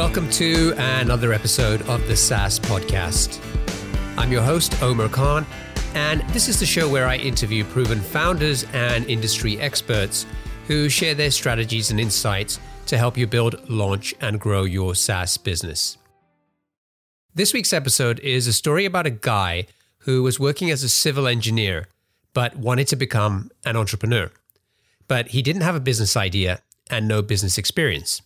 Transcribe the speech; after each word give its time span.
Welcome 0.00 0.30
to 0.30 0.72
another 0.78 1.34
episode 1.34 1.82
of 1.82 2.08
the 2.08 2.16
SaaS 2.16 2.58
Podcast. 2.58 3.38
I'm 4.16 4.32
your 4.32 4.40
host, 4.40 4.82
Omer 4.82 5.10
Khan, 5.10 5.44
and 5.94 6.22
this 6.30 6.48
is 6.48 6.58
the 6.58 6.64
show 6.64 6.88
where 6.88 7.06
I 7.06 7.16
interview 7.16 7.64
proven 7.64 8.00
founders 8.00 8.64
and 8.72 9.04
industry 9.10 9.60
experts 9.60 10.24
who 10.66 10.88
share 10.88 11.14
their 11.14 11.30
strategies 11.30 11.90
and 11.90 12.00
insights 12.00 12.58
to 12.86 12.96
help 12.96 13.18
you 13.18 13.26
build, 13.26 13.68
launch, 13.68 14.14
and 14.22 14.40
grow 14.40 14.64
your 14.64 14.94
SaaS 14.94 15.36
business. 15.36 15.98
This 17.34 17.52
week's 17.52 17.74
episode 17.74 18.20
is 18.20 18.46
a 18.46 18.54
story 18.54 18.86
about 18.86 19.06
a 19.06 19.10
guy 19.10 19.66
who 19.98 20.22
was 20.22 20.40
working 20.40 20.70
as 20.70 20.82
a 20.82 20.88
civil 20.88 21.26
engineer 21.28 21.88
but 22.32 22.56
wanted 22.56 22.88
to 22.88 22.96
become 22.96 23.50
an 23.66 23.76
entrepreneur. 23.76 24.30
But 25.08 25.28
he 25.28 25.42
didn't 25.42 25.60
have 25.60 25.74
a 25.74 25.80
business 25.80 26.16
idea 26.16 26.62
and 26.88 27.06
no 27.06 27.20
business 27.20 27.58
experience. 27.58 28.22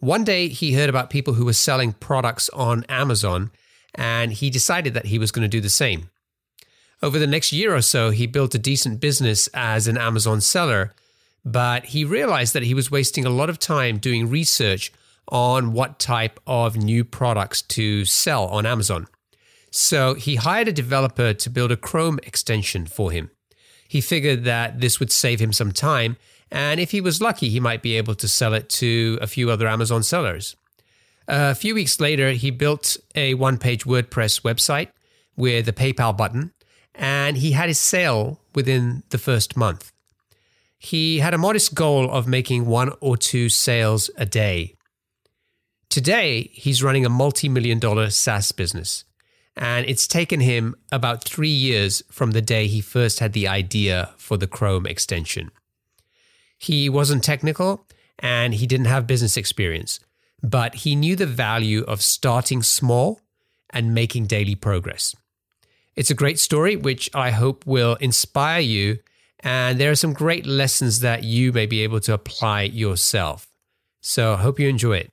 One 0.00 0.24
day 0.24 0.48
he 0.48 0.72
heard 0.72 0.88
about 0.88 1.10
people 1.10 1.34
who 1.34 1.44
were 1.44 1.52
selling 1.52 1.92
products 1.92 2.48
on 2.50 2.84
Amazon 2.88 3.50
and 3.94 4.32
he 4.32 4.48
decided 4.48 4.94
that 4.94 5.06
he 5.06 5.18
was 5.18 5.30
going 5.30 5.42
to 5.42 5.48
do 5.48 5.60
the 5.60 5.68
same. 5.68 6.08
Over 7.02 7.18
the 7.18 7.26
next 7.26 7.52
year 7.52 7.74
or 7.74 7.82
so, 7.82 8.10
he 8.10 8.26
built 8.26 8.54
a 8.54 8.58
decent 8.58 9.00
business 9.00 9.46
as 9.52 9.86
an 9.86 9.98
Amazon 9.98 10.40
seller, 10.40 10.94
but 11.44 11.86
he 11.86 12.04
realized 12.04 12.54
that 12.54 12.62
he 12.62 12.74
was 12.74 12.90
wasting 12.90 13.26
a 13.26 13.30
lot 13.30 13.50
of 13.50 13.58
time 13.58 13.98
doing 13.98 14.28
research 14.28 14.90
on 15.28 15.74
what 15.74 15.98
type 15.98 16.40
of 16.46 16.76
new 16.76 17.04
products 17.04 17.60
to 17.62 18.04
sell 18.06 18.46
on 18.46 18.64
Amazon. 18.64 19.06
So 19.70 20.14
he 20.14 20.36
hired 20.36 20.68
a 20.68 20.72
developer 20.72 21.34
to 21.34 21.50
build 21.50 21.72
a 21.72 21.76
Chrome 21.76 22.18
extension 22.22 22.86
for 22.86 23.10
him. 23.12 23.30
He 23.86 24.00
figured 24.00 24.44
that 24.44 24.80
this 24.80 24.98
would 24.98 25.12
save 25.12 25.40
him 25.40 25.52
some 25.52 25.72
time 25.72 26.16
and 26.50 26.80
if 26.80 26.90
he 26.90 27.00
was 27.00 27.20
lucky, 27.20 27.48
he 27.48 27.60
might 27.60 27.82
be 27.82 27.96
able 27.96 28.14
to 28.16 28.28
sell 28.28 28.54
it 28.54 28.68
to 28.70 29.18
a 29.20 29.26
few 29.26 29.50
other 29.50 29.68
Amazon 29.68 30.02
sellers. 30.02 30.56
A 31.28 31.54
few 31.54 31.74
weeks 31.74 32.00
later, 32.00 32.32
he 32.32 32.50
built 32.50 32.96
a 33.14 33.34
one 33.34 33.56
page 33.56 33.84
WordPress 33.84 34.42
website 34.42 34.88
with 35.36 35.68
a 35.68 35.72
PayPal 35.72 36.16
button, 36.16 36.52
and 36.94 37.36
he 37.36 37.52
had 37.52 37.68
his 37.68 37.78
sale 37.78 38.40
within 38.54 39.04
the 39.10 39.18
first 39.18 39.56
month. 39.56 39.92
He 40.76 41.18
had 41.18 41.34
a 41.34 41.38
modest 41.38 41.74
goal 41.74 42.10
of 42.10 42.26
making 42.26 42.66
one 42.66 42.92
or 43.00 43.16
two 43.16 43.48
sales 43.48 44.10
a 44.16 44.26
day. 44.26 44.76
Today, 45.88 46.50
he's 46.52 46.82
running 46.82 47.06
a 47.06 47.10
multi 47.10 47.48
million 47.48 47.78
dollar 47.78 48.10
SaaS 48.10 48.50
business, 48.50 49.04
and 49.56 49.86
it's 49.88 50.08
taken 50.08 50.40
him 50.40 50.74
about 50.90 51.22
three 51.22 51.48
years 51.48 52.02
from 52.10 52.32
the 52.32 52.42
day 52.42 52.66
he 52.66 52.80
first 52.80 53.20
had 53.20 53.34
the 53.34 53.46
idea 53.46 54.10
for 54.16 54.36
the 54.36 54.46
Chrome 54.46 54.86
extension. 54.86 55.50
He 56.60 56.90
wasn't 56.90 57.24
technical 57.24 57.86
and 58.18 58.52
he 58.52 58.66
didn't 58.66 58.86
have 58.86 59.06
business 59.06 59.38
experience, 59.38 59.98
but 60.42 60.74
he 60.74 60.94
knew 60.94 61.16
the 61.16 61.24
value 61.24 61.82
of 61.84 62.02
starting 62.02 62.62
small 62.62 63.22
and 63.70 63.94
making 63.94 64.26
daily 64.26 64.54
progress. 64.54 65.16
It's 65.96 66.10
a 66.10 66.14
great 66.14 66.38
story, 66.38 66.76
which 66.76 67.08
I 67.14 67.30
hope 67.30 67.66
will 67.66 67.94
inspire 67.96 68.60
you. 68.60 68.98
And 69.40 69.80
there 69.80 69.90
are 69.90 69.96
some 69.96 70.12
great 70.12 70.44
lessons 70.44 71.00
that 71.00 71.24
you 71.24 71.50
may 71.50 71.64
be 71.64 71.82
able 71.82 72.00
to 72.00 72.12
apply 72.12 72.64
yourself. 72.64 73.48
So 74.02 74.34
I 74.34 74.36
hope 74.36 74.60
you 74.60 74.68
enjoy 74.68 74.98
it. 74.98 75.12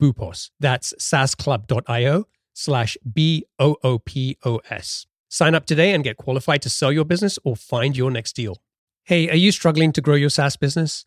boopos. 0.00 0.50
That's 0.58 0.92
saasclub.io 0.98 2.26
slash 2.54 2.96
B-O-O-P-O-S. 3.12 5.06
Sign 5.28 5.54
up 5.54 5.66
today 5.66 5.94
and 5.94 6.02
get 6.02 6.16
qualified 6.16 6.62
to 6.62 6.70
sell 6.70 6.90
your 6.90 7.04
business 7.04 7.38
or 7.44 7.54
find 7.54 7.96
your 7.96 8.10
next 8.10 8.34
deal. 8.34 8.56
Hey, 9.04 9.30
are 9.30 9.36
you 9.36 9.52
struggling 9.52 9.92
to 9.92 10.00
grow 10.00 10.16
your 10.16 10.30
SaaS 10.30 10.56
business? 10.56 11.06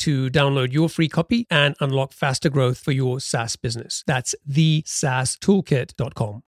to 0.00 0.28
download 0.30 0.72
your 0.72 0.88
free 0.88 1.08
copy 1.08 1.46
and 1.50 1.74
unlock 1.80 2.12
faster 2.12 2.50
growth 2.50 2.78
for 2.78 2.92
your 2.92 3.20
SaaS 3.20 3.56
business. 3.56 4.04
That's 4.06 4.34
thesaastoolkit.com. 4.48 6.42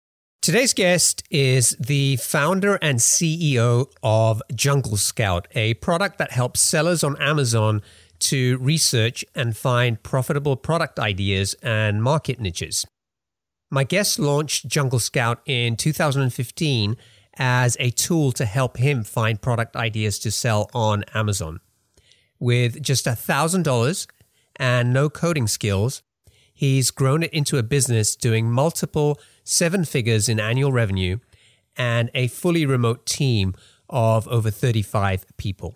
Today's 0.42 0.72
guest 0.72 1.22
is 1.30 1.76
the 1.78 2.16
founder 2.16 2.76
and 2.76 2.98
CEO 2.98 3.92
of 4.02 4.40
Jungle 4.54 4.96
Scout, 4.96 5.46
a 5.54 5.74
product 5.74 6.16
that 6.16 6.32
helps 6.32 6.60
sellers 6.60 7.04
on 7.04 7.20
Amazon 7.20 7.82
to 8.20 8.56
research 8.58 9.22
and 9.34 9.54
find 9.56 10.02
profitable 10.02 10.56
product 10.56 10.98
ideas 10.98 11.54
and 11.62 12.02
market 12.02 12.40
niches. 12.40 12.86
My 13.70 13.84
guest 13.84 14.18
launched 14.18 14.66
Jungle 14.66 14.98
Scout 14.98 15.42
in 15.44 15.76
2015 15.76 16.96
as 17.36 17.76
a 17.78 17.90
tool 17.90 18.32
to 18.32 18.44
help 18.44 18.78
him 18.78 19.04
find 19.04 19.40
product 19.40 19.76
ideas 19.76 20.18
to 20.20 20.30
sell 20.30 20.70
on 20.74 21.04
Amazon. 21.14 21.60
With 22.40 22.82
just 22.82 23.04
$1,000 23.04 24.06
and 24.56 24.92
no 24.92 25.10
coding 25.10 25.46
skills, 25.46 26.02
he's 26.52 26.90
grown 26.90 27.22
it 27.22 27.32
into 27.34 27.58
a 27.58 27.62
business 27.62 28.16
doing 28.16 28.50
multiple 28.50 29.20
seven 29.44 29.84
figures 29.84 30.26
in 30.26 30.40
annual 30.40 30.72
revenue 30.72 31.18
and 31.76 32.10
a 32.14 32.28
fully 32.28 32.64
remote 32.64 33.04
team 33.04 33.54
of 33.90 34.26
over 34.28 34.50
35 34.50 35.26
people. 35.36 35.74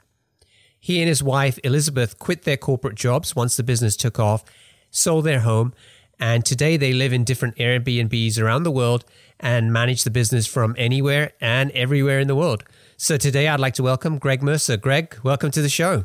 He 0.81 1.01
and 1.01 1.09
his 1.09 1.23
wife, 1.23 1.59
Elizabeth, 1.65 2.19
quit 2.19 2.43
their 2.43 2.57
corporate 2.57 2.95
jobs 2.95 3.37
once 3.37 3.57
the 3.57 3.63
business 3.63 3.97
took 3.97 4.19
off, 4.19 4.45
sold 4.91 5.25
their 5.25 5.41
home, 5.41 5.75
and 6.19 6.45
today 6.47 6.77
they 6.77 6.93
live 6.93 7.13
in 7.13 7.25
different 7.25 7.57
Airbnbs 7.57 8.41
around 8.41 8.63
the 8.63 8.71
world 8.71 9.05
and 9.41 9.73
manage 9.73 10.05
the 10.05 10.11
business 10.11 10.47
from 10.47 10.75
anywhere 10.79 11.33
and 11.41 11.71
everywhere 11.73 12.21
in 12.21 12.29
the 12.29 12.37
world. 12.37 12.65
So 12.97 13.17
today 13.17 13.49
I'd 13.49 13.61
like 13.61 13.75
to 13.75 13.83
welcome 13.83 14.19
Greg 14.19 14.43
Mercer. 14.43 14.77
Greg, 14.77 15.19
welcome 15.23 15.51
to 15.51 15.61
the 15.61 15.69
show. 15.69 16.05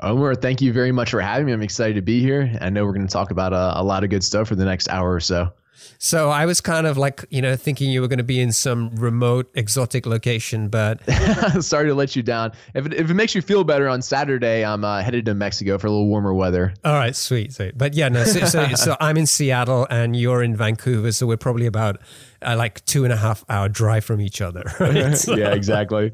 Omer, 0.00 0.34
thank 0.34 0.60
you 0.60 0.72
very 0.72 0.92
much 0.92 1.10
for 1.10 1.20
having 1.20 1.46
me. 1.46 1.52
I'm 1.52 1.62
excited 1.62 1.94
to 1.94 2.02
be 2.02 2.20
here. 2.20 2.56
I 2.60 2.68
know 2.68 2.84
we're 2.84 2.92
going 2.92 3.06
to 3.06 3.12
talk 3.12 3.30
about 3.30 3.52
a, 3.54 3.80
a 3.80 3.82
lot 3.82 4.04
of 4.04 4.10
good 4.10 4.22
stuff 4.22 4.48
for 4.48 4.54
the 4.54 4.64
next 4.64 4.88
hour 4.88 5.12
or 5.12 5.20
so. 5.20 5.52
So 5.98 6.30
I 6.30 6.44
was 6.44 6.60
kind 6.60 6.86
of 6.86 6.98
like, 6.98 7.24
you 7.30 7.40
know, 7.40 7.56
thinking 7.56 7.90
you 7.90 8.00
were 8.02 8.08
going 8.08 8.18
to 8.18 8.24
be 8.24 8.40
in 8.40 8.52
some 8.52 8.94
remote, 8.96 9.50
exotic 9.54 10.04
location, 10.04 10.68
but 10.68 11.00
sorry 11.60 11.88
to 11.88 11.94
let 11.94 12.14
you 12.14 12.22
down. 12.22 12.52
If 12.74 12.86
it, 12.86 12.94
if 12.94 13.10
it 13.10 13.14
makes 13.14 13.34
you 13.34 13.40
feel 13.40 13.64
better, 13.64 13.88
on 13.88 14.02
Saturday 14.02 14.64
I'm 14.64 14.84
uh, 14.84 15.00
headed 15.00 15.24
to 15.26 15.34
Mexico 15.34 15.78
for 15.78 15.86
a 15.86 15.90
little 15.90 16.08
warmer 16.08 16.34
weather. 16.34 16.74
All 16.84 16.94
right, 16.94 17.16
sweet, 17.16 17.54
sweet. 17.54 17.78
But 17.78 17.94
yeah, 17.94 18.08
no. 18.08 18.24
So, 18.24 18.44
so, 18.44 18.68
so 18.74 18.96
I'm 19.00 19.16
in 19.16 19.26
Seattle 19.26 19.86
and 19.88 20.14
you're 20.14 20.42
in 20.42 20.56
Vancouver, 20.56 21.12
so 21.12 21.26
we're 21.26 21.36
probably 21.36 21.66
about 21.66 22.00
uh, 22.42 22.56
like 22.56 22.84
two 22.84 23.04
and 23.04 23.12
a 23.12 23.16
half 23.16 23.44
hour 23.48 23.68
drive 23.68 24.04
from 24.04 24.20
each 24.20 24.40
other. 24.40 24.64
Right? 24.80 25.16
So, 25.16 25.36
yeah, 25.36 25.52
exactly. 25.52 26.12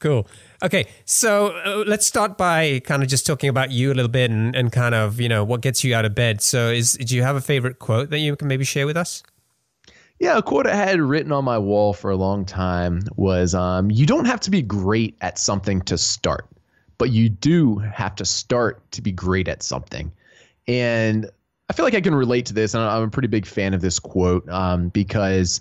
Cool. 0.00 0.26
Okay, 0.62 0.86
so 1.04 1.48
uh, 1.48 1.84
let's 1.86 2.06
start 2.06 2.38
by 2.38 2.80
kind 2.80 3.02
of 3.02 3.08
just 3.08 3.26
talking 3.26 3.50
about 3.50 3.70
you 3.70 3.92
a 3.92 3.94
little 3.94 4.10
bit 4.10 4.30
and, 4.30 4.56
and 4.56 4.72
kind 4.72 4.94
of 4.94 5.20
you 5.20 5.28
know 5.28 5.44
what 5.44 5.60
gets 5.60 5.84
you 5.84 5.94
out 5.94 6.04
of 6.04 6.14
bed. 6.14 6.40
So, 6.40 6.70
is 6.70 6.94
do 6.94 7.14
you 7.14 7.22
have 7.22 7.36
a 7.36 7.40
favorite 7.40 7.78
quote 7.78 8.10
that 8.10 8.18
you 8.18 8.34
can 8.36 8.48
maybe 8.48 8.64
share 8.64 8.86
with 8.86 8.96
us? 8.96 9.22
Yeah, 10.18 10.38
a 10.38 10.42
quote 10.42 10.66
I 10.66 10.74
had 10.74 11.00
written 11.00 11.30
on 11.30 11.44
my 11.44 11.58
wall 11.58 11.92
for 11.92 12.10
a 12.10 12.16
long 12.16 12.46
time 12.46 13.02
was 13.16 13.54
um, 13.54 13.90
You 13.90 14.06
don't 14.06 14.24
have 14.24 14.40
to 14.40 14.50
be 14.50 14.62
great 14.62 15.14
at 15.20 15.38
something 15.38 15.82
to 15.82 15.98
start, 15.98 16.46
but 16.96 17.10
you 17.10 17.28
do 17.28 17.76
have 17.78 18.14
to 18.16 18.24
start 18.24 18.80
to 18.92 19.02
be 19.02 19.12
great 19.12 19.48
at 19.48 19.62
something. 19.62 20.10
And 20.66 21.30
I 21.68 21.74
feel 21.74 21.84
like 21.84 21.94
I 21.94 22.00
can 22.00 22.14
relate 22.14 22.46
to 22.46 22.54
this, 22.54 22.72
and 22.72 22.82
I'm 22.82 23.02
a 23.02 23.10
pretty 23.10 23.28
big 23.28 23.44
fan 23.44 23.74
of 23.74 23.82
this 23.82 23.98
quote 23.98 24.48
um, 24.48 24.88
because 24.88 25.60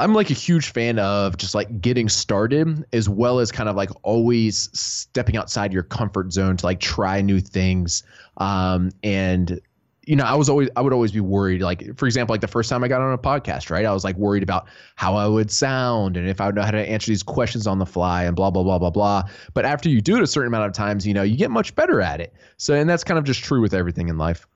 I'm 0.00 0.14
like 0.14 0.30
a 0.30 0.34
huge 0.34 0.72
fan 0.72 0.98
of 0.98 1.36
just 1.36 1.54
like 1.54 1.80
getting 1.80 2.08
started 2.08 2.84
as 2.92 3.08
well 3.08 3.38
as 3.38 3.52
kind 3.52 3.68
of 3.68 3.76
like 3.76 3.90
always 4.02 4.70
stepping 4.72 5.36
outside 5.36 5.72
your 5.72 5.82
comfort 5.82 6.32
zone 6.32 6.56
to 6.56 6.66
like 6.66 6.80
try 6.80 7.20
new 7.20 7.40
things. 7.40 8.02
Um, 8.38 8.90
and 9.02 9.60
you 10.06 10.16
know, 10.16 10.24
I 10.24 10.34
was 10.34 10.48
always 10.48 10.70
I 10.74 10.80
would 10.80 10.94
always 10.94 11.12
be 11.12 11.20
worried. 11.20 11.60
Like 11.60 11.96
for 11.96 12.06
example, 12.06 12.32
like 12.32 12.40
the 12.40 12.48
first 12.48 12.70
time 12.70 12.82
I 12.82 12.88
got 12.88 13.02
on 13.02 13.12
a 13.12 13.18
podcast, 13.18 13.70
right? 13.70 13.84
I 13.84 13.92
was 13.92 14.02
like 14.02 14.16
worried 14.16 14.42
about 14.42 14.66
how 14.96 15.14
I 15.14 15.26
would 15.26 15.50
sound 15.50 16.16
and 16.16 16.26
if 16.26 16.40
I 16.40 16.46
would 16.46 16.54
know 16.54 16.62
how 16.62 16.70
to 16.70 16.78
answer 16.78 17.10
these 17.10 17.22
questions 17.22 17.66
on 17.66 17.78
the 17.78 17.86
fly 17.86 18.24
and 18.24 18.34
blah 18.34 18.50
blah 18.50 18.62
blah 18.62 18.78
blah 18.78 18.90
blah. 18.90 19.24
But 19.52 19.66
after 19.66 19.90
you 19.90 20.00
do 20.00 20.16
it 20.16 20.22
a 20.22 20.26
certain 20.26 20.48
amount 20.48 20.66
of 20.66 20.72
times, 20.72 21.06
you 21.06 21.12
know, 21.12 21.22
you 21.22 21.36
get 21.36 21.50
much 21.50 21.74
better 21.74 22.00
at 22.00 22.20
it. 22.20 22.32
So 22.56 22.74
and 22.74 22.88
that's 22.88 23.04
kind 23.04 23.18
of 23.18 23.24
just 23.24 23.44
true 23.44 23.60
with 23.60 23.74
everything 23.74 24.08
in 24.08 24.16
life. 24.16 24.46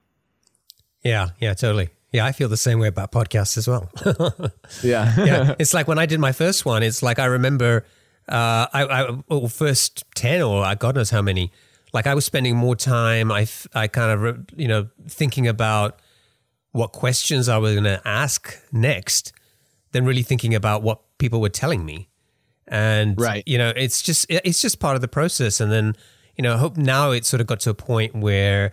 Yeah, 1.03 1.29
yeah, 1.39 1.53
totally. 1.53 1.91
Yeah, 2.15 2.25
I 2.25 2.31
feel 2.31 2.49
the 2.49 2.57
same 2.57 2.79
way 2.79 2.87
about 2.87 3.11
podcasts 3.11 3.59
as 3.59 3.67
well. 3.67 3.91
yeah. 4.85 5.13
yeah. 5.19 5.55
It's 5.59 5.75
like 5.75 5.89
when 5.89 5.99
I 5.99 6.07
did 6.07 6.21
my 6.21 6.31
first 6.31 6.65
one, 6.65 6.85
it's 6.85 7.03
like 7.03 7.19
I 7.19 7.25
remember 7.25 7.85
uh, 8.29 8.71
I, 8.73 8.85
I 8.85 9.19
well, 9.29 9.49
first 9.49 10.05
10 10.15 10.41
or 10.41 10.73
God 10.77 10.95
knows 10.95 11.11
how 11.11 11.23
many, 11.23 11.51
like 11.93 12.07
I 12.07 12.15
was 12.15 12.25
spending 12.25 12.55
more 12.57 12.77
time, 12.77 13.33
I, 13.33 13.49
I 13.75 13.89
kind 13.89 14.13
of, 14.13 14.47
you 14.55 14.69
know, 14.69 14.91
thinking 15.09 15.49
about 15.49 15.99
what 16.71 16.93
questions 16.93 17.49
I 17.49 17.59
was 17.59 17.73
going 17.73 17.83
to 17.83 18.01
ask 18.05 18.63
next 18.71 19.33
than 19.91 20.05
really 20.05 20.23
thinking 20.23 20.55
about 20.55 20.85
what 20.85 21.01
people 21.19 21.41
were 21.41 21.49
telling 21.49 21.85
me. 21.85 22.11
And, 22.69 23.21
right. 23.21 23.43
you 23.45 23.59
know, 23.59 23.73
it's 23.75 24.01
just, 24.03 24.27
it's 24.29 24.63
just 24.63 24.79
part 24.79 24.95
of 24.95 25.01
the 25.01 25.09
process. 25.09 25.61
And 25.61 25.73
then, 25.73 25.97
you 26.37 26.43
know, 26.43 26.55
I 26.55 26.59
hope 26.59 26.77
now 26.77 27.11
it 27.11 27.27
sort 27.27 27.41
of 27.41 27.49
got 27.49 27.59
to 27.61 27.71
a 27.71 27.75
point 27.75 28.15
where 28.15 28.73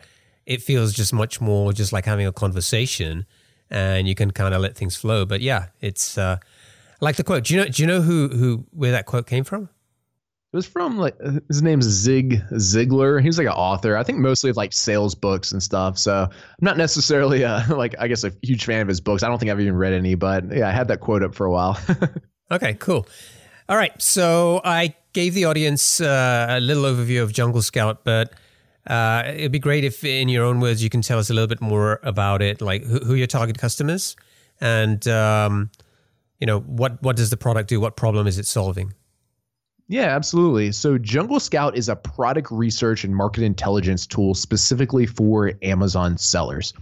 it 0.52 0.62
feels 0.62 0.92
just 0.92 1.14
much 1.14 1.40
more 1.40 1.72
just 1.72 1.94
like 1.94 2.04
having 2.04 2.28
a 2.28 2.32
conversation 2.34 3.26
and 3.70 4.06
you 4.06 4.16
can 4.16 4.32
kind 4.32 4.54
of 4.54 4.62
let 4.62 4.76
things 4.76 4.98
flow. 4.98 5.26
But 5.26 5.40
yeah, 5.40 5.68
it's 5.80 6.18
uh, 6.18 6.38
like 7.00 7.16
the 7.16 7.24
quote. 7.24 7.46
Do 7.46 7.54
you 7.54 7.62
know? 7.62 7.68
Do 7.68 7.82
you 7.82 7.88
know 7.88 8.02
who 8.02 8.28
who 8.28 8.66
where 8.72 8.92
that 8.92 9.06
quote 9.06 9.28
came 9.28 9.46
from? 9.46 9.70
It 10.54 10.58
was 10.58 10.68
from 10.68 10.98
like 10.98 11.16
his 11.48 11.62
name's 11.62 11.86
Zig 11.86 12.42
Ziglar. 12.52 13.24
He's 13.24 13.38
like 13.38 13.48
an 13.48 13.54
author. 13.54 13.96
I 13.96 14.04
think 14.04 14.20
mostly 14.20 14.50
of 14.50 14.58
like 14.58 14.74
sales 14.74 15.16
books 15.16 15.54
and 15.54 15.64
stuff. 15.64 15.98
So 15.98 16.24
I'm 16.24 16.30
not 16.60 16.76
necessarily 16.76 17.44
a, 17.44 17.66
like 17.70 17.96
I 17.98 18.10
guess 18.10 18.26
a 18.26 18.34
huge 18.42 18.66
fan 18.66 18.82
of 18.82 18.90
his 18.90 19.00
books. 19.00 19.24
I 19.24 19.30
don't 19.30 19.40
think 19.40 19.50
I've 19.50 19.62
even 19.62 19.78
read 19.78 19.94
any, 19.94 20.16
but 20.16 20.54
yeah, 20.54 20.68
I 20.68 20.72
had 20.72 20.90
that 20.90 21.00
quote 21.00 21.24
up 21.24 21.34
for 21.34 21.46
a 21.46 21.52
while. 21.52 21.80
okay, 22.52 22.74
cool. 22.74 23.08
All 23.70 23.78
right, 23.78 23.94
so 24.02 24.60
I 24.66 24.96
gave 25.14 25.34
the 25.34 25.46
audience 25.46 26.02
uh, 26.02 26.48
a 26.50 26.60
little 26.60 26.84
overview 26.84 27.24
of 27.24 27.32
Jungle 27.32 27.62
Scout, 27.62 28.04
but 28.04 28.34
uh, 28.88 29.24
it'd 29.28 29.52
be 29.52 29.60
great 29.60 29.84
if, 29.84 30.04
in 30.04 30.30
your 30.30 30.46
own 30.46 30.60
words, 30.60 30.84
you 30.84 30.90
can 30.90 31.02
tell 31.02 31.20
us 31.20 31.30
a 31.30 31.34
little 31.34 31.48
bit 31.48 31.62
more 31.62 32.00
about 32.04 32.42
it, 32.42 32.62
like 32.62 32.84
who, 32.84 33.00
who 33.00 33.14
your 33.14 33.28
target 33.28 33.58
customers, 33.58 34.16
and 34.60 35.08
um, 35.08 35.70
you 36.40 36.48
know 36.48 36.60
what 36.62 37.02
what 37.02 37.16
does 37.16 37.30
the 37.30 37.38
product 37.38 37.70
do? 37.70 37.80
What 37.80 37.96
problem 37.96 38.28
is 38.28 38.38
it 38.38 38.46
solving? 38.46 38.94
Yeah, 39.88 40.16
absolutely. 40.16 40.72
So 40.72 40.98
Jungle 40.98 41.42
Scout 41.42 41.76
is 41.76 41.90
a 41.90 41.98
product 41.98 42.50
research 42.50 43.04
and 43.04 43.14
market 43.14 43.44
intelligence 43.44 44.08
tool 44.08 44.34
specifically 44.34 45.06
for 45.06 45.52
Amazon 45.64 46.18
sellers. 46.18 46.74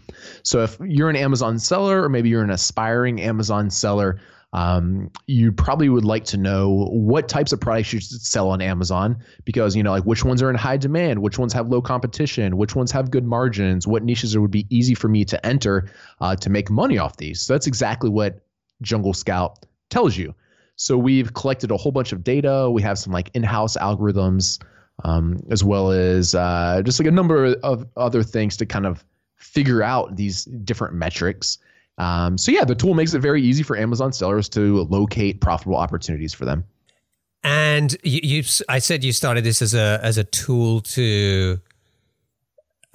So 0.44 0.62
if 0.62 0.78
you're 0.80 1.10
an 1.10 1.16
Amazon 1.16 1.58
seller, 1.58 2.04
or 2.04 2.10
maybe 2.10 2.30
you're 2.30 2.44
an 2.44 2.52
aspiring 2.52 3.20
Amazon 3.20 3.72
seller, 3.72 4.20
um, 4.54 5.12
you 5.28 5.52
probably 5.52 5.90
would 5.90 6.06
like 6.06 6.24
to 6.26 6.38
know 6.38 6.88
what 6.92 7.28
types 7.28 7.52
of 7.52 7.62
products 7.62 7.94
you 7.94 8.00
should 8.00 8.22
sell 8.22 8.50
on 8.50 8.62
Amazon 8.62 9.18
because 9.46 9.76
you 9.76 9.84
know 9.84 9.92
like 9.92 10.06
which 10.06 10.26
ones 10.26 10.42
are 10.42 10.50
in 10.50 10.56
high 10.56 10.78
demand, 10.78 11.22
which 11.22 11.38
ones 11.38 11.54
have 11.54 11.70
low 11.70 11.82
competition, 11.82 12.58
which 12.58 12.76
ones 12.76 12.92
have 12.92 13.12
good 13.12 13.26
margins, 13.26 13.86
what 13.86 14.04
niches 14.04 14.34
it 14.34 14.40
would 14.40 14.52
be 14.52 14.66
easy 14.70 14.96
for 14.96 15.08
me 15.08 15.24
to 15.26 15.46
enter 15.46 15.92
uh, 16.22 16.36
to 16.36 16.50
make 16.50 16.70
money 16.70 16.98
off 16.98 17.18
these. 17.18 17.42
So 17.42 17.54
that's 17.54 17.68
exactly 17.68 18.10
what 18.10 18.42
Jungle 18.82 19.14
Scout 19.14 19.66
tells 19.90 20.18
you. 20.18 20.34
So 20.76 20.98
we've 20.98 21.34
collected 21.34 21.72
a 21.72 21.78
whole 21.78 21.92
bunch 21.92 22.12
of 22.12 22.24
data. 22.24 22.72
We 22.72 22.82
have 22.82 22.98
some 22.98 23.14
like 23.14 23.30
in-house 23.34 23.78
algorithms, 23.78 24.64
um, 25.04 25.38
as 25.52 25.64
well 25.64 25.92
as 25.92 26.34
uh, 26.34 26.82
just 26.86 27.00
like 27.00 27.08
a 27.08 27.12
number 27.12 27.54
of 27.64 27.86
other 27.98 28.24
things 28.24 28.58
to 28.58 28.66
kind 28.66 28.86
of 28.86 29.04
figure 29.36 29.84
out 29.84 30.16
these 30.16 30.46
different 30.46 30.94
metrics. 30.94 31.58
Um, 32.00 32.38
so 32.38 32.52
yeah, 32.52 32.64
the 32.64 32.76
tool 32.76 32.94
makes 32.94 33.14
it 33.14 33.20
very 33.20 33.44
easy 33.44 33.62
for 33.62 33.78
Amazon 33.78 34.14
sellers 34.14 34.48
to 34.50 34.84
locate 34.84 35.42
profitable 35.42 35.76
opportunities 35.76 36.34
for 36.34 36.46
them. 36.46 36.64
And 37.44 37.96
you, 38.04 38.22
you 38.24 38.44
I 38.68 38.80
said 38.80 39.04
you 39.04 39.12
started 39.12 39.44
this 39.44 39.62
as 39.62 39.74
a 39.74 40.00
as 40.02 40.18
a 40.18 40.24
tool 40.24 40.82
to 40.82 41.60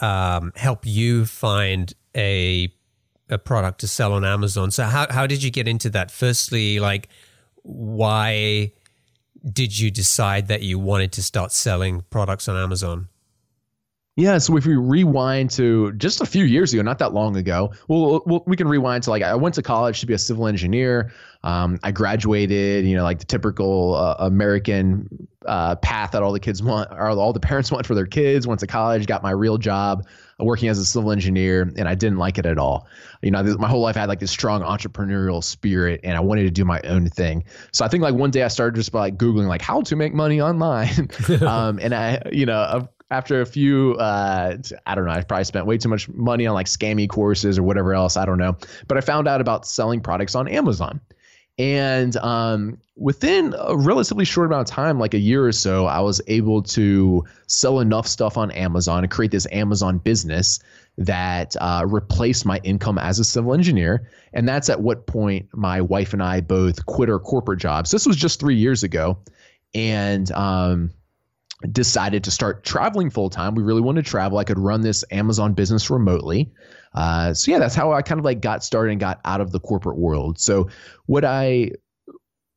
um, 0.01 0.53
help 0.57 0.87
you 0.87 1.27
find 1.27 1.93
a 2.17 2.73
a 3.31 3.39
product 3.39 3.81
to 3.81 3.89
sell 3.89 4.13
on 4.13 4.25
Amazon. 4.25 4.71
So 4.71 4.85
how 4.85 5.07
how 5.11 5.27
did 5.27 5.43
you 5.43 5.51
get 5.51 5.69
into 5.69 5.91
that? 5.91 6.11
Firstly, 6.11 6.81
like 6.81 7.09
why 7.63 8.73
did 9.51 9.79
you 9.79 9.91
decide 9.91 10.49
that 10.49 10.63
you 10.63 10.79
wanted 10.79 11.13
to 11.13 11.23
start 11.23 11.53
selling 11.53 12.05
products 12.11 12.49
on 12.49 12.57
Amazon? 12.57 13.09
Yeah, 14.17 14.39
so 14.39 14.57
if 14.57 14.65
we 14.65 14.77
rewind 14.77 15.51
to 15.53 15.93
just 15.95 16.21
a 16.21 16.27
few 16.27 16.45
years 16.45 16.73
ago, 16.73 16.83
not 16.83 17.01
that 17.01 17.13
long 17.13 17.37
ago, 17.37 17.73
well, 17.89 18.23
well 18.27 18.45
we 18.47 18.57
can 18.57 18.69
rewind 18.69 19.03
to 19.05 19.11
like 19.11 19.25
I 19.25 19.35
went 19.35 19.57
to 19.57 19.63
college 19.63 19.99
to 20.01 20.07
be 20.07 20.15
a 20.15 20.19
civil 20.19 20.47
engineer. 20.47 21.13
Um, 21.43 21.81
I 21.83 21.91
graduated, 21.91 22.87
you 22.87 22.97
know, 22.97 23.03
like 23.03 23.19
the 23.19 23.25
typical 23.25 23.97
uh, 23.97 24.15
American 24.21 25.29
uh, 25.47 25.75
path 25.77 26.13
that 26.13 26.23
all 26.23 26.33
the 26.33 26.39
kids 26.41 26.63
want, 26.63 26.93
or 26.93 27.11
all 27.11 27.33
the 27.33 27.41
parents 27.41 27.73
want 27.73 27.87
for 27.87 27.97
their 27.97 28.07
kids. 28.07 28.47
Went 28.47 28.61
to 28.61 28.69
college, 28.69 29.07
got 29.07 29.25
my 29.25 29.33
real 29.33 29.59
job 29.59 30.07
working 30.39 30.69
as 30.69 30.79
a 30.79 30.85
civil 30.85 31.11
engineer, 31.11 31.63
and 31.77 31.89
I 31.89 31.97
didn't 31.97 32.19
like 32.19 32.39
it 32.39 32.47
at 32.47 32.57
all. 32.57 32.87
You 33.21 33.33
know, 33.33 33.43
this, 33.43 33.59
my 33.59 33.69
whole 33.69 33.81
life 33.81 33.97
I 33.97 34.01
had 34.01 34.09
like 34.09 34.21
this 34.21 34.31
strong 34.31 34.63
entrepreneurial 34.63 35.43
spirit, 35.43 36.01
and 36.05 36.17
I 36.17 36.21
wanted 36.21 36.45
to 36.45 36.51
do 36.51 36.65
my 36.65 36.81
own 36.83 37.09
thing. 37.11 37.45
So 37.73 37.85
I 37.85 37.89
think 37.89 38.03
like 38.03 38.15
one 38.15 38.31
day 38.31 38.45
I 38.45 38.49
started 38.49 38.77
just 38.77 38.93
by 38.93 39.01
like 39.01 39.17
googling 39.17 39.49
like 39.49 39.63
how 39.63 39.81
to 39.83 39.97
make 39.97 40.15
money 40.15 40.41
online, 40.41 41.11
um, 41.43 41.81
and 41.83 41.95
I, 41.95 42.23
you 42.33 42.47
know, 42.47 42.89
after 43.11 43.41
a 43.41 43.47
few 43.47 43.95
uh, 43.95 44.57
i 44.87 44.95
don't 44.95 45.05
know 45.05 45.13
i 45.13 45.21
probably 45.23 45.45
spent 45.45 45.67
way 45.67 45.79
too 45.79 45.89
much 45.89 46.09
money 46.09 46.47
on 46.47 46.55
like 46.55 46.67
scammy 46.67 47.09
courses 47.09 47.59
or 47.59 47.63
whatever 47.63 47.95
else 47.95 48.17
i 48.17 48.25
don't 48.25 48.39
know. 48.39 48.57
But 48.89 48.99
i 48.99 49.01
found 49.01 49.29
out 49.29 49.41
about 49.41 49.67
selling 49.67 50.01
products 50.01 50.35
on 50.35 50.49
amazon. 50.49 51.01
And 51.57 52.17
um, 52.17 52.79
within 52.97 53.55
a 53.57 53.77
relatively 53.77 54.25
short 54.25 54.49
amount 54.49 54.69
of 54.69 54.75
time 54.75 54.99
like 54.99 55.15
a 55.15 55.19
year 55.19 55.47
or 55.47 55.53
so 55.53 55.87
i 55.87 56.01
was 56.01 56.21
able 56.27 56.63
to 56.63 57.25
sell 57.47 57.81
enough 57.81 58.09
stuff 58.09 58.37
on 58.37 58.51
amazon 58.53 59.05
and 59.05 59.11
create 59.11 59.31
this 59.31 59.47
amazon 59.53 59.99
business 59.99 60.59
that 60.99 61.57
uh, 61.61 61.85
replaced 61.87 62.47
my 62.47 62.61
income 62.63 62.99
as 62.99 63.19
a 63.19 63.25
civil 63.25 63.53
engineer. 63.55 64.09
And 64.33 64.49
that's 64.49 64.69
at 64.69 64.81
what 64.81 65.07
point 65.07 65.49
my 65.53 65.81
wife 65.81 66.13
and 66.13 66.23
i 66.23 66.41
both 66.41 66.87
quit 66.87 67.11
our 67.11 67.19
corporate 67.19 67.61
jobs. 67.61 67.91
This 67.91 68.07
was 68.07 68.17
just 68.17 68.41
three 68.41 68.57
years 68.57 68.83
ago. 68.83 69.19
And 69.75 70.31
um, 70.33 70.91
decided 71.73 72.25
to 72.25 72.31
start 72.31 72.65
traveling 72.65 73.11
full 73.11 73.31
time. 73.31 73.55
We 73.55 73.63
really 73.63 73.81
wanted 73.81 74.05
to 74.05 74.11
travel. 74.11 74.39
I 74.39 74.45
could 74.45 74.59
run 74.59 74.83
this 74.83 75.05
Amazon 75.11 75.55
business 75.55 75.91
remotely. 75.91 76.53
Uh, 76.95 77.35
so 77.35 77.51
yeah, 77.51 77.59
that's 77.59 77.75
how 77.75 77.93
I 77.93 78.03
kind 78.03 78.19
of 78.19 78.25
like 78.25 78.41
got 78.41 78.63
started 78.63 78.93
and 78.93 79.01
got 79.01 79.21
out 79.25 79.41
of 79.41 79.51
the 79.51 79.61
corporate 79.61 79.97
world. 79.97 80.39
So 80.39 80.69
what 81.07 81.25
I 81.25 81.73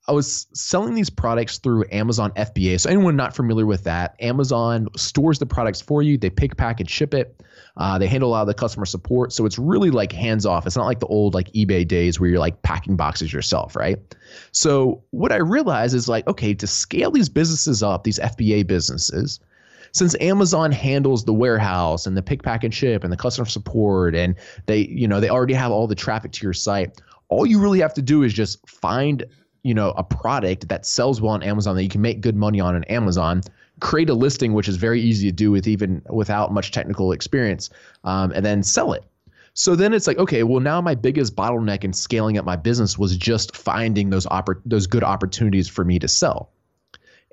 I 0.07 0.13
was 0.13 0.47
selling 0.53 0.93
these 0.93 1.09
products 1.09 1.57
through 1.57 1.83
Amazon 1.91 2.31
FBA. 2.31 2.79
So 2.79 2.89
anyone 2.89 3.17
not 3.17 3.35
familiar 3.35 3.65
with 3.65 3.83
that, 3.83 4.15
Amazon 4.21 4.87
stores 4.95 5.37
the 5.37 5.45
products 5.45 5.81
for 5.81 6.01
you. 6.01 6.17
They 6.17 6.29
pick, 6.29 6.55
pack, 6.55 6.79
and 6.79 6.89
ship 6.89 7.13
it. 7.13 7.43
Uh, 7.77 7.97
they 7.99 8.07
handle 8.07 8.29
a 8.29 8.31
lot 8.31 8.41
of 8.41 8.47
the 8.47 8.53
customer 8.53 8.85
support. 8.85 9.31
So 9.31 9.45
it's 9.45 9.59
really 9.59 9.91
like 9.91 10.11
hands 10.11 10.45
off. 10.45 10.65
It's 10.65 10.75
not 10.75 10.85
like 10.85 10.99
the 10.99 11.07
old 11.07 11.33
like 11.33 11.51
eBay 11.53 11.87
days 11.87 12.19
where 12.19 12.29
you're 12.29 12.39
like 12.39 12.61
packing 12.63 12.95
boxes 12.95 13.31
yourself, 13.31 13.75
right? 13.75 13.99
So 14.51 15.03
what 15.11 15.31
I 15.31 15.37
realized 15.37 15.93
is 15.93 16.09
like, 16.09 16.27
okay, 16.27 16.53
to 16.55 16.65
scale 16.65 17.11
these 17.11 17.29
businesses 17.29 17.83
up, 17.83 18.03
these 18.03 18.19
FBA 18.19 18.65
businesses, 18.65 19.39
since 19.91 20.15
Amazon 20.19 20.71
handles 20.71 21.25
the 21.25 21.33
warehouse 21.33 22.05
and 22.05 22.17
the 22.17 22.21
pick, 22.21 22.43
pack, 22.43 22.63
and 22.63 22.73
ship 22.73 23.03
and 23.03 23.13
the 23.13 23.17
customer 23.17 23.45
support, 23.45 24.15
and 24.15 24.35
they, 24.65 24.79
you 24.87 25.07
know, 25.07 25.19
they 25.19 25.29
already 25.29 25.53
have 25.53 25.71
all 25.71 25.87
the 25.87 25.95
traffic 25.95 26.31
to 26.33 26.43
your 26.43 26.53
site, 26.53 26.99
all 27.29 27.45
you 27.45 27.59
really 27.59 27.79
have 27.79 27.93
to 27.93 28.01
do 28.01 28.23
is 28.23 28.33
just 28.33 28.67
find, 28.67 29.25
you 29.63 29.73
know, 29.73 29.91
a 29.91 30.03
product 30.03 30.67
that 30.69 30.85
sells 30.85 31.21
well 31.21 31.33
on 31.33 31.43
Amazon 31.43 31.75
that 31.75 31.83
you 31.83 31.89
can 31.89 32.01
make 32.01 32.21
good 32.21 32.35
money 32.35 32.59
on 32.59 32.75
on 32.75 32.83
Amazon. 32.85 33.41
Create 33.79 34.09
a 34.09 34.13
listing, 34.13 34.53
which 34.53 34.67
is 34.67 34.75
very 34.75 35.01
easy 35.01 35.27
to 35.27 35.35
do 35.35 35.51
with 35.51 35.67
even 35.67 36.01
without 36.09 36.51
much 36.51 36.71
technical 36.71 37.11
experience, 37.11 37.69
um, 38.03 38.31
and 38.31 38.45
then 38.45 38.63
sell 38.63 38.93
it. 38.93 39.03
So 39.53 39.75
then 39.75 39.93
it's 39.93 40.05
like, 40.05 40.19
okay, 40.19 40.43
well 40.43 40.59
now 40.59 40.81
my 40.81 40.93
biggest 40.93 41.35
bottleneck 41.35 41.83
in 41.83 41.91
scaling 41.91 42.37
up 42.37 42.45
my 42.45 42.55
business 42.55 42.97
was 42.97 43.17
just 43.17 43.55
finding 43.55 44.11
those 44.11 44.27
oppor- 44.27 44.61
those 44.65 44.85
good 44.85 45.03
opportunities 45.03 45.67
for 45.67 45.83
me 45.83 45.97
to 45.99 46.07
sell. 46.07 46.51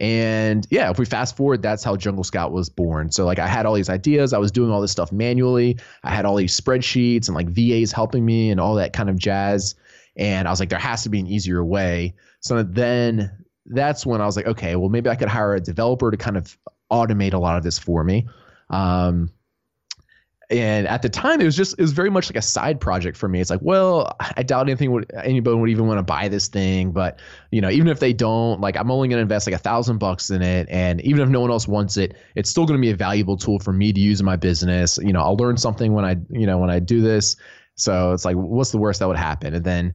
And 0.01 0.67
yeah, 0.71 0.91
if 0.91 0.99
we 0.99 1.05
fast 1.05 1.37
forward, 1.37 1.63
that's 1.63 1.85
how 1.85 1.97
Jungle 1.97 2.25
Scout 2.25 2.51
was 2.51 2.69
born. 2.69 3.13
So 3.13 3.25
like 3.25 3.39
I 3.39 3.47
had 3.47 3.67
all 3.67 3.75
these 3.75 3.91
ideas, 3.91 4.33
I 4.33 4.39
was 4.39 4.51
doing 4.51 4.71
all 4.71 4.81
this 4.81 4.91
stuff 4.91 5.13
manually. 5.13 5.79
I 6.03 6.11
had 6.11 6.25
all 6.25 6.37
these 6.37 6.59
spreadsheets 6.59 7.29
and 7.29 7.37
like 7.37 7.49
VAs 7.49 7.93
helping 7.93 8.25
me 8.25 8.51
and 8.51 8.59
all 8.59 8.75
that 8.77 8.93
kind 8.93 9.09
of 9.09 9.19
jazz. 9.19 9.75
And 10.17 10.49
I 10.49 10.51
was 10.51 10.61
like, 10.61 10.69
there 10.69 10.79
has 10.79 11.03
to 11.05 11.11
be 11.11 11.21
an 11.21 11.27
easier 11.27 11.65
way. 11.65 12.15
So 12.41 12.63
then 12.63 13.44
that's 13.67 14.05
when 14.05 14.21
I 14.21 14.27
was 14.27 14.37
like, 14.37 14.47
okay, 14.47 14.77
well 14.77 14.89
maybe 14.89 15.09
I 15.11 15.17
could 15.17 15.29
hire 15.29 15.55
a 15.55 15.61
developer 15.61 16.11
to 16.11 16.17
kind 16.17 16.37
of 16.37 16.57
automate 16.91 17.33
a 17.33 17.39
lot 17.39 17.57
of 17.57 17.65
this 17.65 17.79
for 17.79 18.05
me. 18.05 18.27
Um, 18.71 19.31
and 20.51 20.87
at 20.87 21.03
the 21.03 21.09
time 21.09 21.41
it 21.41 21.45
was 21.45 21.57
just 21.57 21.75
it 21.79 21.81
was 21.81 21.93
very 21.93 22.11
much 22.11 22.29
like 22.29 22.37
a 22.37 22.43
side 22.43 22.81
project 22.81 23.17
for 23.17 23.29
me. 23.29 23.41
It's 23.41 23.51
like 23.51 23.61
well 23.63 24.15
i 24.37 24.43
doubt 24.43 24.69
anything 24.69 24.93
would 24.93 25.11
anybody 25.23 25.57
would 25.57 25.71
even 25.71 25.87
want 25.87 25.99
to 25.99 26.03
buy 26.03 26.29
this 26.29 26.49
thing 26.49 26.93
but 26.93 27.19
you 27.51 27.61
know 27.61 27.71
even 27.71 27.89
if 27.89 27.99
they 27.99 28.13
don't 28.13 28.61
like 28.61 28.77
i'm 28.77 28.91
only 28.91 29.09
going 29.09 29.19
to 29.19 29.23
invest 29.23 29.47
like 29.47 29.55
a 29.55 29.59
thousand 29.59 29.99
bucks 29.99 30.31
in 30.31 30.43
it. 30.43 30.69
And 30.71 31.01
even 31.01 31.23
if 31.23 31.29
no 31.29 31.41
one 31.41 31.51
else 31.51 31.67
wants 31.67 31.97
it 31.97 32.17
it's 32.35 32.51
still 32.51 32.67
going 32.67 32.79
to 32.79 32.83
be 32.83 32.91
a 32.91 32.97
valuable 32.97 33.37
tool 33.37 33.59
for 33.59 33.73
me 33.73 33.93
to 33.93 34.01
use 34.01 34.21
in 34.21 34.27
my 34.27 34.37
business. 34.37 34.99
You 34.99 35.13
know 35.13 35.21
i'll 35.21 35.37
learn 35.37 35.57
something 35.57 35.93
when 35.93 36.05
i 36.05 36.17
you 36.31 36.47
know 36.47 36.59
when 36.59 36.71
i 36.71 36.79
do 36.79 37.01
this. 37.01 37.37
So 37.77 38.13
it's 38.13 38.25
like 38.25 38.37
what's 38.37 38.71
the 38.71 38.79
worst 38.79 39.01
that 39.01 39.09
would 39.09 39.17
happen? 39.17 39.55
And 39.55 39.65
then 39.65 39.95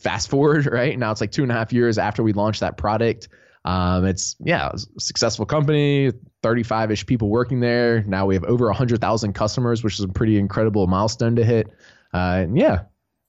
fast 0.00 0.28
forward 0.28 0.66
right 0.72 0.98
now 0.98 1.10
it's 1.10 1.20
like 1.20 1.32
two 1.32 1.42
and 1.42 1.50
a 1.50 1.54
half 1.54 1.72
years 1.72 1.98
after 1.98 2.22
we 2.22 2.32
launched 2.32 2.60
that 2.60 2.76
product 2.76 3.28
um, 3.64 4.06
it's 4.06 4.36
yeah, 4.40 4.70
a 4.72 5.00
successful 5.00 5.44
company, 5.44 6.12
35 6.42 6.90
ish 6.92 7.06
people 7.06 7.28
working 7.28 7.60
there. 7.60 8.02
Now 8.04 8.26
we 8.26 8.34
have 8.34 8.44
over 8.44 8.66
100,000 8.66 9.32
customers, 9.34 9.84
which 9.84 9.94
is 9.94 10.00
a 10.00 10.08
pretty 10.08 10.38
incredible 10.38 10.86
milestone 10.86 11.36
to 11.36 11.44
hit. 11.44 11.68
Uh, 12.12 12.46
yeah. 12.52 12.82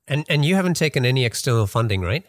And 0.07 0.25
and 0.29 0.43
you 0.43 0.55
haven't 0.55 0.75
taken 0.75 1.05
any 1.05 1.25
external 1.25 1.67
funding, 1.67 2.01
right? 2.01 2.25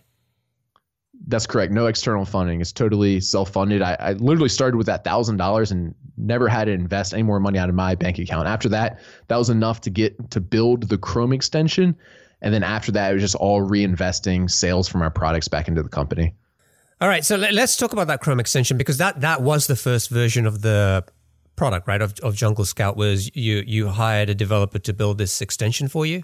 That's 1.26 1.46
correct. 1.46 1.72
No 1.72 1.86
external 1.86 2.24
funding. 2.24 2.60
It's 2.60 2.72
totally 2.72 3.20
self 3.20 3.50
funded. 3.50 3.82
I, 3.82 3.96
I, 3.98 4.12
literally 4.14 4.48
started 4.48 4.76
with 4.76 4.86
that 4.86 5.04
thousand 5.04 5.36
dollars 5.36 5.70
and 5.70 5.94
never 6.16 6.48
had 6.48 6.64
to 6.64 6.72
invest 6.72 7.14
any 7.14 7.22
more 7.22 7.40
money 7.40 7.58
out 7.58 7.68
of 7.68 7.74
my 7.74 7.94
bank 7.94 8.18
account. 8.18 8.46
After 8.46 8.68
that, 8.70 9.00
that 9.28 9.36
was 9.36 9.48
enough 9.48 9.80
to 9.82 9.90
get 9.90 10.30
to 10.32 10.40
build 10.40 10.88
the 10.88 10.98
Chrome 10.98 11.32
extension. 11.32 11.96
And 12.42 12.52
then 12.52 12.62
after 12.62 12.92
that, 12.92 13.10
it 13.10 13.14
was 13.14 13.22
just 13.22 13.36
all 13.36 13.62
reinvesting 13.62 14.50
sales 14.50 14.88
from 14.88 15.00
our 15.00 15.10
products 15.10 15.48
back 15.48 15.68
into 15.68 15.82
the 15.82 15.88
company. 15.88 16.34
All 17.00 17.08
right, 17.08 17.24
so 17.24 17.36
let's 17.36 17.76
talk 17.76 17.92
about 17.92 18.08
that 18.08 18.20
Chrome 18.20 18.38
extension 18.38 18.76
because 18.76 18.98
that 18.98 19.22
that 19.22 19.42
was 19.42 19.66
the 19.66 19.74
first 19.74 20.10
version 20.10 20.46
of 20.46 20.62
the 20.62 21.04
product, 21.56 21.88
right? 21.88 22.00
Of, 22.00 22.18
of 22.20 22.36
Jungle 22.36 22.64
Scout 22.64 22.96
was 22.96 23.34
you 23.34 23.62
you 23.66 23.88
hired 23.88 24.28
a 24.28 24.34
developer 24.34 24.78
to 24.80 24.92
build 24.92 25.18
this 25.18 25.40
extension 25.40 25.88
for 25.88 26.06
you. 26.06 26.22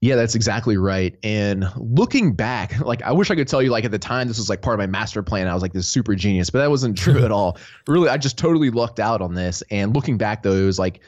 Yeah, 0.00 0.16
that's 0.16 0.34
exactly 0.34 0.76
right. 0.76 1.16
And 1.22 1.66
looking 1.76 2.34
back, 2.34 2.80
like 2.80 3.02
I 3.02 3.12
wish 3.12 3.30
I 3.30 3.34
could 3.34 3.46
tell 3.46 3.62
you, 3.62 3.70
like 3.70 3.84
at 3.84 3.90
the 3.90 3.98
time, 3.98 4.26
this 4.26 4.38
was 4.38 4.48
like 4.48 4.62
part 4.62 4.74
of 4.74 4.78
my 4.78 4.86
master 4.86 5.22
plan. 5.22 5.46
I 5.46 5.54
was 5.54 5.62
like 5.62 5.74
this 5.74 5.88
super 5.88 6.14
genius, 6.14 6.50
but 6.50 6.58
that 6.58 6.70
wasn't 6.70 6.96
true 6.98 7.24
at 7.24 7.30
all. 7.30 7.58
Really, 7.86 8.08
I 8.08 8.16
just 8.16 8.38
totally 8.38 8.70
lucked 8.70 9.00
out 9.00 9.20
on 9.20 9.34
this. 9.34 9.62
And 9.70 9.94
looking 9.94 10.16
back, 10.18 10.42
though, 10.42 10.54
it 10.54 10.64
was 10.64 10.78
like 10.78 11.00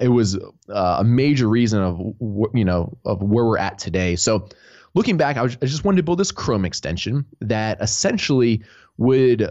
it 0.00 0.08
was 0.08 0.36
uh, 0.68 0.96
a 0.98 1.04
major 1.04 1.48
reason 1.48 1.80
of 1.80 1.98
you 2.54 2.64
know 2.64 2.96
of 3.04 3.22
where 3.22 3.44
we're 3.44 3.58
at 3.58 3.78
today. 3.78 4.16
So 4.16 4.48
looking 4.94 5.16
back, 5.16 5.36
I, 5.36 5.42
was, 5.42 5.56
I 5.62 5.66
just 5.66 5.84
wanted 5.84 5.98
to 5.98 6.02
build 6.02 6.18
this 6.18 6.32
Chrome 6.32 6.64
extension 6.64 7.24
that 7.40 7.80
essentially 7.80 8.62
would 8.96 9.48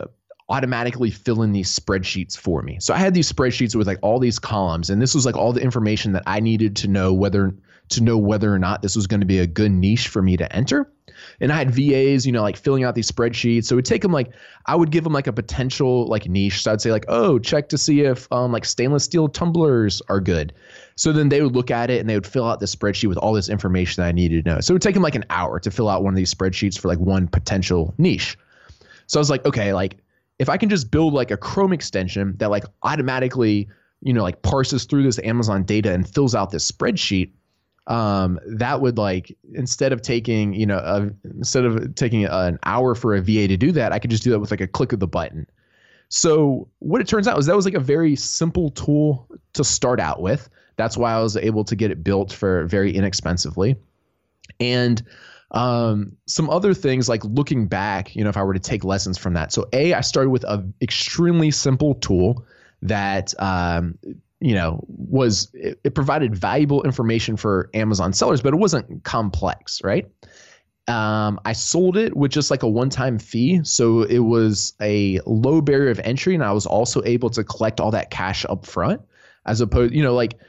automatically 0.50 1.12
fill 1.12 1.42
in 1.42 1.52
these 1.52 1.78
spreadsheets 1.78 2.38
for 2.38 2.62
me. 2.62 2.78
So 2.80 2.94
I 2.94 2.98
had 2.98 3.14
these 3.14 3.32
spreadsheets 3.32 3.76
with 3.76 3.88
like 3.88 4.00
all 4.02 4.20
these 4.20 4.40
columns, 4.40 4.90
and 4.90 5.02
this 5.02 5.14
was 5.14 5.26
like 5.26 5.36
all 5.36 5.54
the 5.54 5.62
information 5.62 6.14
that 6.14 6.24
I 6.26 6.40
needed 6.40 6.76
to 6.78 6.88
know 6.88 7.14
whether 7.14 7.54
to 7.90 8.04
know 8.04 8.18
whether 8.18 8.54
or 8.54 8.60
not 8.60 8.82
this 8.82 8.96
was 8.96 9.08
going 9.08 9.22
to 9.22 9.26
be 9.26 9.40
a 9.40 9.48
good 9.48 9.72
niche 9.72 10.08
for 10.08 10.22
me 10.22 10.38
to 10.38 10.56
enter. 10.56 10.92
And 11.40 11.52
I 11.52 11.58
had 11.58 11.72
VAs, 11.72 12.26
you 12.26 12.32
know, 12.32 12.42
like 12.42 12.58
filling 12.58 12.84
out 12.84 12.96
these 12.96 13.10
spreadsheets. 13.10 13.66
So 13.66 13.74
it 13.74 13.78
would 13.78 13.86
take 13.86 14.02
them 14.02 14.12
like 14.12 14.32
I 14.66 14.76
would 14.76 14.92
give 14.92 15.04
them 15.04 15.14
like 15.14 15.28
a 15.28 15.34
potential 15.34 16.08
like 16.08 16.28
niche. 16.28 16.64
So 16.64 16.72
I'd 16.72 16.82
say 16.82 16.92
like, 16.92 17.06
oh, 17.08 17.40
check 17.40 17.70
to 17.70 17.78
see 17.78 18.02
if 18.02 18.32
um 18.32 18.52
like 18.52 18.66
stainless 18.66 19.04
steel 19.04 19.28
tumblers 19.28 20.02
are 20.10 20.20
good. 20.20 20.54
So 20.96 21.12
then 21.12 21.30
they 21.30 21.42
would 21.42 21.56
look 21.56 21.72
at 21.72 21.90
it 21.90 22.00
and 22.00 22.10
they 22.10 22.16
would 22.16 22.28
fill 22.28 22.46
out 22.46 22.60
the 22.60 22.66
spreadsheet 22.66 23.08
with 23.08 23.18
all 23.18 23.34
this 23.34 23.50
information 23.50 24.02
that 24.02 24.08
I 24.08 24.12
needed 24.12 24.46
to 24.46 24.52
know. 24.52 24.60
So 24.62 24.72
it 24.72 24.76
would 24.76 24.82
take 24.82 24.96
them 24.96 25.04
like 25.04 25.16
an 25.16 25.26
hour 25.30 25.60
to 25.60 25.72
fill 25.72 25.90
out 25.90 26.04
one 26.04 26.14
of 26.14 26.18
these 26.18 26.34
spreadsheets 26.34 26.78
for 26.80 26.88
like 26.88 27.00
one 27.00 27.28
potential 27.28 27.94
niche. 27.98 28.38
So 29.06 29.20
I 29.20 29.22
was 29.22 29.30
like, 29.30 29.46
okay, 29.46 29.74
like 29.74 29.98
if 30.40 30.50
I 30.50 30.58
can 30.58 30.70
just 30.70 30.92
build 30.92 31.14
like 31.14 31.32
a 31.32 31.38
Chrome 31.38 31.74
extension 31.74 32.36
that 32.38 32.50
like 32.50 32.64
automatically, 32.84 33.70
you 34.02 34.14
know, 34.14 34.24
like 34.24 34.42
parses 34.42 34.86
through 34.86 35.04
this 35.04 35.20
Amazon 35.20 35.64
data 35.64 35.92
and 35.92 36.08
fills 36.08 36.36
out 36.36 36.52
this 36.52 36.70
spreadsheet, 36.70 37.32
um, 37.88 38.40
that 38.46 38.82
would 38.82 38.98
like 38.98 39.36
instead 39.54 39.94
of 39.94 40.02
taking, 40.02 40.54
you 40.54 40.66
know, 40.66 40.78
a, 40.78 41.10
instead 41.24 41.64
of 41.64 41.96
taking 41.96 42.26
an 42.26 42.60
hour 42.64 42.94
for 42.94 43.16
a 43.16 43.22
VA 43.22 43.48
to 43.48 43.58
do 43.58 43.72
that, 43.72 43.94
I 43.94 44.00
could 44.00 44.12
just 44.12 44.24
do 44.24 44.32
that 44.32 44.40
with 44.40 44.52
like 44.52 44.62
a 44.62 44.68
click 44.68 44.94
of 44.94 45.00
the 45.00 45.08
button. 45.08 45.48
So 46.10 46.68
what 46.80 47.02
it 47.02 47.08
turns 47.08 47.28
out 47.28 47.38
is 47.40 47.46
that 47.48 47.56
was 47.56 47.66
like 47.66 47.74
a 47.74 47.80
very 47.80 48.16
simple 48.16 48.70
tool 48.72 49.28
to 49.54 49.64
start 49.64 50.00
out 50.00 50.22
with. 50.22 50.50
That's 50.76 50.98
why 50.98 51.14
I 51.14 51.20
was 51.20 51.36
able 51.38 51.64
to 51.66 51.76
get 51.76 51.92
it 51.92 52.04
built 52.04 52.32
for 52.32 52.66
very 52.66 52.94
inexpensively. 52.94 53.78
And 54.60 55.02
um, 55.52 56.18
some 56.26 56.50
other 56.50 56.74
things 56.74 57.08
like 57.08 57.24
looking 57.24 57.68
back, 57.68 58.16
you 58.16 58.24
know, 58.24 58.30
if 58.30 58.38
I 58.38 58.44
were 58.44 58.54
to 58.54 58.60
take 58.60 58.84
lessons 58.84 59.18
from 59.18 59.34
that. 59.34 59.54
So 59.54 59.68
A, 59.72 59.94
I 59.94 60.02
started 60.02 60.30
with 60.30 60.44
an 60.44 60.74
extremely 60.82 61.52
simple 61.52 61.96
tool 61.96 62.46
that 62.82 63.34
um, 63.40 63.98
you 64.40 64.54
know 64.54 64.84
was 64.88 65.50
it, 65.54 65.80
it, 65.84 65.96
provided 65.96 66.36
valuable 66.36 66.84
information 66.84 67.38
for 67.38 67.70
Amazon 67.74 68.14
sellers, 68.14 68.42
but 68.42 68.54
it 68.54 68.58
wasn't 68.58 69.04
complex, 69.04 69.84
right? 69.84 70.08
Um, 70.88 71.40
I 71.44 71.52
sold 71.52 71.98
it 71.98 72.16
with 72.16 72.32
just 72.32 72.50
like 72.50 72.64
a 72.64 72.70
one-time 72.70 73.20
fee, 73.20 73.62
so 73.64 74.04
it 74.04 74.20
was 74.20 74.74
a 74.82 75.20
low 75.26 75.60
barrier 75.60 75.90
of 75.90 76.00
entry, 76.00 76.34
and 76.34 76.44
I 76.44 76.54
was 76.54 76.66
also 76.66 77.02
able 77.04 77.30
to 77.32 77.44
collect 77.44 77.82
all 77.82 77.92
that 77.92 78.10
cash 78.10 78.46
up 78.48 78.66
front, 78.66 79.02
as 79.46 79.60
opposed, 79.60 79.94
you 79.94 80.04
know, 80.04 80.14
like 80.14 80.40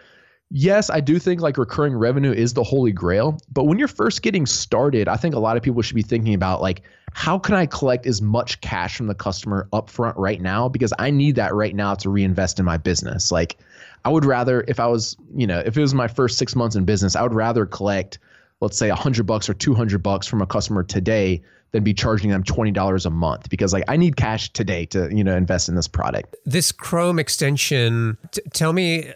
yes, 0.50 0.90
I 0.90 1.00
do 1.00 1.18
think 1.18 1.40
like 1.40 1.58
recurring 1.58 1.94
revenue 1.94 2.32
is 2.32 2.54
the 2.54 2.62
holy 2.62 2.92
grail. 2.92 3.38
But 3.52 3.64
when 3.64 3.78
you're 3.78 3.88
first 3.88 4.22
getting 4.22 4.46
started, 4.46 5.08
I 5.08 5.16
think 5.16 5.34
a 5.34 5.38
lot 5.38 5.56
of 5.56 5.62
people 5.62 5.82
should 5.82 5.96
be 5.96 6.02
thinking 6.02 6.34
about 6.34 6.62
like, 6.62 6.82
how 7.12 7.38
can 7.38 7.54
I 7.54 7.66
collect 7.66 8.06
as 8.06 8.22
much 8.22 8.60
cash 8.60 8.96
from 8.96 9.06
the 9.06 9.14
customer 9.14 9.68
upfront 9.72 10.14
right 10.16 10.40
now? 10.40 10.68
Because 10.68 10.92
I 10.98 11.10
need 11.10 11.36
that 11.36 11.54
right 11.54 11.74
now 11.74 11.94
to 11.96 12.10
reinvest 12.10 12.58
in 12.58 12.64
my 12.64 12.76
business. 12.76 13.32
Like, 13.32 13.58
I 14.04 14.10
would 14.10 14.24
rather, 14.24 14.64
if 14.68 14.80
I 14.80 14.86
was, 14.86 15.16
you 15.34 15.46
know, 15.46 15.60
if 15.64 15.76
it 15.76 15.80
was 15.80 15.94
my 15.94 16.08
first 16.08 16.38
six 16.38 16.54
months 16.54 16.76
in 16.76 16.84
business, 16.84 17.16
I 17.16 17.22
would 17.22 17.34
rather 17.34 17.66
collect, 17.66 18.18
let's 18.60 18.76
say, 18.76 18.90
a 18.90 18.94
hundred 18.94 19.26
bucks 19.26 19.48
or 19.48 19.54
two 19.54 19.74
hundred 19.74 20.02
bucks 20.02 20.26
from 20.26 20.42
a 20.42 20.46
customer 20.46 20.82
today 20.82 21.42
than 21.72 21.84
be 21.84 21.92
charging 21.92 22.30
them 22.30 22.42
$20 22.42 23.06
a 23.06 23.10
month 23.10 23.50
because 23.50 23.72
like 23.72 23.84
I 23.88 23.96
need 23.96 24.16
cash 24.16 24.50
today 24.52 24.86
to, 24.86 25.14
you 25.14 25.22
know, 25.22 25.36
invest 25.36 25.68
in 25.68 25.74
this 25.74 25.88
product. 25.88 26.34
This 26.46 26.72
Chrome 26.72 27.18
extension, 27.18 28.16
t- 28.30 28.40
tell 28.54 28.72
me 28.72 29.12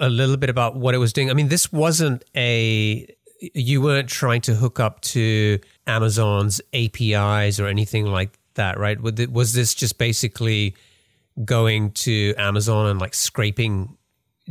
a 0.00 0.10
little 0.10 0.36
bit 0.36 0.50
about 0.50 0.76
what 0.76 0.94
it 0.94 0.98
was 0.98 1.12
doing. 1.12 1.30
I 1.30 1.34
mean, 1.34 1.48
this 1.48 1.72
wasn't 1.72 2.22
a 2.36 3.06
you 3.52 3.82
weren't 3.82 4.08
trying 4.08 4.40
to 4.42 4.54
hook 4.54 4.80
up 4.80 5.00
to 5.02 5.58
Amazon's 5.86 6.60
APIs 6.72 7.60
or 7.60 7.66
anything 7.66 8.06
like 8.06 8.38
that, 8.54 8.78
right? 8.78 8.98
Was 9.00 9.52
this 9.52 9.74
just 9.74 9.98
basically 9.98 10.74
going 11.44 11.90
to 11.92 12.34
Amazon 12.38 12.86
and 12.86 13.00
like 13.00 13.14
scraping 13.14 13.96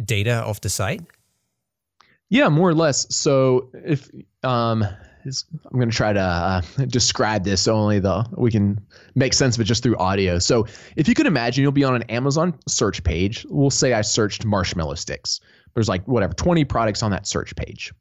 data 0.01 0.43
off 0.43 0.61
the 0.61 0.69
site? 0.69 1.01
Yeah, 2.29 2.49
more 2.49 2.69
or 2.69 2.73
less. 2.73 3.13
So 3.15 3.69
if 3.73 4.09
um 4.43 4.85
I'm 5.25 5.79
going 5.79 5.89
to 5.89 5.95
try 5.95 6.11
to 6.13 6.19
uh, 6.19 6.61
describe 6.87 7.43
this 7.43 7.67
only 7.67 7.99
the 7.99 8.25
we 8.35 8.51
can 8.51 8.85
make 9.15 9.33
sense 9.33 9.55
of 9.55 9.61
it 9.61 9.65
just 9.65 9.83
through 9.83 9.97
audio. 9.97 10.39
So 10.39 10.67
if 10.95 11.07
you 11.07 11.13
could 11.13 11.27
imagine, 11.27 11.61
you'll 11.61 11.71
be 11.71 11.83
on 11.83 11.95
an 11.95 12.03
Amazon 12.03 12.57
search 12.67 13.03
page. 13.03 13.45
We'll 13.49 13.69
say 13.69 13.93
I 13.93 14.01
searched 14.01 14.45
marshmallow 14.45 14.95
sticks. 14.95 15.39
There's 15.73 15.89
like 15.89 16.05
whatever 16.07 16.33
20 16.33 16.65
products 16.65 17.03
on 17.03 17.11
that 17.11 17.25
search 17.25 17.55
page. 17.55 17.93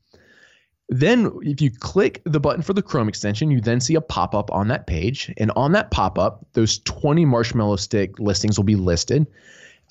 Then 0.88 1.30
if 1.42 1.60
you 1.60 1.70
click 1.70 2.22
the 2.24 2.40
button 2.40 2.62
for 2.62 2.74
the 2.74 2.82
Chrome 2.82 3.08
extension, 3.08 3.50
you 3.50 3.60
then 3.60 3.80
see 3.80 3.94
a 3.94 4.00
pop-up 4.00 4.52
on 4.52 4.68
that 4.68 4.86
page, 4.86 5.32
and 5.38 5.50
on 5.56 5.72
that 5.72 5.90
pop-up, 5.90 6.44
those 6.52 6.80
20 6.80 7.24
marshmallow 7.24 7.76
stick 7.76 8.18
listings 8.18 8.58
will 8.58 8.64
be 8.64 8.76
listed. 8.76 9.26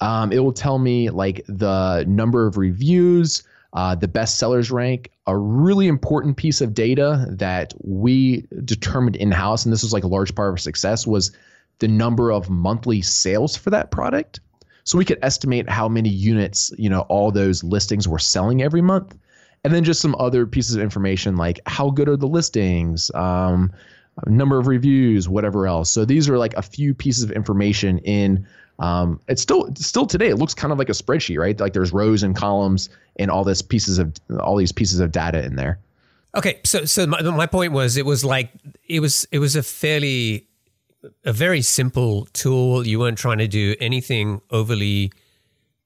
Um, 0.02 0.32
it 0.32 0.40
will 0.40 0.54
tell 0.54 0.80
me 0.80 1.10
like 1.10 1.46
the 1.48 2.04
number 2.08 2.46
of 2.48 2.58
reviews, 2.58 3.44
uh, 3.74 3.96
the 3.96 4.08
best 4.08 4.38
sellers 4.38 4.72
rank, 4.72 5.12
a 5.28 5.38
really 5.38 5.88
important 5.88 6.36
piece 6.38 6.60
of 6.60 6.74
data 6.74 7.26
that 7.30 7.74
we 7.84 8.46
determined 8.66 9.16
in 9.16 9.32
house, 9.32 9.64
and 9.64 9.72
this 9.72 9.84
was 9.84 9.94
like 9.94 10.04
a 10.04 10.08
large 10.08 10.36
part 10.36 10.50
of 10.50 10.54
our 10.54 10.58
success, 10.58 11.08
was 11.08 11.32
the 11.80 11.88
number 11.88 12.32
of 12.32 12.50
monthly 12.50 13.02
sales 13.02 13.56
for 13.56 13.70
that 13.70 13.92
product. 13.92 14.40
so 14.84 14.98
we 14.98 15.06
could 15.06 15.20
estimate 15.22 15.70
how 15.70 15.88
many 15.88 16.10
units 16.10 16.72
you 16.78 16.90
know 16.90 17.02
all 17.02 17.32
those 17.32 17.64
listings 17.64 18.08
were 18.08 18.20
selling 18.20 18.62
every 18.62 18.82
month 18.82 19.18
and 19.64 19.74
then 19.74 19.84
just 19.84 20.02
some 20.02 20.16
other 20.20 20.46
pieces 20.46 20.76
of 20.76 20.82
information 20.82 21.36
like 21.36 21.60
how 21.66 21.90
good 21.90 22.10
are 22.10 22.18
the 22.18 22.28
listings 22.28 23.12
um, 23.16 23.72
number 24.28 24.58
of 24.60 24.68
reviews 24.68 25.30
whatever 25.30 25.68
else 25.68 25.90
so 25.90 26.06
these 26.06 26.30
are 26.30 26.38
like 26.38 26.54
a 26.56 26.62
few 26.62 26.94
pieces 26.94 27.24
of 27.24 27.32
information 27.32 28.00
in 28.00 28.46
um, 28.80 29.20
it's 29.28 29.42
still 29.42 29.74
still 29.76 30.06
today 30.06 30.30
it 30.30 30.38
looks 30.38 30.54
kind 30.54 30.72
of 30.72 30.80
like 30.80 30.90
a 30.90 30.94
spreadsheet 30.94 31.38
right? 31.38 31.60
Like 31.60 31.74
there's 31.74 31.94
rows 31.94 32.24
and 32.24 32.36
columns 32.36 32.90
and 33.18 33.30
all 33.30 33.44
this 33.44 33.62
pieces 33.62 34.00
of 34.00 34.14
all 34.40 34.56
these 34.56 34.72
pieces 34.72 35.00
of 35.00 35.12
data 35.12 35.44
in 35.44 35.56
there. 35.56 35.80
Okay 36.36 36.60
so 36.64 36.86
so 36.86 37.06
my, 37.06 37.22
my 37.22 37.46
point 37.46 37.74
was 37.74 37.98
it 37.98 38.06
was 38.06 38.24
like 38.24 38.50
it 38.88 39.00
was 39.00 39.28
it 39.32 39.40
was 39.40 39.56
a 39.56 39.64
fairly 39.64 40.48
a 41.26 41.34
very 41.34 41.62
simple 41.62 42.28
tool. 42.34 42.86
You 42.86 43.00
weren't 43.00 43.18
trying 43.18 43.40
to 43.40 43.48
do 43.48 43.76
anything 43.80 44.42
overly 44.52 45.12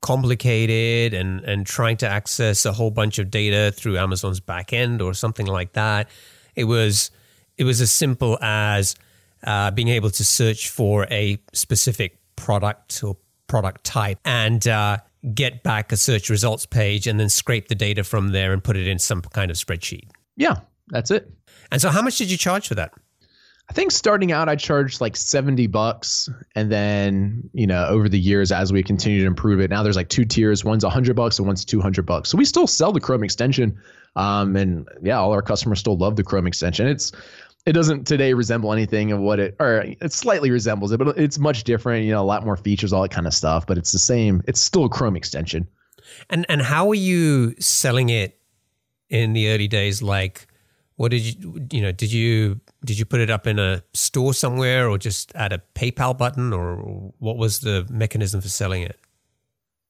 complicated 0.01 1.13
and 1.13 1.43
and 1.45 1.65
trying 1.65 1.97
to 1.97 2.07
access 2.07 2.65
a 2.65 2.73
whole 2.73 2.91
bunch 2.91 3.17
of 3.17 3.31
data 3.31 3.71
through 3.75 3.97
Amazon's 3.97 4.39
backend 4.39 5.01
or 5.01 5.13
something 5.13 5.47
like 5.47 5.73
that. 5.73 6.09
It 6.55 6.65
was 6.65 7.11
it 7.57 7.63
was 7.63 7.81
as 7.81 7.91
simple 7.91 8.37
as 8.41 8.95
uh, 9.43 9.71
being 9.71 9.89
able 9.89 10.09
to 10.09 10.23
search 10.23 10.69
for 10.69 11.07
a 11.09 11.39
specific 11.53 12.17
product 12.35 13.03
or 13.03 13.17
product 13.47 13.83
type 13.83 14.19
and 14.25 14.67
uh, 14.67 14.97
get 15.33 15.63
back 15.63 15.91
a 15.91 15.97
search 15.97 16.29
results 16.29 16.65
page 16.65 17.07
and 17.07 17.19
then 17.19 17.29
scrape 17.29 17.67
the 17.67 17.75
data 17.75 18.03
from 18.03 18.29
there 18.29 18.53
and 18.53 18.63
put 18.63 18.75
it 18.75 18.87
in 18.87 18.99
some 18.99 19.21
kind 19.21 19.51
of 19.51 19.57
spreadsheet. 19.57 20.09
Yeah, 20.35 20.55
that's 20.89 21.11
it. 21.11 21.31
And 21.71 21.81
so, 21.81 21.89
how 21.89 22.01
much 22.01 22.17
did 22.17 22.29
you 22.29 22.37
charge 22.37 22.67
for 22.67 22.75
that? 22.75 22.93
I 23.67 23.73
think 23.73 23.91
starting 23.91 24.31
out, 24.31 24.47
I 24.47 24.55
charged 24.55 25.01
like 25.01 25.15
70 25.15 25.65
bucks. 25.67 26.29
And 26.53 26.71
then, 26.71 27.49
you 27.53 27.65
know, 27.65 27.87
over 27.87 28.07
the 28.07 28.19
years, 28.19 28.51
as 28.51 28.71
we 28.71 28.83
continue 28.83 29.21
to 29.21 29.25
improve 29.25 29.59
it, 29.59 29.71
now 29.71 29.81
there's 29.81 29.95
like 29.95 30.09
two 30.09 30.23
tiers. 30.23 30.63
One's 30.63 30.83
100 30.83 31.15
bucks 31.15 31.39
and 31.39 31.47
one's 31.47 31.65
200 31.65 32.05
bucks. 32.05 32.29
So 32.29 32.37
we 32.37 32.45
still 32.45 32.67
sell 32.67 32.91
the 32.91 32.99
Chrome 32.99 33.23
extension. 33.23 33.75
Um, 34.15 34.55
and 34.55 34.87
yeah, 35.01 35.17
all 35.17 35.31
our 35.33 35.41
customers 35.41 35.79
still 35.79 35.97
love 35.97 36.15
the 36.15 36.23
Chrome 36.23 36.45
extension. 36.45 36.87
It's, 36.87 37.11
it 37.65 37.73
doesn't 37.73 38.05
today 38.05 38.33
resemble 38.33 38.71
anything 38.71 39.11
of 39.11 39.19
what 39.19 39.39
it, 39.39 39.55
or 39.59 39.81
it 39.99 40.13
slightly 40.13 40.51
resembles 40.51 40.91
it, 40.91 40.97
but 40.97 41.17
it's 41.17 41.39
much 41.39 41.63
different, 41.63 42.05
you 42.05 42.11
know, 42.11 42.21
a 42.21 42.25
lot 42.25 42.45
more 42.45 42.57
features, 42.57 42.93
all 42.93 43.01
that 43.01 43.11
kind 43.11 43.25
of 43.25 43.33
stuff, 43.33 43.65
but 43.65 43.77
it's 43.77 43.91
the 43.91 43.99
same. 43.99 44.43
It's 44.47 44.61
still 44.61 44.85
a 44.85 44.89
Chrome 44.89 45.15
extension. 45.15 45.67
And, 46.29 46.45
and 46.47 46.61
how 46.61 46.89
are 46.89 46.95
you 46.95 47.55
selling 47.59 48.09
it 48.09 48.39
in 49.09 49.33
the 49.33 49.49
early 49.49 49.67
days? 49.67 50.03
Like, 50.03 50.47
what 50.97 51.11
did 51.11 51.21
you, 51.21 51.67
you 51.71 51.81
know, 51.81 51.91
did 51.91 52.11
you 52.11 52.61
did 52.85 52.97
you 52.99 53.05
put 53.05 53.19
it 53.19 53.29
up 53.29 53.47
in 53.47 53.59
a 53.59 53.83
store 53.93 54.33
somewhere 54.33 54.87
or 54.87 54.97
just 54.97 55.33
add 55.35 55.51
a 55.51 55.61
PayPal 55.73 56.17
button 56.17 56.53
or 56.53 56.77
what 57.19 57.37
was 57.37 57.59
the 57.59 57.85
mechanism 57.89 58.41
for 58.41 58.47
selling 58.47 58.83
it? 58.83 58.97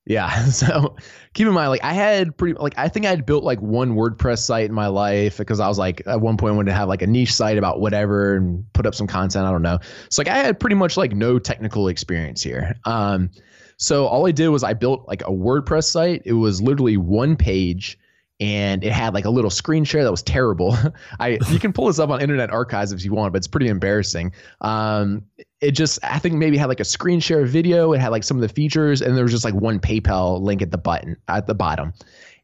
Yeah. 0.05 0.45
So 0.55 0.95
keep 1.33 1.47
in 1.47 1.53
mind, 1.53 1.69
like 1.69 1.83
I 1.83 1.93
had 1.93 2.37
pretty, 2.37 2.57
like 2.57 2.75
I 2.77 2.87
think 2.87 3.05
I 3.05 3.09
had 3.09 3.25
built 3.25 3.43
like 3.43 3.59
one 3.59 3.95
WordPress 3.95 4.39
site 4.39 4.65
in 4.65 4.73
my 4.73 4.87
life 4.87 5.37
because 5.37 5.59
I 5.59 5.67
was 5.67 5.77
like 5.77 6.01
at 6.05 6.21
one 6.21 6.37
point 6.37 6.53
I 6.53 6.55
wanted 6.55 6.71
to 6.71 6.77
have 6.77 6.87
like 6.87 7.01
a 7.01 7.07
niche 7.07 7.33
site 7.33 7.57
about 7.57 7.81
whatever 7.81 8.35
and 8.35 8.71
put 8.73 8.85
up 8.85 8.95
some 8.95 9.07
content. 9.07 9.45
I 9.45 9.51
don't 9.51 9.61
know. 9.61 9.79
So 10.09 10.21
like 10.21 10.29
I 10.29 10.37
had 10.37 10.59
pretty 10.59 10.75
much 10.75 10.95
like 10.95 11.13
no 11.13 11.39
technical 11.39 11.87
experience 11.87 12.41
here. 12.41 12.75
Um, 12.85 13.31
so 13.77 14.05
all 14.05 14.25
I 14.27 14.31
did 14.31 14.49
was 14.49 14.63
I 14.63 14.73
built 14.73 15.07
like 15.07 15.21
a 15.23 15.31
WordPress 15.31 15.85
site. 15.85 16.21
It 16.25 16.33
was 16.33 16.61
literally 16.61 16.97
one 16.97 17.35
page 17.35 17.99
and 18.39 18.83
it 18.83 18.91
had 18.91 19.13
like 19.13 19.25
a 19.25 19.29
little 19.29 19.49
screen 19.49 19.83
share 19.83 20.03
that 20.03 20.11
was 20.11 20.23
terrible. 20.23 20.77
I 21.19 21.39
you 21.49 21.59
can 21.59 21.71
pull 21.71 21.87
this 21.87 21.99
up 21.99 22.09
on 22.09 22.21
Internet 22.21 22.49
Archives 22.49 22.91
if 22.91 23.03
you 23.05 23.13
want, 23.13 23.31
but 23.31 23.37
it's 23.37 23.47
pretty 23.47 23.67
embarrassing. 23.67 24.33
Um, 24.61 25.25
it 25.61 25.71
just 25.71 25.99
I 26.03 26.19
think 26.19 26.35
maybe 26.35 26.57
had 26.57 26.67
like 26.67 26.79
a 26.79 26.85
screen 26.85 27.19
share 27.19 27.45
video. 27.45 27.93
It 27.93 27.99
had 27.99 28.09
like 28.09 28.23
some 28.23 28.37
of 28.37 28.41
the 28.41 28.49
features, 28.49 29.01
and 29.01 29.15
there 29.15 29.23
was 29.23 29.31
just 29.31 29.45
like 29.45 29.53
one 29.53 29.79
PayPal 29.79 30.41
link 30.41 30.61
at 30.61 30.71
the 30.71 30.77
button 30.77 31.15
at 31.27 31.47
the 31.47 31.55
bottom. 31.55 31.93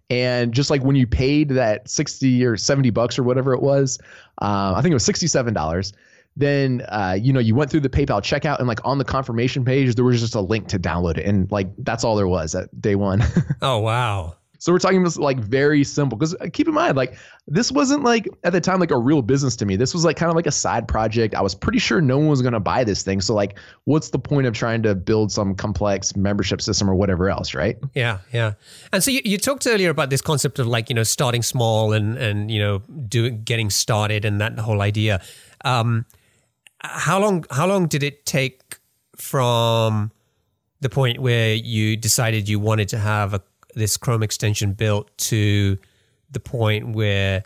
And 0.09 0.53
just 0.53 0.69
like 0.69 0.83
when 0.83 0.95
you 0.95 1.07
paid 1.07 1.49
that 1.49 1.89
sixty 1.89 2.45
or 2.45 2.57
seventy 2.57 2.89
bucks 2.89 3.19
or 3.19 3.23
whatever 3.23 3.53
it 3.53 3.61
was, 3.61 3.99
uh, 4.41 4.73
I 4.75 4.81
think 4.81 4.91
it 4.91 4.95
was 4.95 5.05
sixty 5.05 5.27
seven 5.27 5.53
dollars. 5.53 5.93
Then 6.37 6.85
uh, 6.87 7.17
you 7.19 7.33
know 7.33 7.41
you 7.41 7.55
went 7.55 7.69
through 7.69 7.81
the 7.81 7.89
PayPal 7.89 8.21
checkout 8.21 8.59
and 8.59 8.67
like 8.67 8.79
on 8.85 8.97
the 8.97 9.03
confirmation 9.03 9.65
page 9.65 9.93
there 9.95 10.05
was 10.05 10.21
just 10.21 10.35
a 10.35 10.41
link 10.41 10.69
to 10.69 10.79
download 10.79 11.17
it, 11.17 11.25
and 11.25 11.51
like 11.51 11.67
that's 11.79 12.05
all 12.05 12.15
there 12.15 12.27
was 12.27 12.55
at 12.55 12.81
day 12.81 12.95
one. 12.95 13.21
oh 13.61 13.79
wow! 13.79 14.37
So 14.61 14.71
we're 14.71 14.77
talking 14.77 15.01
this 15.03 15.17
like 15.17 15.39
very 15.39 15.83
simple 15.83 16.15
because 16.15 16.35
uh, 16.35 16.45
keep 16.53 16.67
in 16.67 16.75
mind 16.75 16.95
like 16.95 17.17
this 17.47 17.71
wasn't 17.71 18.03
like 18.03 18.29
at 18.43 18.53
the 18.53 18.61
time 18.61 18.79
like 18.79 18.91
a 18.91 18.97
real 18.97 19.23
business 19.23 19.55
to 19.55 19.65
me. 19.65 19.75
This 19.75 19.91
was 19.91 20.05
like 20.05 20.17
kind 20.17 20.29
of 20.29 20.35
like 20.35 20.45
a 20.45 20.51
side 20.51 20.87
project. 20.87 21.33
I 21.33 21.41
was 21.41 21.55
pretty 21.55 21.79
sure 21.79 21.99
no 21.99 22.19
one 22.19 22.27
was 22.27 22.43
going 22.43 22.53
to 22.53 22.59
buy 22.59 22.83
this 22.83 23.01
thing. 23.01 23.21
So 23.21 23.33
like 23.33 23.57
what's 23.85 24.11
the 24.11 24.19
point 24.19 24.45
of 24.45 24.53
trying 24.53 24.83
to 24.83 24.93
build 24.93 25.31
some 25.31 25.55
complex 25.55 26.15
membership 26.15 26.61
system 26.61 26.87
or 26.87 26.93
whatever 26.93 27.27
else, 27.27 27.55
right? 27.55 27.75
Yeah, 27.95 28.19
yeah. 28.31 28.53
And 28.93 29.03
so 29.03 29.09
you, 29.09 29.21
you 29.25 29.39
talked 29.39 29.65
earlier 29.65 29.89
about 29.89 30.11
this 30.11 30.21
concept 30.21 30.59
of 30.59 30.67
like, 30.67 30.89
you 30.89 30.95
know, 30.95 31.01
starting 31.01 31.41
small 31.41 31.91
and 31.93 32.15
and 32.19 32.51
you 32.51 32.59
know, 32.59 32.83
doing 33.07 33.41
getting 33.41 33.71
started 33.71 34.25
and 34.25 34.39
that 34.41 34.59
whole 34.59 34.83
idea. 34.83 35.23
Um 35.65 36.05
how 36.81 37.19
long 37.19 37.45
how 37.49 37.65
long 37.65 37.87
did 37.87 38.03
it 38.03 38.27
take 38.27 38.77
from 39.15 40.11
the 40.81 40.89
point 40.89 41.17
where 41.17 41.55
you 41.55 41.97
decided 41.97 42.47
you 42.47 42.59
wanted 42.59 42.89
to 42.89 42.99
have 42.99 43.33
a 43.33 43.41
this 43.75 43.97
Chrome 43.97 44.23
extension 44.23 44.73
built 44.73 45.15
to 45.17 45.77
the 46.31 46.39
point 46.39 46.95
where 46.95 47.43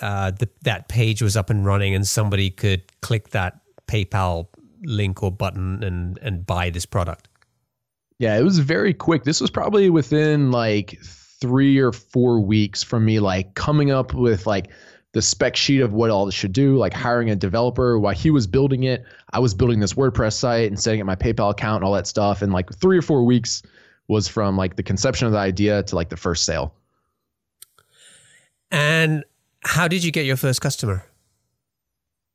uh, 0.00 0.30
the, 0.30 0.48
that 0.62 0.88
page 0.88 1.22
was 1.22 1.36
up 1.36 1.50
and 1.50 1.64
running 1.64 1.94
and 1.94 2.06
somebody 2.06 2.50
could 2.50 2.82
click 3.00 3.30
that 3.30 3.60
PayPal 3.86 4.48
link 4.82 5.22
or 5.22 5.32
button 5.32 5.82
and 5.82 6.18
and 6.22 6.46
buy 6.46 6.70
this 6.70 6.86
product? 6.86 7.28
Yeah, 8.18 8.36
it 8.38 8.42
was 8.42 8.58
very 8.58 8.94
quick. 8.94 9.24
This 9.24 9.40
was 9.40 9.50
probably 9.50 9.90
within 9.90 10.50
like 10.50 10.98
three 11.40 11.78
or 11.78 11.92
four 11.92 12.40
weeks 12.40 12.82
from 12.82 13.04
me 13.04 13.20
like 13.20 13.54
coming 13.54 13.90
up 13.90 14.12
with 14.12 14.46
like 14.46 14.68
the 15.12 15.22
spec 15.22 15.56
sheet 15.56 15.80
of 15.80 15.92
what 15.92 16.10
all 16.10 16.26
this 16.26 16.34
should 16.34 16.52
do, 16.52 16.76
like 16.76 16.92
hiring 16.92 17.30
a 17.30 17.36
developer 17.36 17.98
while 17.98 18.14
he 18.14 18.30
was 18.30 18.46
building 18.46 18.82
it. 18.84 19.04
I 19.32 19.38
was 19.38 19.54
building 19.54 19.80
this 19.80 19.94
WordPress 19.94 20.34
site 20.34 20.68
and 20.68 20.78
setting 20.78 21.00
up 21.00 21.06
my 21.06 21.16
PayPal 21.16 21.50
account 21.50 21.76
and 21.76 21.84
all 21.84 21.94
that 21.94 22.06
stuff. 22.06 22.42
And 22.42 22.52
like 22.52 22.72
three 22.74 22.98
or 22.98 23.02
four 23.02 23.24
weeks, 23.24 23.62
was 24.08 24.26
from 24.26 24.56
like 24.56 24.76
the 24.76 24.82
conception 24.82 25.26
of 25.26 25.32
the 25.32 25.38
idea 25.38 25.82
to 25.84 25.94
like 25.94 26.08
the 26.08 26.16
first 26.16 26.44
sale. 26.44 26.74
And 28.70 29.24
how 29.64 29.88
did 29.88 30.02
you 30.04 30.10
get 30.10 30.26
your 30.26 30.36
first 30.36 30.60
customer? 30.60 31.04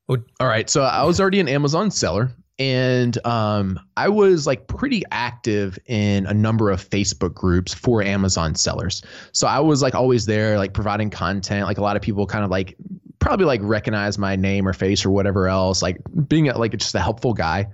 All 0.08 0.46
right, 0.46 0.68
so 0.68 0.82
I 0.82 1.02
was 1.04 1.20
already 1.20 1.40
an 1.40 1.48
Amazon 1.48 1.90
seller, 1.90 2.30
and 2.58 3.24
um, 3.26 3.80
I 3.96 4.08
was 4.08 4.46
like 4.46 4.66
pretty 4.66 5.02
active 5.10 5.78
in 5.86 6.26
a 6.26 6.34
number 6.34 6.70
of 6.70 6.88
Facebook 6.88 7.34
groups 7.34 7.72
for 7.72 8.02
Amazon 8.02 8.54
sellers. 8.54 9.02
So 9.32 9.46
I 9.46 9.60
was 9.60 9.82
like 9.82 9.94
always 9.94 10.26
there, 10.26 10.58
like 10.58 10.74
providing 10.74 11.08
content. 11.10 11.66
Like 11.66 11.78
a 11.78 11.82
lot 11.82 11.96
of 11.96 12.02
people 12.02 12.26
kind 12.26 12.44
of 12.44 12.50
like 12.50 12.76
probably 13.18 13.46
like 13.46 13.60
recognize 13.62 14.18
my 14.18 14.36
name 14.36 14.68
or 14.68 14.74
face 14.74 15.04
or 15.04 15.10
whatever 15.10 15.48
else. 15.48 15.80
Like 15.80 15.96
being 16.28 16.44
like 16.46 16.76
just 16.76 16.94
a 16.94 17.00
helpful 17.00 17.32
guy. 17.32 17.66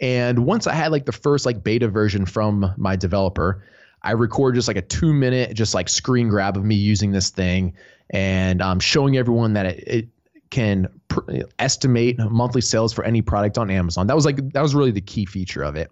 And 0.00 0.40
once 0.44 0.66
I 0.66 0.74
had 0.74 0.92
like 0.92 1.06
the 1.06 1.12
first 1.12 1.46
like 1.46 1.64
beta 1.64 1.88
version 1.88 2.26
from 2.26 2.72
my 2.76 2.96
developer, 2.96 3.62
I 4.02 4.12
record 4.12 4.54
just 4.54 4.68
like 4.68 4.76
a 4.76 4.82
two 4.82 5.12
minute 5.12 5.54
just 5.54 5.74
like 5.74 5.88
screen 5.88 6.28
grab 6.28 6.56
of 6.56 6.64
me 6.64 6.74
using 6.74 7.12
this 7.12 7.30
thing 7.30 7.74
and 8.10 8.60
um, 8.62 8.78
showing 8.78 9.16
everyone 9.16 9.54
that 9.54 9.66
it, 9.66 9.84
it 9.86 10.08
can 10.50 10.88
pr- 11.08 11.40
estimate 11.58 12.18
monthly 12.18 12.60
sales 12.60 12.92
for 12.92 13.04
any 13.04 13.22
product 13.22 13.58
on 13.58 13.70
Amazon. 13.70 14.06
That 14.06 14.14
was 14.14 14.24
like 14.24 14.36
that 14.52 14.62
was 14.62 14.74
really 14.74 14.90
the 14.90 15.00
key 15.00 15.24
feature 15.24 15.62
of 15.62 15.76
it. 15.76 15.90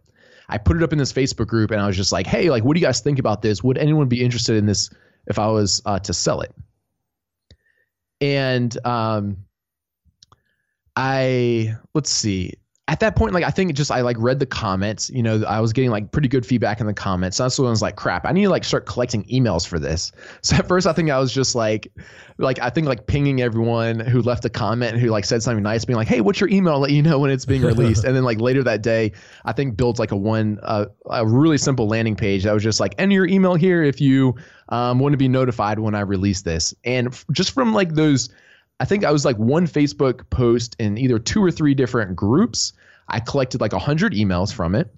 I 0.48 0.58
put 0.58 0.76
it 0.76 0.82
up 0.82 0.92
in 0.92 0.98
this 0.98 1.12
Facebook 1.12 1.46
group 1.46 1.70
and 1.70 1.80
I 1.80 1.86
was 1.86 1.96
just 1.96 2.12
like, 2.12 2.26
hey, 2.26 2.50
like, 2.50 2.64
what 2.64 2.74
do 2.74 2.80
you 2.80 2.86
guys 2.86 3.00
think 3.00 3.18
about 3.18 3.40
this? 3.40 3.64
Would 3.64 3.78
anyone 3.78 4.08
be 4.08 4.22
interested 4.22 4.56
in 4.56 4.66
this 4.66 4.90
if 5.26 5.38
I 5.38 5.46
was 5.46 5.80
uh, 5.86 5.98
to 6.00 6.12
sell 6.12 6.42
it? 6.42 6.54
And 8.20 8.76
um, 8.86 9.38
I 10.96 11.76
let's 11.94 12.10
see 12.10 12.52
at 12.86 13.00
that 13.00 13.16
point, 13.16 13.32
like 13.32 13.44
I 13.44 13.50
think 13.50 13.70
it 13.70 13.72
just 13.72 13.90
I 13.90 14.02
like 14.02 14.16
read 14.18 14.40
the 14.40 14.46
comments. 14.46 15.08
You 15.08 15.22
know, 15.22 15.42
I 15.44 15.58
was 15.58 15.72
getting 15.72 15.90
like 15.90 16.12
pretty 16.12 16.28
good 16.28 16.44
feedback 16.44 16.80
in 16.80 16.86
the 16.86 16.92
comments. 16.92 17.38
So 17.38 17.44
that's 17.44 17.58
when 17.58 17.66
I 17.66 17.70
was 17.70 17.80
like, 17.80 17.96
crap, 17.96 18.26
I 18.26 18.32
need 18.32 18.42
to 18.42 18.50
like 18.50 18.62
start 18.62 18.84
collecting 18.84 19.24
emails 19.24 19.66
for 19.66 19.78
this. 19.78 20.12
So 20.42 20.56
at 20.56 20.68
first, 20.68 20.86
I 20.86 20.92
think 20.92 21.08
I 21.08 21.18
was 21.18 21.32
just 21.32 21.54
like, 21.54 21.90
like 22.36 22.60
I 22.60 22.68
think 22.68 22.86
like 22.86 23.06
pinging 23.06 23.40
everyone 23.40 24.00
who 24.00 24.20
left 24.20 24.44
a 24.44 24.50
comment 24.50 24.98
who 24.98 25.08
like 25.08 25.24
said 25.24 25.42
something 25.42 25.62
nice, 25.62 25.86
being 25.86 25.96
like, 25.96 26.08
hey, 26.08 26.20
what's 26.20 26.38
your 26.38 26.50
email? 26.50 26.74
I'll 26.74 26.80
let 26.80 26.90
you 26.90 27.00
know 27.00 27.18
when 27.18 27.30
it's 27.30 27.46
being 27.46 27.62
released. 27.62 28.04
and 28.04 28.14
then 28.14 28.22
like 28.24 28.38
later 28.38 28.62
that 28.64 28.82
day, 28.82 29.12
I 29.46 29.52
think 29.52 29.78
builds 29.78 29.98
like 29.98 30.12
a 30.12 30.16
one 30.16 30.58
uh, 30.62 30.84
a 31.06 31.26
really 31.26 31.56
simple 31.56 31.88
landing 31.88 32.16
page 32.16 32.42
that 32.42 32.52
was 32.52 32.62
just 32.62 32.80
like 32.80 32.94
enter 32.98 33.14
your 33.14 33.26
email 33.26 33.54
here 33.54 33.82
if 33.82 33.98
you 33.98 34.34
um, 34.68 34.98
want 34.98 35.14
to 35.14 35.18
be 35.18 35.28
notified 35.28 35.78
when 35.78 35.94
I 35.94 36.00
release 36.00 36.42
this. 36.42 36.74
And 36.84 37.08
f- 37.08 37.24
just 37.32 37.52
from 37.52 37.72
like 37.72 37.94
those 37.94 38.28
I 38.84 38.86
think 38.86 39.02
I 39.02 39.10
was 39.10 39.24
like 39.24 39.38
one 39.38 39.66
Facebook 39.66 40.28
post 40.28 40.76
in 40.78 40.98
either 40.98 41.18
two 41.18 41.42
or 41.42 41.50
three 41.50 41.72
different 41.72 42.14
groups. 42.14 42.74
I 43.08 43.18
collected 43.18 43.62
like 43.62 43.72
100 43.72 44.12
emails 44.12 44.52
from 44.52 44.74
it. 44.74 44.94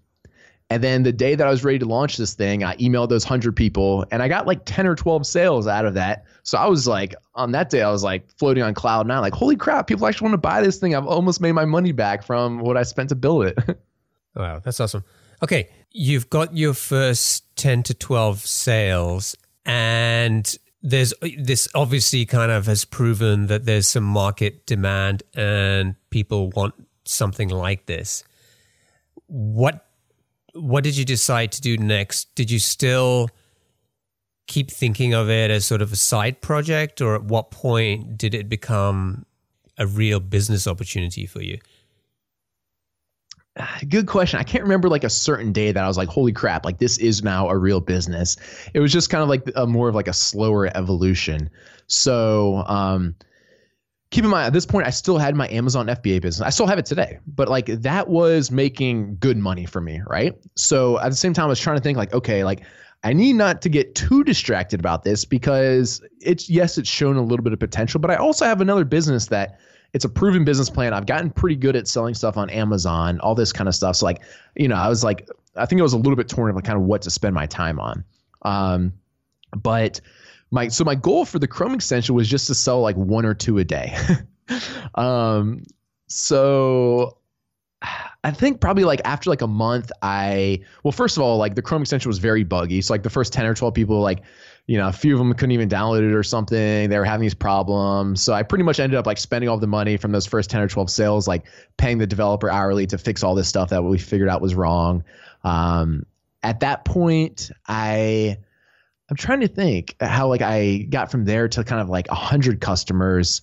And 0.69 0.83
then 0.83 1.05
the 1.05 1.13
day 1.13 1.37
that 1.37 1.47
I 1.47 1.51
was 1.51 1.63
ready 1.63 1.79
to 1.79 1.85
launch 1.85 2.17
this 2.17 2.35
thing, 2.35 2.65
I 2.65 2.75
emailed 2.79 3.11
those 3.11 3.25
100 3.25 3.55
people 3.55 4.05
and 4.11 4.25
I 4.25 4.27
got 4.27 4.45
like 4.45 4.63
10 4.65 4.89
or 4.89 4.97
12 4.97 5.25
sales 5.25 5.69
out 5.69 5.85
of 5.85 5.95
that. 5.95 6.25
So 6.43 6.59
I 6.59 6.67
was 6.67 6.89
like, 6.89 7.15
on 7.37 7.53
that 7.53 7.71
day, 7.71 7.83
I 7.83 7.91
was 7.93 8.03
like 8.03 8.29
floating 8.33 8.65
on 8.65 8.75
cloud 8.75 9.07
nine, 9.07 9.21
like, 9.21 9.35
holy 9.35 9.55
crap, 9.55 9.87
people 9.87 10.05
actually 10.05 10.31
want 10.31 10.33
to 10.35 10.39
buy 10.39 10.63
this 10.63 10.79
thing. 10.79 10.97
I've 10.97 11.07
almost 11.07 11.41
made 11.41 11.53
my 11.53 11.65
money 11.65 11.93
back 11.93 12.25
from 12.25 12.59
what 12.59 12.77
I 12.77 12.83
spent 12.83 13.11
to 13.11 13.15
build 13.15 13.45
it. 13.45 13.57
wow, 14.35 14.59
that's 14.59 14.81
awesome. 14.81 15.05
Okay, 15.45 15.69
you've 15.93 16.29
got 16.29 16.57
your 16.57 16.75
first 16.75 17.45
10 17.55 17.85
to 17.85 17.95
12 17.95 18.41
sales 18.41 19.37
and 19.65 20.59
there's 20.87 21.13
this 21.37 21.69
obviously 21.75 22.25
kind 22.25 22.53
of 22.53 22.67
has 22.67 22.85
proven 22.85 23.49
that 23.49 23.65
there's 23.65 23.89
some 23.89 24.05
market 24.05 24.67
demand 24.67 25.25
and 25.35 25.97
people 26.11 26.51
want 26.51 26.75
something 27.05 27.49
like 27.49 27.87
this. 27.87 28.23
What 29.27 29.85
what 30.55 30.85
did 30.85 30.97
you 30.97 31.05
decide 31.05 31.51
to 31.53 31.61
do 31.61 31.77
next? 31.77 32.33
Did 32.37 32.53
you 32.53 32.61
still 32.61 33.29
keep 34.47 34.71
thinking 34.71 35.13
of 35.13 35.29
it 35.29 35.51
as 35.51 35.67
sort 35.67 35.83
of 35.83 35.93
a 35.93 35.97
side 35.97 36.41
project 36.41 37.01
or 37.01 37.17
at 37.17 37.25
what 37.25 37.51
point 37.51 38.17
did 38.17 38.33
it 38.33 38.49
become 38.49 39.27
a 39.77 39.89
real 39.89 40.21
business 40.21 40.69
opportunity 40.69 41.27
for 41.27 41.43
you? 41.43 41.59
Good 43.89 44.07
question. 44.07 44.39
I 44.39 44.43
can't 44.43 44.63
remember 44.63 44.89
like 44.89 45.05
a 45.05 45.11
certain 45.11 45.53
day 45.53 45.73
that 45.73 45.83
I 45.83 45.89
was 45.89 45.97
like, 45.97 46.09
holy 46.09 46.33
crap, 46.33 46.65
like 46.65 46.79
this 46.79 46.99
is 46.99 47.23
now 47.23 47.49
a 47.49 47.57
real 47.57 47.81
business. 47.81 48.37
It 48.75 48.81
was 48.81 48.93
just 48.93 49.11
kind 49.11 49.23
of 49.23 49.29
like 49.29 49.51
a 49.57 49.67
more 49.67 49.89
of 49.89 49.95
like 49.95 50.09
a 50.09 50.13
slower 50.13 50.71
evolution. 50.77 51.51
So, 51.87 52.65
um, 52.67 53.15
keep 54.11 54.25
in 54.25 54.31
mind 54.31 54.47
at 54.47 54.53
this 54.53 54.67
point, 54.67 54.87
I 54.87 54.91
still 54.91 55.19
had 55.19 55.35
my 55.35 55.49
Amazon 55.49 55.87
FBA 55.87 56.23
business. 56.23 56.41
I 56.41 56.51
still 56.51 56.67
have 56.67 56.79
it 56.79 56.87
today, 56.87 57.19
but 57.27 57.49
like 57.49 57.67
that 57.67 58.09
was 58.09 58.51
making 58.51 59.17
good 59.19 59.37
money 59.37 59.67
for 59.67 59.81
me. 59.81 60.01
Right. 60.07 60.35
So 60.55 60.99
at 61.01 61.09
the 61.09 61.17
same 61.17 61.33
time, 61.33 61.47
I 61.47 61.49
was 61.49 61.61
trying 61.61 61.77
to 61.77 61.83
think 61.83 61.99
like, 61.99 62.15
okay, 62.15 62.45
like 62.45 62.63
I 63.05 63.13
need 63.13 63.35
not 63.35 63.63
to 63.63 63.69
get 63.69 63.95
too 63.95 64.25
distracted 64.25 64.81
about 64.81 65.05
this 65.05 65.25
because 65.25 66.01
it's, 66.21 66.49
yes, 66.49 66.79
it's 66.79 66.89
shown 66.89 67.17
a 67.17 67.23
little 67.23 67.45
bit 67.45 67.53
of 67.53 67.59
potential, 67.61 68.01
but 68.01 68.11
I 68.11 68.17
also 68.17 68.45
have 68.45 68.61
another 68.61 68.85
business 68.85 69.27
that, 69.27 69.61
it's 69.93 70.05
a 70.05 70.09
proven 70.09 70.45
business 70.45 70.71
plan. 70.71 70.93
I've 70.93 71.07
gotten 71.07 71.31
pretty 71.31 71.57
good 71.57 71.77
at 71.77 71.89
selling 71.89 72.15
stuff 72.15 72.37
on 72.37 72.51
Amazon, 72.51 73.21
all 73.21 73.35
this 73.35 73.53
kind 73.53 73.69
of 73.69 73.75
stuff. 73.75 73.97
So 73.97 74.07
like, 74.07 74.23
you 74.55 74.69
know, 74.69 74.77
I 74.77 74.89
was 74.89 75.03
like, 75.03 75.29
I 75.57 75.67
think 75.67 75.81
I 75.81 75.83
was 75.83 75.93
a 75.93 75.99
little 75.99 76.17
bit 76.17 76.29
torn 76.29 76.51
of 76.51 76.57
like 76.57 76.65
kind 76.65 76.79
of 76.79 76.85
what 76.85 77.03
to 77.03 77.11
spend 77.11 77.35
my 77.35 77.47
time 77.47 77.81
on. 77.81 78.05
Um, 78.43 78.93
but 79.57 80.01
my 80.51 80.69
so 80.69 80.85
my 80.85 80.95
goal 80.95 81.25
for 81.25 81.39
the 81.39 81.49
Chrome 81.49 81.75
extension 81.75 82.15
was 82.15 82.29
just 82.29 82.47
to 82.49 82.55
sell 82.55 82.81
like 82.81 82.97
one 82.97 83.25
or 83.25 83.35
two 83.35 83.59
a 83.59 83.65
day. 83.65 83.97
um, 84.95 85.63
so 86.09 87.19
I 88.23 88.31
think 88.31 88.61
probably 88.61 88.85
like 88.85 89.01
after 89.05 89.31
like 89.31 89.43
a 89.43 89.47
month, 89.47 89.91
I 90.03 90.61
well, 90.83 90.93
first 90.93 91.17
of 91.17 91.23
all, 91.23 91.39
like 91.39 91.55
the 91.55 91.63
Chrome 91.63 91.83
extension 91.83 92.09
was 92.09 92.19
very 92.19 92.45
buggy. 92.45 92.81
So 92.81 92.93
like 92.95 93.03
the 93.03 93.11
first 93.11 93.33
ten 93.33 93.47
or 93.47 93.55
twelve 93.55 93.75
people 93.75 94.01
like 94.01 94.23
you 94.67 94.77
know, 94.79 94.89
a 94.89 94.93
few 94.93 95.15
of 95.15 95.19
them 95.19 95.33
couldn't 95.33 95.53
even 95.53 95.69
download 95.69 96.01
it 96.01 96.13
or 96.13 96.25
something. 96.25 96.91
They 96.91 96.99
were 96.99 97.05
having 97.05 97.23
these 97.23 97.35
problems. 97.35 98.21
So 98.21 98.33
I 98.33 98.43
pretty 98.43 98.65
much 98.65 98.81
ended 98.81 98.99
up 98.99 99.07
like 99.07 99.19
spending 99.19 99.49
all 99.49 99.59
the 99.59 99.69
money 99.69 99.97
from 99.97 100.11
those 100.11 100.27
first 100.27 100.51
10 100.51 100.61
or 100.61 100.69
12 100.69 100.91
sales, 100.91 101.29
like 101.29 101.45
paying 101.77 101.99
the 101.99 102.07
developer 102.07 102.51
hourly 102.51 102.87
to 102.89 102.99
fix 102.99 103.23
all 103.23 103.37
this 103.37 103.49
stuff 103.49 103.71
that 103.71 103.85
we 103.85 103.99
figured 103.99 104.29
out 104.29 104.41
was 104.41 104.57
wrong. 104.57 105.05
Um, 105.45 106.05
at 106.43 106.61
that 106.61 106.85
point, 106.85 107.53
I, 107.69 108.39
I'm 109.09 109.17
trying 109.17 109.41
to 109.41 109.49
think 109.49 109.95
how 110.01 110.29
like 110.29 110.43
I 110.43 110.79
got 110.91 111.13
from 111.13 111.25
there 111.25 111.47
to 111.49 111.63
kind 111.63 111.81
of 111.81 111.89
like 111.89 112.09
a 112.09 112.17
hundred 112.17 112.61
customers. 112.61 113.43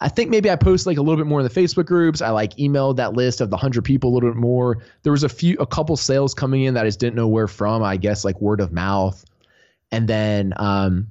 I 0.00 0.08
think 0.08 0.30
maybe 0.30 0.50
I 0.50 0.56
posted 0.56 0.88
like 0.88 0.98
a 0.98 1.02
little 1.02 1.16
bit 1.16 1.28
more 1.28 1.40
in 1.40 1.46
the 1.46 1.52
Facebook 1.52 1.86
groups. 1.86 2.20
I 2.20 2.30
like 2.30 2.56
emailed 2.56 2.96
that 2.96 3.12
list 3.12 3.40
of 3.40 3.50
the 3.50 3.56
hundred 3.56 3.84
people 3.84 4.10
a 4.10 4.12
little 4.14 4.30
bit 4.30 4.36
more. 4.36 4.82
There 5.04 5.12
was 5.12 5.22
a 5.22 5.28
few, 5.28 5.56
a 5.58 5.66
couple 5.66 5.96
sales 5.96 6.34
coming 6.34 6.64
in 6.64 6.74
that 6.74 6.84
I 6.84 6.88
just 6.88 6.98
didn't 6.98 7.14
know 7.14 7.28
where 7.28 7.46
from. 7.46 7.84
I 7.84 7.96
guess 7.96 8.24
like 8.24 8.40
word 8.40 8.60
of 8.60 8.72
mouth. 8.72 9.24
And 9.90 10.08
then 10.08 10.52
um, 10.56 11.08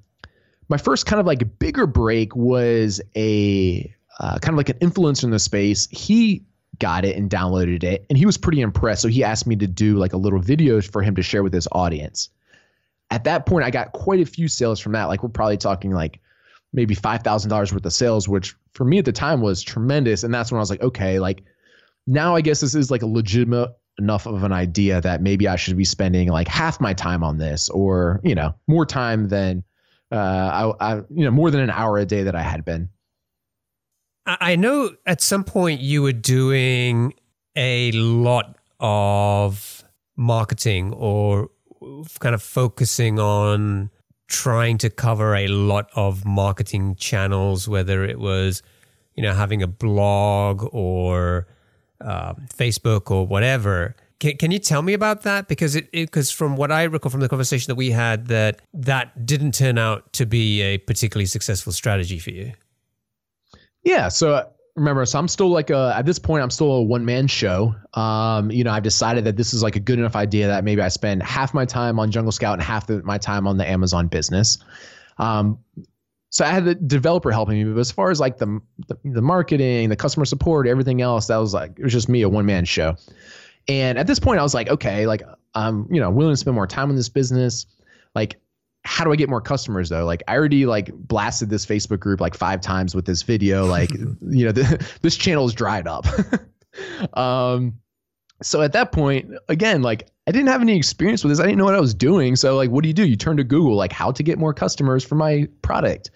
my 0.69 0.77
first 0.77 1.05
kind 1.05 1.19
of 1.19 1.25
like 1.25 1.59
bigger 1.59 1.87
break 1.87 2.35
was 2.35 3.01
a 3.15 3.93
uh, 4.19 4.39
kind 4.39 4.53
of 4.53 4.57
like 4.57 4.69
an 4.69 4.77
influencer 4.79 5.25
in 5.25 5.31
the 5.31 5.39
space. 5.39 5.87
He 5.91 6.43
got 6.79 7.05
it 7.05 7.15
and 7.15 7.29
downloaded 7.29 7.83
it, 7.83 8.05
and 8.09 8.17
he 8.17 8.25
was 8.25 8.37
pretty 8.37 8.61
impressed. 8.61 9.01
So 9.01 9.07
he 9.07 9.23
asked 9.23 9.47
me 9.47 9.55
to 9.57 9.67
do 9.67 9.97
like 9.97 10.13
a 10.13 10.17
little 10.17 10.39
video 10.39 10.81
for 10.81 11.01
him 11.01 11.15
to 11.15 11.23
share 11.23 11.43
with 11.43 11.53
his 11.53 11.67
audience. 11.71 12.29
At 13.09 13.23
that 13.23 13.45
point, 13.45 13.65
I 13.65 13.71
got 13.71 13.93
quite 13.93 14.19
a 14.19 14.25
few 14.25 14.47
sales 14.47 14.79
from 14.79 14.91
that. 14.91 15.05
Like 15.05 15.23
we're 15.23 15.29
probably 15.29 15.57
talking 15.57 15.91
like 15.91 16.19
maybe 16.73 16.93
five 16.93 17.23
thousand 17.23 17.49
dollars 17.49 17.73
worth 17.73 17.85
of 17.85 17.93
sales, 17.93 18.27
which 18.27 18.55
for 18.73 18.83
me 18.83 18.99
at 18.99 19.05
the 19.05 19.11
time 19.11 19.41
was 19.41 19.63
tremendous. 19.63 20.23
And 20.23 20.33
that's 20.33 20.51
when 20.51 20.57
I 20.57 20.61
was 20.61 20.69
like, 20.69 20.81
okay, 20.81 21.19
like 21.19 21.43
now 22.05 22.35
I 22.35 22.41
guess 22.41 22.59
this 22.59 22.75
is 22.75 22.91
like 22.91 23.01
a 23.01 23.07
legitimate 23.07 23.71
enough 23.99 24.25
of 24.25 24.43
an 24.43 24.51
idea 24.51 25.01
that 25.01 25.21
maybe 25.21 25.47
I 25.47 25.55
should 25.55 25.77
be 25.77 25.85
spending 25.85 26.29
like 26.29 26.47
half 26.47 26.79
my 26.79 26.93
time 26.93 27.23
on 27.23 27.37
this, 27.37 27.69
or 27.69 28.21
you 28.23 28.35
know, 28.35 28.55
more 28.67 28.85
time 28.85 29.29
than 29.29 29.63
uh, 30.11 30.15
I, 30.79 30.93
I 30.93 30.95
you 31.09 31.25
know 31.25 31.31
more 31.31 31.51
than 31.51 31.61
an 31.61 31.69
hour 31.69 31.97
a 31.97 32.05
day 32.05 32.23
that 32.23 32.35
I 32.35 32.41
had 32.41 32.63
been. 32.63 32.89
I 34.25 34.57
know 34.57 34.91
at 35.05 35.21
some 35.21 35.45
point 35.45 35.79
you 35.79 36.01
were 36.01 36.11
doing 36.11 37.13
a 37.55 37.91
lot 37.93 38.57
of 38.79 39.83
marketing 40.17 40.93
or 40.93 41.49
kind 42.19 42.35
of 42.35 42.41
focusing 42.41 43.19
on 43.19 43.89
trying 44.27 44.77
to 44.79 44.89
cover 44.89 45.33
a 45.35 45.47
lot 45.47 45.89
of 45.95 46.25
marketing 46.25 46.95
channels, 46.95 47.69
whether 47.69 48.03
it 48.03 48.19
was, 48.19 48.61
you 49.15 49.23
know, 49.23 49.33
having 49.33 49.63
a 49.63 49.67
blog 49.67 50.67
or 50.73 51.47
uh, 52.01 52.33
Facebook 52.55 53.11
or 53.11 53.25
whatever. 53.25 53.95
Can, 54.19 54.37
can 54.37 54.51
you 54.51 54.59
tell 54.59 54.81
me 54.81 54.93
about 54.93 55.21
that? 55.23 55.47
Because 55.47 55.75
it 55.75 55.91
because 55.91 56.31
from 56.31 56.55
what 56.55 56.71
I 56.71 56.83
recall 56.83 57.11
from 57.11 57.21
the 57.21 57.29
conversation 57.29 57.69
that 57.69 57.75
we 57.75 57.91
had, 57.91 58.27
that 58.27 58.61
that 58.73 59.25
didn't 59.25 59.53
turn 59.53 59.77
out 59.77 60.11
to 60.13 60.25
be 60.25 60.61
a 60.61 60.77
particularly 60.79 61.27
successful 61.27 61.71
strategy 61.71 62.19
for 62.19 62.31
you. 62.31 62.53
Yeah. 63.83 64.07
So 64.09 64.33
uh, 64.33 64.45
remember, 64.75 65.05
so 65.05 65.19
I'm 65.19 65.27
still 65.27 65.49
like 65.49 65.69
a 65.69 65.93
at 65.95 66.05
this 66.05 66.17
point 66.17 66.43
I'm 66.43 66.49
still 66.49 66.71
a 66.71 66.81
one 66.81 67.05
man 67.05 67.27
show. 67.27 67.75
Um, 67.93 68.49
you 68.49 68.63
know, 68.63 68.71
I've 68.71 68.83
decided 68.83 69.23
that 69.25 69.37
this 69.37 69.53
is 69.53 69.61
like 69.61 69.75
a 69.75 69.79
good 69.79 69.99
enough 69.99 70.15
idea 70.15 70.47
that 70.47 70.63
maybe 70.63 70.81
I 70.81 70.87
spend 70.87 71.21
half 71.21 71.53
my 71.53 71.65
time 71.65 71.99
on 71.99 72.09
Jungle 72.09 72.31
Scout 72.31 72.53
and 72.53 72.63
half 72.63 72.87
the, 72.87 73.03
my 73.03 73.17
time 73.17 73.47
on 73.47 73.57
the 73.57 73.69
Amazon 73.69 74.07
business. 74.07 74.57
Um, 75.19 75.59
so 76.29 76.45
I 76.45 76.49
had 76.49 76.65
the 76.65 76.75
developer 76.75 77.31
helping 77.31 77.57
me, 77.57 77.73
but 77.73 77.79
as 77.79 77.91
far 77.91 78.11
as 78.11 78.19
like 78.19 78.37
the, 78.37 78.59
the, 78.87 78.97
the 79.05 79.21
marketing, 79.21 79.89
the 79.89 79.95
customer 79.95 80.25
support, 80.25 80.67
everything 80.67 81.01
else, 81.01 81.27
that 81.27 81.37
was 81.37 81.53
like 81.53 81.77
it 81.77 81.83
was 81.83 81.93
just 81.93 82.09
me, 82.09 82.21
a 82.21 82.29
one 82.29 82.45
man 82.45 82.65
show. 82.65 82.95
And 83.67 83.97
at 83.97 84.07
this 84.07 84.19
point, 84.19 84.39
I 84.39 84.43
was 84.43 84.53
like, 84.53 84.69
okay, 84.69 85.07
like 85.07 85.23
I'm 85.55 85.87
you 85.93 85.99
know 85.99 86.09
willing 86.09 86.33
to 86.33 86.37
spend 86.37 86.55
more 86.55 86.67
time 86.67 86.89
in 86.89 86.95
this 86.95 87.09
business. 87.09 87.65
Like, 88.13 88.39
how 88.83 89.03
do 89.03 89.11
I 89.11 89.15
get 89.15 89.29
more 89.29 89.41
customers 89.41 89.89
though? 89.89 90.05
Like, 90.05 90.23
I 90.27 90.35
already 90.35 90.65
like 90.65 90.93
blasted 90.93 91.49
this 91.49 91.65
Facebook 91.65 91.99
group 91.99 92.19
like 92.19 92.35
five 92.35 92.61
times 92.61 92.93
with 92.93 93.05
this 93.05 93.21
video. 93.21 93.65
Like, 93.65 93.91
you 93.93 94.45
know, 94.45 94.51
the, 94.51 94.85
this 95.01 95.15
channel 95.15 95.45
is 95.45 95.53
dried 95.53 95.87
up. 95.87 96.05
um, 97.13 97.73
so 98.41 98.61
at 98.61 98.73
that 98.73 98.91
point, 98.91 99.31
again, 99.49 99.81
like 99.81 100.09
I 100.27 100.31
didn't 100.31 100.47
have 100.47 100.61
any 100.61 100.75
experience 100.75 101.23
with 101.23 101.31
this. 101.31 101.39
I 101.39 101.43
didn't 101.43 101.57
know 101.57 101.65
what 101.65 101.75
I 101.75 101.79
was 101.79 101.93
doing. 101.93 102.35
So 102.35 102.55
like, 102.55 102.69
what 102.69 102.83
do 102.83 102.87
you 102.87 102.93
do? 102.93 103.07
You 103.07 103.15
turn 103.15 103.37
to 103.37 103.43
Google, 103.43 103.75
like 103.75 103.91
how 103.91 104.11
to 104.11 104.23
get 104.23 104.37
more 104.37 104.53
customers 104.53 105.03
for 105.03 105.15
my 105.15 105.47
product. 105.61 106.11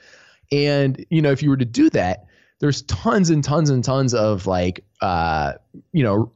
And 0.51 1.03
you 1.09 1.21
know, 1.21 1.31
if 1.31 1.41
you 1.41 1.49
were 1.49 1.57
to 1.57 1.65
do 1.65 1.89
that, 1.91 2.25
there's 2.59 2.83
tons 2.83 3.29
and 3.29 3.43
tons 3.43 3.69
and 3.69 3.83
tons 3.83 4.13
of 4.13 4.45
like, 4.45 4.83
uh, 5.01 5.53
you 5.93 6.03
know, 6.03 6.31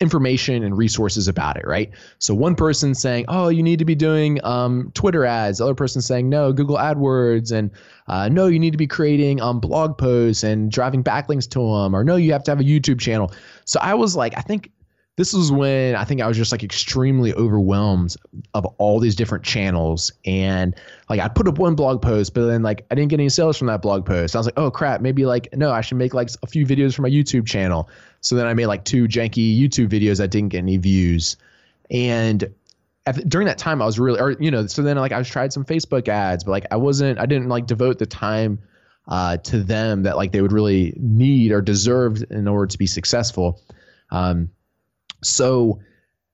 information 0.00 0.62
and 0.62 0.76
resources 0.76 1.28
about 1.28 1.56
it, 1.56 1.66
right? 1.66 1.90
So 2.18 2.34
one 2.34 2.54
person 2.54 2.94
saying, 2.94 3.24
"Oh, 3.28 3.48
you 3.48 3.62
need 3.62 3.78
to 3.78 3.84
be 3.84 3.94
doing 3.94 4.44
um, 4.44 4.90
Twitter 4.94 5.24
ads." 5.24 5.58
The 5.58 5.64
other 5.64 5.74
person 5.74 6.02
saying, 6.02 6.28
"No, 6.28 6.52
Google 6.52 6.76
AdWords," 6.76 7.52
and 7.52 7.70
uh, 8.08 8.28
"No, 8.28 8.46
you 8.46 8.58
need 8.58 8.72
to 8.72 8.76
be 8.76 8.86
creating 8.86 9.40
um, 9.40 9.60
blog 9.60 9.96
posts 9.96 10.42
and 10.42 10.70
driving 10.70 11.02
backlinks 11.02 11.48
to 11.50 11.58
them," 11.58 11.94
or 11.96 12.04
"No, 12.04 12.16
you 12.16 12.32
have 12.32 12.44
to 12.44 12.50
have 12.50 12.60
a 12.60 12.64
YouTube 12.64 13.00
channel." 13.00 13.32
So 13.64 13.80
I 13.80 13.94
was 13.94 14.14
like, 14.16 14.36
I 14.36 14.42
think 14.42 14.70
this 15.16 15.32
was 15.32 15.52
when 15.52 15.94
I 15.94 16.04
think 16.04 16.20
I 16.20 16.26
was 16.26 16.36
just 16.36 16.50
like 16.50 16.64
extremely 16.64 17.32
overwhelmed 17.34 18.16
of 18.52 18.66
all 18.78 18.98
these 18.98 19.14
different 19.14 19.44
channels. 19.44 20.10
And 20.24 20.74
like 21.08 21.20
I 21.20 21.28
put 21.28 21.46
up 21.46 21.58
one 21.58 21.76
blog 21.76 22.02
post, 22.02 22.34
but 22.34 22.46
then 22.46 22.62
like 22.62 22.84
I 22.90 22.96
didn't 22.96 23.10
get 23.10 23.20
any 23.20 23.28
sales 23.28 23.56
from 23.56 23.68
that 23.68 23.80
blog 23.80 24.04
post. 24.04 24.34
I 24.34 24.38
was 24.38 24.46
like, 24.46 24.58
oh 24.58 24.70
crap, 24.70 25.00
maybe 25.00 25.24
like 25.24 25.48
no, 25.52 25.70
I 25.70 25.82
should 25.82 25.98
make 25.98 26.14
like 26.14 26.30
a 26.42 26.46
few 26.46 26.66
videos 26.66 26.94
for 26.94 27.02
my 27.02 27.10
YouTube 27.10 27.46
channel. 27.46 27.88
So 28.22 28.34
then 28.34 28.46
I 28.46 28.54
made 28.54 28.66
like 28.66 28.84
two 28.84 29.06
janky 29.06 29.56
YouTube 29.56 29.88
videos 29.88 30.18
that 30.18 30.30
didn't 30.30 30.48
get 30.48 30.58
any 30.58 30.78
views. 30.78 31.36
And 31.90 32.52
at, 33.06 33.28
during 33.28 33.46
that 33.46 33.58
time, 33.58 33.82
I 33.82 33.86
was 33.86 34.00
really, 34.00 34.18
or 34.18 34.32
you 34.32 34.50
know, 34.50 34.66
so 34.66 34.82
then 34.82 34.96
like 34.96 35.12
I 35.12 35.18
was 35.18 35.28
tried 35.28 35.52
some 35.52 35.64
Facebook 35.64 36.08
ads, 36.08 36.42
but 36.42 36.50
like 36.50 36.66
I 36.72 36.76
wasn't, 36.76 37.20
I 37.20 37.26
didn't 37.26 37.48
like 37.48 37.66
devote 37.66 37.98
the 37.98 38.06
time 38.06 38.58
uh, 39.06 39.36
to 39.36 39.62
them 39.62 40.02
that 40.04 40.16
like 40.16 40.32
they 40.32 40.40
would 40.40 40.52
really 40.52 40.94
need 40.96 41.52
or 41.52 41.60
deserve 41.60 42.24
in 42.30 42.48
order 42.48 42.66
to 42.66 42.78
be 42.78 42.86
successful. 42.86 43.60
Um, 44.10 44.50
so 45.22 45.80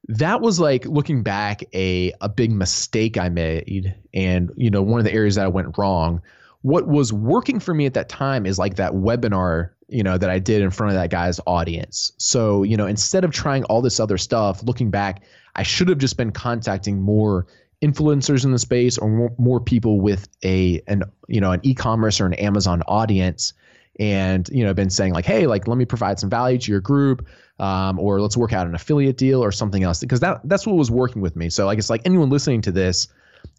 that 0.09 0.41
was 0.41 0.59
like 0.59 0.85
looking 0.87 1.23
back 1.23 1.63
a 1.75 2.13
a 2.21 2.29
big 2.29 2.51
mistake 2.51 3.17
I 3.17 3.29
made 3.29 3.95
and 4.13 4.51
you 4.57 4.71
know 4.71 4.83
one 4.83 4.99
of 4.99 5.05
the 5.05 5.13
areas 5.13 5.37
that 5.37 5.45
I 5.45 5.49
went 5.49 5.79
wrong. 5.79 6.23
What 6.63 6.89
was 6.89 7.13
working 7.13 7.59
for 7.59 7.73
me 7.73 7.87
at 7.87 7.95
that 7.95 8.11
time 8.11 8.45
is 8.45 8.59
like 8.59 8.77
that 8.77 8.93
webinar, 8.93 9.71
you 9.89 10.03
know, 10.03 10.19
that 10.19 10.29
I 10.29 10.39
did 10.39 10.61
in 10.61 10.71
front 10.71 10.91
of 10.91 10.95
that 10.95 11.09
guy's 11.09 11.41
audience. 11.47 12.13
So, 12.19 12.65
you 12.65 12.77
know, 12.77 12.87
instead 12.87 13.25
of 13.25 13.31
trying 13.31 13.65
all 13.65 13.81
this 13.81 13.99
other 13.99 14.19
stuff, 14.19 14.63
looking 14.63 14.91
back, 14.91 15.23
I 15.57 15.63
should 15.63 15.89
have 15.89 15.97
just 15.97 16.19
been 16.19 16.33
contacting 16.33 17.01
more 17.01 17.47
influencers 17.83 18.45
in 18.45 18.53
the 18.53 18.59
space 18.59 18.99
or 18.99 19.09
more, 19.09 19.33
more 19.39 19.59
people 19.59 20.03
with 20.03 20.29
a 20.45 20.83
an 20.87 21.05
you 21.29 21.41
know, 21.41 21.53
an 21.53 21.61
e-commerce 21.63 22.21
or 22.21 22.27
an 22.27 22.35
Amazon 22.35 22.83
audience 22.87 23.55
and 24.01 24.49
you 24.51 24.65
know 24.65 24.75
been 24.75 24.91
saying 24.91 25.13
like 25.13 25.27
hey 25.27 25.47
like 25.47 25.69
let 25.69 25.77
me 25.77 25.85
provide 25.85 26.19
some 26.19 26.31
value 26.31 26.59
to 26.59 26.73
your 26.73 26.81
group 26.81 27.29
um, 27.61 27.99
or 27.99 28.21
let's 28.21 28.39
work 28.39 28.55
out 28.55 28.67
an 28.67 28.75
affiliate 28.75 29.19
deal 29.19 29.45
or 29.45 29.53
something 29.53 29.85
else. 29.85 30.01
Because 30.01 30.21
that 30.21 30.41
that's 30.45 30.67
what 30.67 30.77
was 30.77 30.91
working 30.91 31.23
with 31.23 31.37
me. 31.37 31.51
So 31.51 31.67
like 31.67 31.79
it's 31.79 31.91
like 31.91 32.01
anyone 32.05 32.31
listening 32.31 32.63
to 32.63 32.73
this 32.73 33.07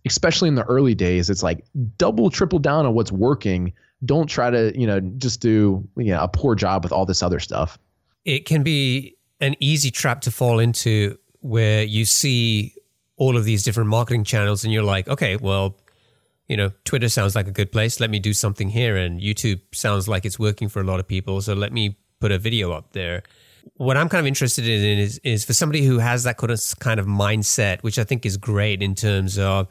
especially 0.05 0.47
in 0.47 0.55
the 0.55 0.63
early 0.63 0.93
days 0.93 1.29
it's 1.29 1.41
like 1.41 1.63
double 1.97 2.29
triple 2.29 2.59
down 2.59 2.85
on 2.85 2.93
what's 2.93 3.11
working. 3.11 3.71
Don't 4.03 4.27
try 4.27 4.49
to 4.49 4.77
you 4.77 4.87
know 4.87 4.99
just 4.99 5.39
do 5.39 5.87
you 5.95 6.11
know 6.11 6.23
a 6.23 6.27
poor 6.27 6.55
job 6.55 6.83
with 6.83 6.91
all 6.91 7.05
this 7.05 7.21
other 7.21 7.39
stuff. 7.39 7.77
It 8.25 8.45
can 8.45 8.63
be 8.63 9.15
an 9.39 9.55
easy 9.59 9.91
trap 9.91 10.21
to 10.21 10.31
fall 10.31 10.59
into 10.59 11.17
where 11.41 11.83
you 11.83 12.05
see 12.05 12.75
all 13.17 13.37
of 13.37 13.45
these 13.45 13.63
different 13.63 13.89
marketing 13.89 14.23
channels 14.23 14.63
and 14.63 14.73
you're 14.73 14.83
like 14.83 15.07
okay 15.07 15.35
well 15.35 15.77
you 16.47 16.57
know, 16.57 16.71
Twitter 16.83 17.09
sounds 17.09 17.35
like 17.35 17.47
a 17.47 17.51
good 17.51 17.71
place. 17.71 17.99
Let 17.99 18.09
me 18.09 18.19
do 18.19 18.33
something 18.33 18.69
here. 18.69 18.97
And 18.97 19.21
YouTube 19.21 19.61
sounds 19.73 20.07
like 20.07 20.25
it's 20.25 20.39
working 20.39 20.69
for 20.69 20.81
a 20.81 20.83
lot 20.83 20.99
of 20.99 21.07
people. 21.07 21.41
So 21.41 21.53
let 21.53 21.71
me 21.71 21.97
put 22.19 22.31
a 22.31 22.37
video 22.37 22.71
up 22.71 22.93
there. 22.93 23.23
What 23.75 23.95
I'm 23.95 24.09
kind 24.09 24.19
of 24.19 24.27
interested 24.27 24.67
in 24.67 24.99
is, 24.99 25.19
is 25.23 25.45
for 25.45 25.53
somebody 25.53 25.85
who 25.85 25.99
has 25.99 26.23
that 26.23 26.37
kind 26.37 26.99
of, 26.99 27.05
mindset, 27.05 27.83
which 27.83 27.99
I 27.99 28.03
think 28.03 28.25
is 28.25 28.37
great 28.37 28.81
in 28.81 28.95
terms 28.95 29.37
of 29.37 29.67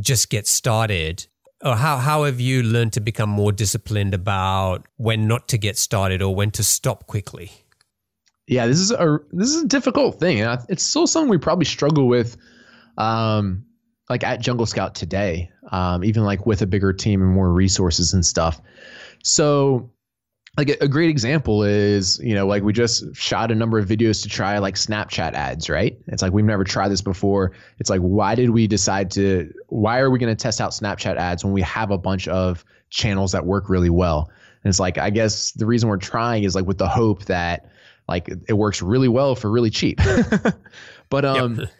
just 0.00 0.30
get 0.30 0.46
started. 0.46 1.26
Or 1.64 1.76
how, 1.76 1.98
how 1.98 2.24
have 2.24 2.40
you 2.40 2.62
learned 2.62 2.94
to 2.94 3.00
become 3.00 3.28
more 3.28 3.52
disciplined 3.52 4.14
about 4.14 4.86
when 4.96 5.28
not 5.28 5.48
to 5.48 5.58
get 5.58 5.76
started 5.76 6.22
or 6.22 6.34
when 6.34 6.50
to 6.52 6.64
stop 6.64 7.06
quickly? 7.06 7.50
Yeah, 8.48 8.66
this 8.66 8.78
is 8.78 8.90
a 8.90 9.18
this 9.30 9.48
is 9.48 9.62
a 9.62 9.66
difficult 9.66 10.18
thing. 10.18 10.40
and 10.40 10.58
It's 10.70 10.82
still 10.82 11.06
something 11.06 11.28
we 11.28 11.36
probably 11.36 11.66
struggle 11.66 12.08
with 12.08 12.38
um, 12.96 13.66
like 14.08 14.24
at 14.24 14.40
Jungle 14.40 14.66
Scout 14.66 14.94
today, 14.94 15.50
um, 15.70 16.04
even 16.04 16.24
like 16.24 16.46
with 16.46 16.62
a 16.62 16.66
bigger 16.66 16.92
team 16.92 17.22
and 17.22 17.30
more 17.30 17.52
resources 17.52 18.14
and 18.14 18.24
stuff. 18.24 18.60
So, 19.22 19.90
like 20.56 20.70
a, 20.70 20.84
a 20.84 20.88
great 20.88 21.10
example 21.10 21.62
is, 21.62 22.18
you 22.18 22.34
know, 22.34 22.46
like 22.46 22.62
we 22.62 22.72
just 22.72 23.14
shot 23.14 23.50
a 23.52 23.54
number 23.54 23.78
of 23.78 23.86
videos 23.86 24.22
to 24.22 24.28
try 24.28 24.58
like 24.58 24.74
Snapchat 24.74 25.34
ads, 25.34 25.68
right? 25.68 25.98
It's 26.08 26.22
like 26.22 26.32
we've 26.32 26.44
never 26.44 26.64
tried 26.64 26.88
this 26.88 27.02
before. 27.02 27.52
It's 27.78 27.90
like, 27.90 28.00
why 28.00 28.34
did 28.34 28.50
we 28.50 28.66
decide 28.66 29.10
to, 29.12 29.52
why 29.68 29.98
are 29.98 30.10
we 30.10 30.18
going 30.18 30.34
to 30.34 30.42
test 30.42 30.60
out 30.60 30.72
Snapchat 30.72 31.16
ads 31.16 31.44
when 31.44 31.52
we 31.52 31.62
have 31.62 31.90
a 31.90 31.98
bunch 31.98 32.26
of 32.26 32.64
channels 32.90 33.32
that 33.32 33.46
work 33.46 33.68
really 33.68 33.90
well? 33.90 34.30
And 34.64 34.70
it's 34.70 34.80
like, 34.80 34.98
I 34.98 35.10
guess 35.10 35.52
the 35.52 35.66
reason 35.66 35.88
we're 35.88 35.98
trying 35.98 36.42
is 36.42 36.56
like 36.56 36.66
with 36.66 36.78
the 36.78 36.88
hope 36.88 37.26
that 37.26 37.70
like 38.08 38.28
it 38.48 38.54
works 38.54 38.82
really 38.82 39.08
well 39.08 39.36
for 39.36 39.50
really 39.50 39.70
cheap. 39.70 40.00
but 41.10 41.24
um, 41.24 41.56
yep. 41.56 41.70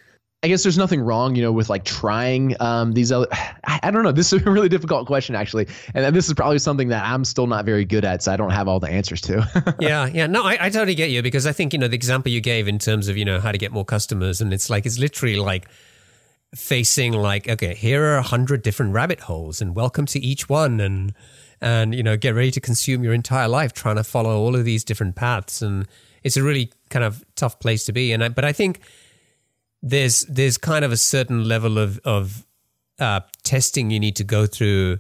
I 0.44 0.46
guess 0.46 0.62
there's 0.62 0.78
nothing 0.78 1.00
wrong, 1.00 1.34
you 1.34 1.42
know, 1.42 1.50
with 1.50 1.68
like 1.68 1.84
trying 1.84 2.54
um, 2.60 2.92
these 2.92 3.10
other. 3.10 3.26
I, 3.64 3.90
don't 3.90 4.04
know. 4.04 4.12
This 4.12 4.32
is 4.32 4.46
a 4.46 4.50
really 4.50 4.68
difficult 4.68 5.06
question, 5.06 5.34
actually, 5.34 5.66
and 5.94 6.14
this 6.14 6.28
is 6.28 6.34
probably 6.34 6.58
something 6.58 6.88
that 6.88 7.04
I'm 7.04 7.24
still 7.24 7.46
not 7.46 7.64
very 7.64 7.84
good 7.84 8.04
at, 8.04 8.22
so 8.22 8.32
I 8.32 8.36
don't 8.36 8.50
have 8.50 8.68
all 8.68 8.78
the 8.78 8.88
answers 8.88 9.20
to. 9.22 9.76
yeah, 9.80 10.06
yeah, 10.06 10.26
no, 10.26 10.44
I, 10.44 10.56
I 10.60 10.70
totally 10.70 10.94
get 10.94 11.10
you 11.10 11.22
because 11.22 11.46
I 11.46 11.52
think 11.52 11.72
you 11.72 11.78
know 11.78 11.88
the 11.88 11.96
example 11.96 12.30
you 12.30 12.40
gave 12.40 12.68
in 12.68 12.78
terms 12.78 13.08
of 13.08 13.16
you 13.16 13.24
know 13.24 13.40
how 13.40 13.50
to 13.50 13.58
get 13.58 13.72
more 13.72 13.84
customers, 13.84 14.40
and 14.40 14.52
it's 14.52 14.70
like 14.70 14.86
it's 14.86 14.98
literally 14.98 15.36
like 15.36 15.68
facing 16.54 17.12
like 17.12 17.48
okay, 17.48 17.74
here 17.74 18.04
are 18.04 18.18
a 18.18 18.22
hundred 18.22 18.62
different 18.62 18.94
rabbit 18.94 19.20
holes, 19.20 19.60
and 19.60 19.74
welcome 19.74 20.06
to 20.06 20.20
each 20.20 20.48
one, 20.48 20.80
and 20.80 21.14
and 21.60 21.96
you 21.96 22.02
know 22.02 22.16
get 22.16 22.36
ready 22.36 22.52
to 22.52 22.60
consume 22.60 23.02
your 23.02 23.12
entire 23.12 23.48
life 23.48 23.72
trying 23.72 23.96
to 23.96 24.04
follow 24.04 24.38
all 24.38 24.54
of 24.54 24.64
these 24.64 24.84
different 24.84 25.16
paths, 25.16 25.62
and 25.62 25.88
it's 26.22 26.36
a 26.36 26.44
really 26.44 26.70
kind 26.90 27.04
of 27.04 27.24
tough 27.34 27.58
place 27.58 27.84
to 27.86 27.92
be, 27.92 28.12
and 28.12 28.22
I, 28.22 28.28
but 28.28 28.44
I 28.44 28.52
think 28.52 28.80
there's 29.82 30.22
there's 30.26 30.58
kind 30.58 30.84
of 30.84 30.92
a 30.92 30.96
certain 30.96 31.44
level 31.46 31.78
of 31.78 31.98
of 32.04 32.46
uh, 32.98 33.20
testing 33.42 33.90
you 33.90 34.00
need 34.00 34.16
to 34.16 34.24
go 34.24 34.46
through 34.46 34.98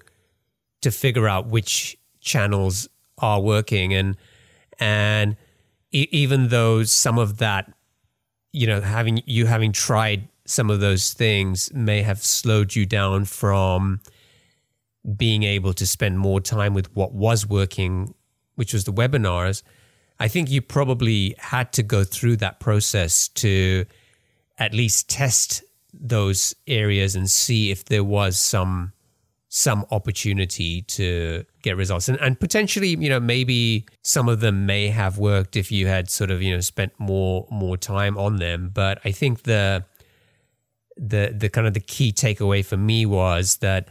to 0.82 0.90
figure 0.90 1.28
out 1.28 1.48
which 1.48 1.98
channels 2.20 2.88
are 3.18 3.40
working. 3.40 3.92
And 3.92 4.16
and 4.78 5.36
e- 5.92 6.08
even 6.10 6.48
though 6.48 6.84
some 6.84 7.18
of 7.18 7.38
that 7.38 7.72
you 8.52 8.66
know 8.66 8.80
having 8.80 9.22
you 9.26 9.46
having 9.46 9.72
tried 9.72 10.28
some 10.46 10.70
of 10.70 10.80
those 10.80 11.12
things 11.12 11.72
may 11.74 12.02
have 12.02 12.22
slowed 12.22 12.74
you 12.74 12.86
down 12.86 13.24
from 13.24 14.00
being 15.16 15.42
able 15.42 15.72
to 15.74 15.86
spend 15.86 16.18
more 16.18 16.40
time 16.40 16.74
with 16.74 16.94
what 16.94 17.12
was 17.12 17.46
working 17.46 18.14
which 18.54 18.72
was 18.72 18.84
the 18.84 18.92
webinars 18.92 19.62
i 20.18 20.26
think 20.26 20.50
you 20.50 20.62
probably 20.62 21.34
had 21.38 21.72
to 21.72 21.82
go 21.82 22.02
through 22.04 22.36
that 22.36 22.58
process 22.60 23.28
to 23.28 23.84
at 24.58 24.74
least 24.74 25.08
test 25.08 25.62
those 25.92 26.54
areas 26.66 27.14
and 27.14 27.30
see 27.30 27.70
if 27.70 27.84
there 27.86 28.04
was 28.04 28.38
some 28.38 28.92
some 29.50 29.86
opportunity 29.90 30.82
to 30.82 31.42
get 31.62 31.74
results. 31.74 32.06
And, 32.06 32.20
and 32.20 32.38
potentially 32.38 32.90
you 32.90 33.08
know 33.08 33.20
maybe 33.20 33.86
some 34.02 34.28
of 34.28 34.40
them 34.40 34.66
may 34.66 34.88
have 34.88 35.18
worked 35.18 35.56
if 35.56 35.72
you 35.72 35.86
had 35.86 36.10
sort 36.10 36.30
of 36.30 36.42
you 36.42 36.54
know 36.54 36.60
spent 36.60 36.92
more 36.98 37.46
more 37.50 37.76
time 37.76 38.18
on 38.18 38.36
them. 38.36 38.70
But 38.72 39.00
i 39.04 39.10
think 39.10 39.42
the 39.42 39.84
the 40.98 41.34
the 41.36 41.48
kind 41.48 41.66
of 41.66 41.74
the 41.74 41.80
key 41.80 42.12
takeaway 42.12 42.64
for 42.64 42.76
me 42.76 43.06
was 43.06 43.58
that 43.58 43.88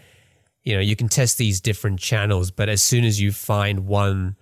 you 0.63 0.75
know 0.75 0.81
you 0.81 0.95
can 0.95 1.07
test 1.07 1.37
these 1.37 1.61
different 1.61 1.99
channels 1.99 2.51
but 2.51 2.67
as 2.67 2.81
soon 2.81 3.05
as 3.05 3.21
you 3.21 3.31
find 3.31 3.87
one 3.87 4.35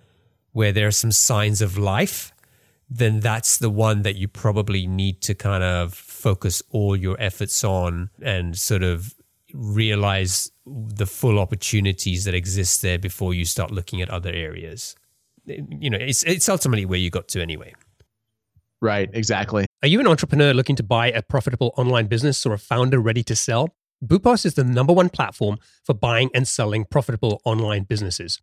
where 0.52 0.72
there 0.72 0.86
are 0.86 0.92
some 0.92 1.12
signs 1.12 1.62
of 1.62 1.78
life 1.78 2.32
then 2.88 3.20
that's 3.20 3.58
the 3.58 3.70
one 3.70 4.02
that 4.02 4.16
you 4.16 4.28
probably 4.28 4.86
need 4.86 5.20
to 5.22 5.34
kind 5.34 5.62
of 5.62 5.92
focus 5.92 6.62
all 6.70 6.96
your 6.96 7.16
efforts 7.20 7.64
on 7.64 8.10
and 8.22 8.56
sort 8.56 8.82
of 8.82 9.14
realize 9.52 10.50
the 10.66 11.06
full 11.06 11.38
opportunities 11.38 12.24
that 12.24 12.34
exist 12.34 12.82
there 12.82 12.98
before 12.98 13.34
you 13.34 13.44
start 13.44 13.70
looking 13.70 14.00
at 14.02 14.10
other 14.10 14.30
areas. 14.30 14.94
You 15.46 15.90
know, 15.90 15.98
it's 15.98 16.22
it's 16.24 16.48
ultimately 16.48 16.84
where 16.84 16.98
you 16.98 17.10
got 17.10 17.28
to 17.28 17.42
anyway. 17.42 17.74
Right, 18.82 19.08
exactly. 19.12 19.66
Are 19.82 19.88
you 19.88 20.00
an 20.00 20.06
entrepreneur 20.06 20.52
looking 20.52 20.76
to 20.76 20.82
buy 20.82 21.10
a 21.10 21.22
profitable 21.22 21.72
online 21.76 22.06
business 22.06 22.44
or 22.44 22.52
a 22.52 22.58
founder 22.58 22.98
ready 22.98 23.22
to 23.24 23.36
sell? 23.36 23.74
Boopos 24.04 24.44
is 24.44 24.54
the 24.54 24.64
number 24.64 24.92
one 24.92 25.08
platform 25.08 25.58
for 25.84 25.94
buying 25.94 26.30
and 26.34 26.46
selling 26.46 26.84
profitable 26.84 27.40
online 27.44 27.84
businesses. 27.84 28.42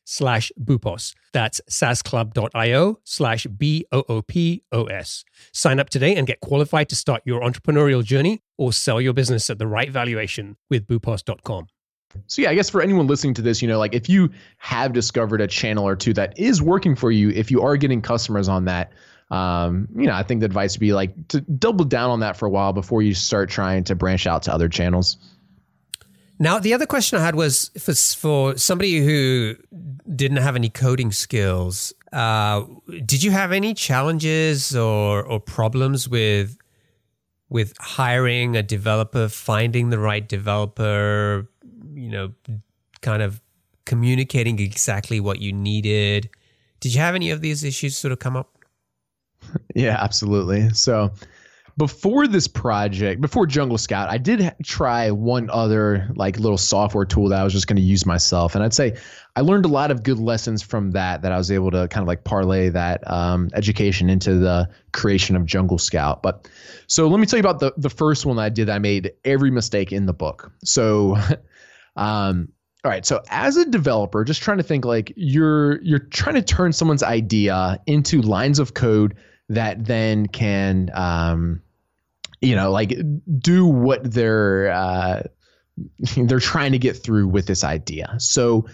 slash 0.11 0.51
Boopos. 0.61 1.15
That's 1.31 1.61
saasclub.io 1.69 2.99
slash 3.05 3.45
B-O-O-P-O-S. 3.45 5.25
Sign 5.53 5.79
up 5.79 5.89
today 5.89 6.15
and 6.15 6.27
get 6.27 6.41
qualified 6.41 6.89
to 6.89 6.95
start 6.95 7.21
your 7.25 7.41
entrepreneurial 7.41 8.03
journey 8.03 8.41
or 8.57 8.73
sell 8.73 8.99
your 8.99 9.13
business 9.13 9.49
at 9.49 9.57
the 9.57 9.67
right 9.67 9.89
valuation 9.89 10.57
with 10.69 10.85
boopos.com. 10.85 11.67
So 12.27 12.41
yeah, 12.41 12.49
I 12.49 12.55
guess 12.55 12.69
for 12.69 12.81
anyone 12.81 13.07
listening 13.07 13.33
to 13.35 13.41
this, 13.41 13.61
you 13.61 13.69
know, 13.69 13.79
like 13.79 13.95
if 13.95 14.09
you 14.09 14.29
have 14.57 14.91
discovered 14.91 15.39
a 15.39 15.47
channel 15.47 15.87
or 15.87 15.95
two 15.95 16.11
that 16.13 16.37
is 16.37 16.61
working 16.61 16.93
for 16.93 17.09
you, 17.09 17.29
if 17.29 17.49
you 17.49 17.61
are 17.61 17.77
getting 17.77 18.01
customers 18.01 18.49
on 18.49 18.65
that, 18.65 18.91
um, 19.29 19.87
you 19.95 20.07
know, 20.07 20.13
I 20.13 20.23
think 20.23 20.41
the 20.41 20.45
advice 20.45 20.75
would 20.75 20.81
be 20.81 20.91
like 20.91 21.29
to 21.29 21.39
double 21.39 21.85
down 21.85 22.09
on 22.09 22.19
that 22.19 22.35
for 22.35 22.47
a 22.47 22.49
while 22.49 22.73
before 22.73 23.01
you 23.01 23.13
start 23.13 23.49
trying 23.49 23.85
to 23.85 23.95
branch 23.95 24.27
out 24.27 24.43
to 24.43 24.53
other 24.53 24.67
channels. 24.67 25.17
Now, 26.41 26.57
the 26.57 26.73
other 26.73 26.87
question 26.87 27.19
I 27.19 27.23
had 27.23 27.35
was 27.35 27.69
for, 27.77 27.93
for 27.93 28.57
somebody 28.57 29.05
who 29.05 29.55
didn't 30.15 30.37
have 30.37 30.55
any 30.55 30.69
coding 30.69 31.11
skills. 31.11 31.93
Uh, 32.11 32.63
did 33.05 33.21
you 33.21 33.29
have 33.29 33.51
any 33.51 33.75
challenges 33.75 34.75
or, 34.75 35.21
or 35.21 35.39
problems 35.39 36.09
with 36.09 36.57
with 37.49 37.75
hiring 37.79 38.55
a 38.55 38.63
developer, 38.63 39.27
finding 39.27 39.91
the 39.91 39.99
right 39.99 40.27
developer? 40.27 41.47
You 41.93 42.09
know, 42.09 42.33
kind 43.01 43.21
of 43.21 43.39
communicating 43.85 44.57
exactly 44.57 45.19
what 45.19 45.41
you 45.41 45.53
needed. 45.53 46.27
Did 46.79 46.95
you 46.95 47.01
have 47.01 47.13
any 47.13 47.29
of 47.29 47.41
these 47.41 47.63
issues 47.63 47.95
sort 47.95 48.13
of 48.13 48.17
come 48.17 48.35
up? 48.35 48.49
Yeah, 49.75 49.97
absolutely. 49.99 50.69
So 50.73 51.11
before 51.77 52.27
this 52.27 52.47
project, 52.47 53.21
before 53.21 53.45
Jungle 53.45 53.77
Scout, 53.77 54.09
I 54.09 54.17
did 54.17 54.53
try 54.63 55.11
one 55.11 55.49
other 55.49 56.09
like 56.15 56.39
little 56.39 56.57
software 56.57 57.05
tool 57.05 57.29
that 57.29 57.39
I 57.39 57.43
was 57.43 57.53
just 57.53 57.67
going 57.67 57.77
to 57.77 57.81
use 57.81 58.05
myself, 58.05 58.55
and 58.55 58.63
I'd 58.63 58.73
say 58.73 58.97
I 59.35 59.41
learned 59.41 59.65
a 59.65 59.69
lot 59.69 59.91
of 59.91 60.03
good 60.03 60.19
lessons 60.19 60.61
from 60.61 60.91
that. 60.91 61.21
That 61.21 61.31
I 61.31 61.37
was 61.37 61.51
able 61.51 61.71
to 61.71 61.87
kind 61.87 62.01
of 62.01 62.07
like 62.07 62.23
parlay 62.23 62.69
that 62.69 63.09
um, 63.09 63.49
education 63.53 64.09
into 64.09 64.35
the 64.35 64.69
creation 64.91 65.35
of 65.35 65.45
Jungle 65.45 65.77
Scout. 65.77 66.21
But 66.21 66.47
so 66.87 67.07
let 67.07 67.19
me 67.19 67.25
tell 67.25 67.37
you 67.37 67.41
about 67.41 67.59
the 67.59 67.73
the 67.77 67.89
first 67.89 68.25
one 68.25 68.39
I 68.39 68.49
did. 68.49 68.69
I 68.69 68.79
made 68.79 69.11
every 69.25 69.51
mistake 69.51 69.91
in 69.91 70.05
the 70.05 70.13
book. 70.13 70.51
So. 70.63 71.17
um, 71.95 72.49
all 72.83 72.89
right 72.89 73.05
so 73.05 73.21
as 73.29 73.57
a 73.57 73.65
developer 73.69 74.23
just 74.23 74.41
trying 74.41 74.57
to 74.57 74.63
think 74.63 74.85
like 74.85 75.13
you're 75.15 75.79
you're 75.83 75.99
trying 75.99 76.33
to 76.33 76.41
turn 76.41 76.73
someone's 76.73 77.03
idea 77.03 77.79
into 77.85 78.23
lines 78.23 78.57
of 78.57 78.73
code 78.73 79.15
that 79.53 79.85
then 79.85 80.27
can 80.27 80.89
um, 80.93 81.61
you 82.41 82.55
know, 82.55 82.71
like 82.71 82.97
do 83.39 83.65
what 83.65 84.11
they're 84.11 84.71
uh, 84.71 85.23
they're 86.17 86.39
trying 86.39 86.71
to 86.71 86.79
get 86.79 86.93
through 86.93 87.27
with 87.27 87.45
this 87.45 87.63
idea. 87.63 88.15
So 88.17 88.65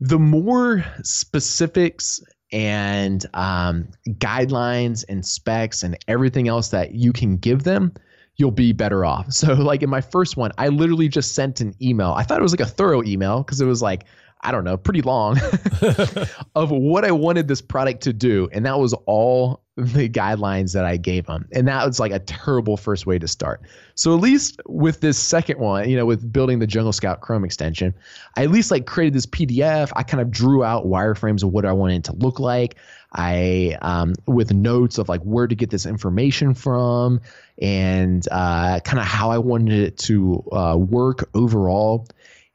the 0.00 0.18
more 0.18 0.84
specifics 1.02 2.20
and 2.52 3.24
um, 3.34 3.88
guidelines 4.10 5.04
and 5.08 5.24
specs 5.24 5.82
and 5.82 5.96
everything 6.08 6.48
else 6.48 6.68
that 6.68 6.94
you 6.94 7.12
can 7.12 7.36
give 7.36 7.62
them, 7.62 7.92
you'll 8.36 8.50
be 8.50 8.72
better 8.72 9.04
off. 9.04 9.26
So, 9.32 9.54
like 9.54 9.82
in 9.82 9.90
my 9.90 10.00
first 10.00 10.36
one, 10.36 10.52
I 10.58 10.68
literally 10.68 11.08
just 11.08 11.34
sent 11.34 11.60
an 11.60 11.74
email. 11.80 12.12
I 12.12 12.24
thought 12.24 12.38
it 12.38 12.42
was 12.42 12.52
like 12.52 12.60
a 12.60 12.70
thorough 12.70 13.02
email 13.04 13.42
because 13.42 13.60
it 13.60 13.66
was 13.66 13.82
like, 13.82 14.04
I 14.44 14.52
don't 14.52 14.64
know, 14.64 14.76
pretty 14.76 15.02
long 15.02 15.38
of 16.54 16.70
what 16.70 17.04
I 17.04 17.10
wanted 17.10 17.48
this 17.48 17.60
product 17.60 18.02
to 18.02 18.12
do. 18.12 18.48
And 18.52 18.64
that 18.66 18.78
was 18.78 18.92
all 19.06 19.64
the 19.76 20.08
guidelines 20.08 20.72
that 20.74 20.84
I 20.84 20.96
gave 20.96 21.26
them. 21.26 21.48
And 21.52 21.66
that 21.66 21.84
was 21.84 21.98
like 21.98 22.12
a 22.12 22.20
terrible 22.20 22.76
first 22.76 23.06
way 23.06 23.18
to 23.18 23.26
start. 23.26 23.62
So 23.96 24.14
at 24.14 24.20
least 24.20 24.60
with 24.66 25.00
this 25.00 25.18
second 25.18 25.58
one, 25.58 25.88
you 25.88 25.96
know, 25.96 26.06
with 26.06 26.32
building 26.32 26.60
the 26.60 26.66
Jungle 26.66 26.92
Scout 26.92 27.22
Chrome 27.22 27.44
extension, 27.44 27.92
I 28.36 28.44
at 28.44 28.50
least 28.50 28.70
like 28.70 28.86
created 28.86 29.14
this 29.14 29.26
PDF. 29.26 29.90
I 29.96 30.04
kind 30.04 30.20
of 30.20 30.30
drew 30.30 30.62
out 30.62 30.86
wireframes 30.86 31.42
of 31.42 31.52
what 31.52 31.64
I 31.64 31.72
wanted 31.72 31.96
it 31.96 32.04
to 32.04 32.12
look 32.12 32.38
like. 32.38 32.76
I 33.12 33.76
um, 33.82 34.14
with 34.26 34.52
notes 34.52 34.98
of 34.98 35.08
like 35.08 35.22
where 35.22 35.46
to 35.46 35.54
get 35.54 35.70
this 35.70 35.86
information 35.86 36.54
from 36.54 37.20
and 37.60 38.26
uh, 38.30 38.80
kind 38.80 38.98
of 38.98 39.06
how 39.06 39.30
I 39.30 39.38
wanted 39.38 39.78
it 39.80 39.98
to 39.98 40.44
uh, 40.52 40.76
work 40.76 41.28
overall. 41.34 42.06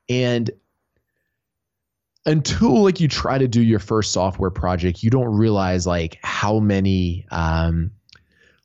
And 0.07 0.51
until 2.29 2.83
like 2.83 2.99
you 2.99 3.07
try 3.07 3.39
to 3.39 3.47
do 3.47 3.61
your 3.63 3.79
first 3.79 4.11
software 4.11 4.51
project, 4.51 5.01
you 5.01 5.09
don't 5.09 5.35
realize 5.35 5.87
like 5.87 6.19
how 6.21 6.59
many 6.59 7.25
um, 7.31 7.89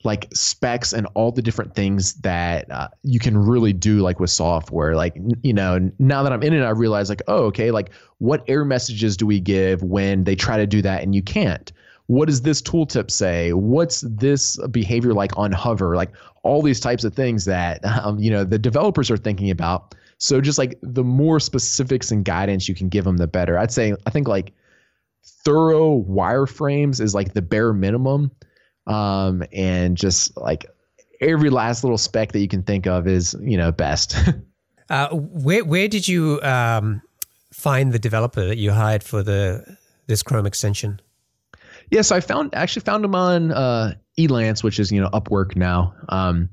like 0.05 0.29
specs 0.35 0.92
and 0.92 1.07
all 1.14 1.33
the 1.33 1.40
different 1.40 1.74
things 1.74 2.12
that 2.16 2.70
uh, 2.70 2.88
you 3.03 3.18
can 3.18 3.38
really 3.38 3.72
do 3.72 4.00
like 4.00 4.20
with 4.20 4.29
software. 4.29 4.94
Like 4.94 5.16
you 5.42 5.55
know, 5.55 5.90
now 5.98 6.22
that 6.22 6.33
I'm 6.33 6.42
in 6.42 6.53
it, 6.53 6.61
I 6.61 6.70
realize 6.70 7.09
like 7.09 7.22
oh 7.27 7.44
okay, 7.44 7.70
like 7.70 7.90
what 8.18 8.44
error 8.48 8.66
messages 8.66 9.16
do 9.16 9.24
we 9.24 9.40
give 9.40 9.83
when 9.83 10.24
they 10.24 10.37
try 10.37 10.59
to 10.59 10.66
do 10.66 10.83
that 10.83 11.03
and 11.03 11.14
you 11.14 11.22
can't? 11.22 11.72
What 12.07 12.27
does 12.27 12.42
this 12.42 12.61
tooltip 12.61 13.11
say? 13.11 13.55
What's 13.55 14.03
this 14.03 14.59
behavior 14.70 15.14
like 15.14 15.38
on 15.38 15.53
hover? 15.53 15.96
Like 15.96 16.12
all 16.42 16.61
these 16.61 16.81
types 16.81 17.05
of 17.05 17.14
things 17.14 17.46
that 17.46 17.83
um, 18.05 18.18
you 18.18 18.31
know 18.31 18.44
the 18.44 18.59
developers 18.59 19.11
are 19.11 19.16
thinking 19.16 19.50
about 19.50 19.94
so 20.24 20.40
just 20.40 20.56
like 20.56 20.78
the 20.80 21.04
more 21.04 21.38
specifics 21.38 22.10
and 22.10 22.24
guidance 22.24 22.66
you 22.66 22.74
can 22.74 22.88
give 22.88 23.04
them, 23.04 23.18
the 23.18 23.26
better. 23.26 23.58
I'd 23.58 23.70
say 23.70 23.94
I 24.06 24.10
think 24.10 24.26
like 24.26 24.54
thorough 25.44 26.02
wireframes 26.08 26.98
is 26.98 27.14
like 27.14 27.34
the 27.34 27.42
bare 27.42 27.74
minimum, 27.74 28.30
um, 28.87 29.44
and 29.52 29.98
just 29.98 30.34
like 30.38 30.64
every 31.20 31.50
last 31.50 31.84
little 31.84 31.98
spec 31.98 32.32
that 32.32 32.38
you 32.38 32.48
can 32.48 32.62
think 32.62 32.87
of 32.87 33.06
is 33.06 33.37
you 33.42 33.58
know 33.58 33.70
best. 33.70 34.16
uh, 34.88 35.10
where 35.10 35.62
where 35.62 35.88
did 35.88 36.08
you 36.08 36.40
um, 36.40 37.02
find 37.52 37.92
the 37.92 37.98
developer 37.98 38.46
that 38.46 38.56
you 38.56 38.72
hired 38.72 39.02
for 39.02 39.22
the 39.22 39.76
this 40.06 40.22
Chrome 40.22 40.46
extension? 40.46 41.02
Yes, 41.52 41.58
yeah, 41.90 42.00
so 42.00 42.16
I 42.16 42.20
found 42.20 42.54
actually 42.54 42.80
found 42.80 43.04
him 43.04 43.14
on 43.14 43.52
uh, 43.52 43.92
Elance, 44.18 44.64
which 44.64 44.80
is 44.80 44.90
you 44.90 45.02
know 45.02 45.10
Upwork 45.10 45.54
now. 45.54 45.94
Um, 46.08 46.48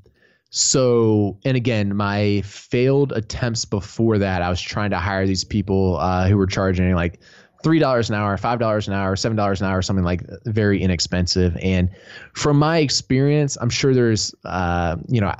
so, 0.54 1.38
and 1.46 1.56
again, 1.56 1.96
my 1.96 2.42
failed 2.42 3.12
attempts 3.12 3.64
before 3.64 4.18
that, 4.18 4.42
I 4.42 4.50
was 4.50 4.60
trying 4.60 4.90
to 4.90 4.98
hire 4.98 5.26
these 5.26 5.44
people 5.44 5.96
uh, 5.96 6.28
who 6.28 6.36
were 6.36 6.46
charging 6.46 6.94
like 6.94 7.20
three 7.62 7.78
dollars 7.78 8.10
an 8.10 8.16
hour, 8.16 8.36
five 8.36 8.58
dollars 8.58 8.86
an 8.86 8.92
hour, 8.92 9.16
seven 9.16 9.34
dollars 9.34 9.62
an 9.62 9.68
hour, 9.68 9.80
something 9.80 10.04
like 10.04 10.22
very 10.44 10.82
inexpensive. 10.82 11.56
And 11.62 11.88
from 12.34 12.58
my 12.58 12.78
experience, 12.78 13.56
I'm 13.62 13.70
sure 13.70 13.94
there's 13.94 14.34
uh, 14.44 14.96
you 15.08 15.22
know 15.22 15.32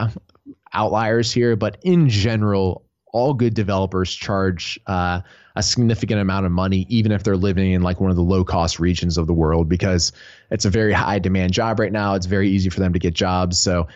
outliers 0.72 1.30
here, 1.30 1.56
but 1.56 1.76
in 1.82 2.08
general, 2.08 2.82
all 3.12 3.34
good 3.34 3.52
developers 3.52 4.14
charge 4.14 4.80
uh, 4.86 5.20
a 5.56 5.62
significant 5.62 6.22
amount 6.22 6.46
of 6.46 6.52
money, 6.52 6.86
even 6.88 7.12
if 7.12 7.22
they're 7.22 7.36
living 7.36 7.72
in 7.72 7.82
like 7.82 8.00
one 8.00 8.08
of 8.08 8.16
the 8.16 8.22
low 8.22 8.44
cost 8.44 8.80
regions 8.80 9.18
of 9.18 9.26
the 9.26 9.34
world, 9.34 9.68
because 9.68 10.10
it's 10.50 10.64
a 10.64 10.70
very 10.70 10.94
high 10.94 11.18
demand 11.18 11.52
job 11.52 11.78
right 11.78 11.92
now. 11.92 12.14
It's 12.14 12.24
very 12.24 12.48
easy 12.48 12.70
for 12.70 12.80
them 12.80 12.94
to 12.94 12.98
get 12.98 13.12
jobs. 13.12 13.60
So 13.60 13.86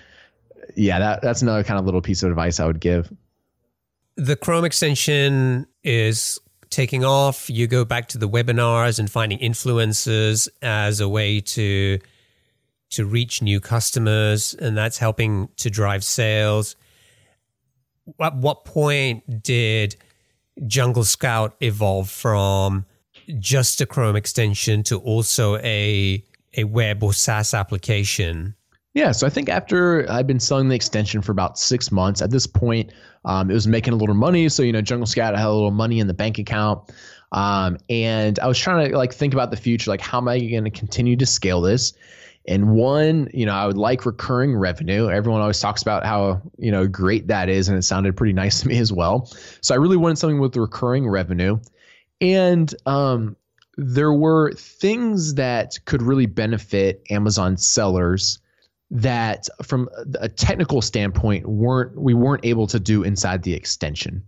yeah, 0.75 0.99
that 0.99 1.23
that's 1.23 1.43
another 1.43 1.63
kind 1.63 1.79
of 1.79 1.85
little 1.85 2.03
piece 2.03 2.23
of 2.23 2.31
advice 2.31 2.61
I 2.61 2.67
would 2.67 2.81
give. 2.81 3.13
The 4.17 4.37
Chrome 4.37 4.65
extension 4.65 5.67
is 5.85 6.39
taking 6.71 7.05
off. 7.05 7.49
You 7.51 7.67
go 7.67 7.85
back 7.85 8.09
to 8.09 8.19
the 8.19 8.29
webinars 8.29 8.99
and 8.99 9.11
finding 9.11 9.39
influencers 9.39 10.49
as 10.63 11.01
a 11.01 11.09
way 11.09 11.41
to 11.41 11.99
to 12.91 13.05
reach 13.05 13.43
new 13.43 13.61
customers, 13.61 14.55
and 14.55 14.77
that's 14.77 14.99
helping 14.99 15.49
to 15.57 15.71
drive 15.71 16.05
sales. 16.05 16.77
At 18.21 18.37
what 18.37 18.65
point 18.65 19.43
did 19.43 19.97
Jungle 20.67 21.05
Scout 21.05 21.57
evolve 21.61 22.09
from 22.09 22.87
just 23.39 23.81
a 23.81 23.87
Chrome 23.87 24.17
extension 24.17 24.83
to 24.85 24.99
also 24.99 25.57
a 25.59 26.25
a 26.57 26.65
web 26.65 27.03
or 27.03 27.13
SaaS 27.13 27.55
application? 27.55 28.56
Yeah, 28.97 29.13
so 29.13 29.27
I 29.27 29.31
think 29.31 29.51
after 29.51 30.11
I'd 30.11 30.27
been 30.27 30.41
selling 30.41 30.71
the 30.71 30.75
extension 30.75 31.21
for 31.21 31.31
about 31.31 31.59
six 31.59 31.93
months, 31.93 32.23
at 32.23 32.31
this 32.31 32.47
point, 32.47 32.91
um, 33.27 33.51
it 33.51 33.53
was 33.53 33.67
making 33.67 33.93
a 33.93 33.97
little 33.97 34.15
money. 34.15 34.49
So 34.49 34.63
you 34.63 34.73
know, 34.73 34.81
Jungle 34.81 35.05
Scout 35.05 35.35
I 35.35 35.39
had 35.39 35.49
a 35.49 35.53
little 35.53 35.71
money 35.71 36.01
in 36.01 36.07
the 36.07 36.15
bank 36.15 36.39
account, 36.39 36.91
um, 37.31 37.77
and 37.91 38.39
I 38.39 38.47
was 38.47 38.59
trying 38.59 38.89
to 38.89 38.97
like 38.97 39.13
think 39.13 39.35
about 39.35 39.51
the 39.51 39.57
future, 39.59 39.91
like 39.91 40.01
how 40.01 40.17
am 40.17 40.29
I 40.29 40.39
going 40.39 40.65
to 40.65 40.71
continue 40.71 41.15
to 41.19 41.27
scale 41.27 41.61
this? 41.61 41.93
And 42.49 42.71
one, 42.71 43.29
you 43.35 43.45
know, 43.45 43.53
I 43.53 43.67
would 43.67 43.77
like 43.77 44.07
recurring 44.07 44.57
revenue. 44.57 45.11
Everyone 45.11 45.43
always 45.43 45.61
talks 45.61 45.83
about 45.83 46.07
how 46.07 46.41
you 46.57 46.73
know 46.73 46.87
great 46.87 47.29
that 47.29 47.51
is, 47.51 47.69
and 47.69 47.77
it 47.77 47.83
sounded 47.83 48.17
pretty 48.17 48.33
nice 48.33 48.61
to 48.63 48.69
me 48.69 48.79
as 48.79 48.95
well. 48.95 49.31
So 49.61 49.75
I 49.75 49.77
really 49.77 49.99
wanted 49.99 50.17
something 50.17 50.41
with 50.41 50.57
recurring 50.57 51.07
revenue, 51.07 51.59
and 52.23 52.75
um, 52.87 53.37
there 53.77 54.15
were 54.15 54.53
things 54.55 55.35
that 55.35 55.81
could 55.85 56.01
really 56.01 56.25
benefit 56.25 57.03
Amazon 57.11 57.59
sellers 57.59 58.39
that 58.91 59.49
from 59.63 59.89
a 60.21 60.29
technical 60.29 60.81
standpoint 60.81 61.47
weren't 61.47 61.99
we 61.99 62.15
weren't 62.15 62.45
able 62.45 62.67
to 62.69 62.79
do 62.79 63.03
inside 63.03 63.43
the 63.43 63.53
extension. 63.53 64.23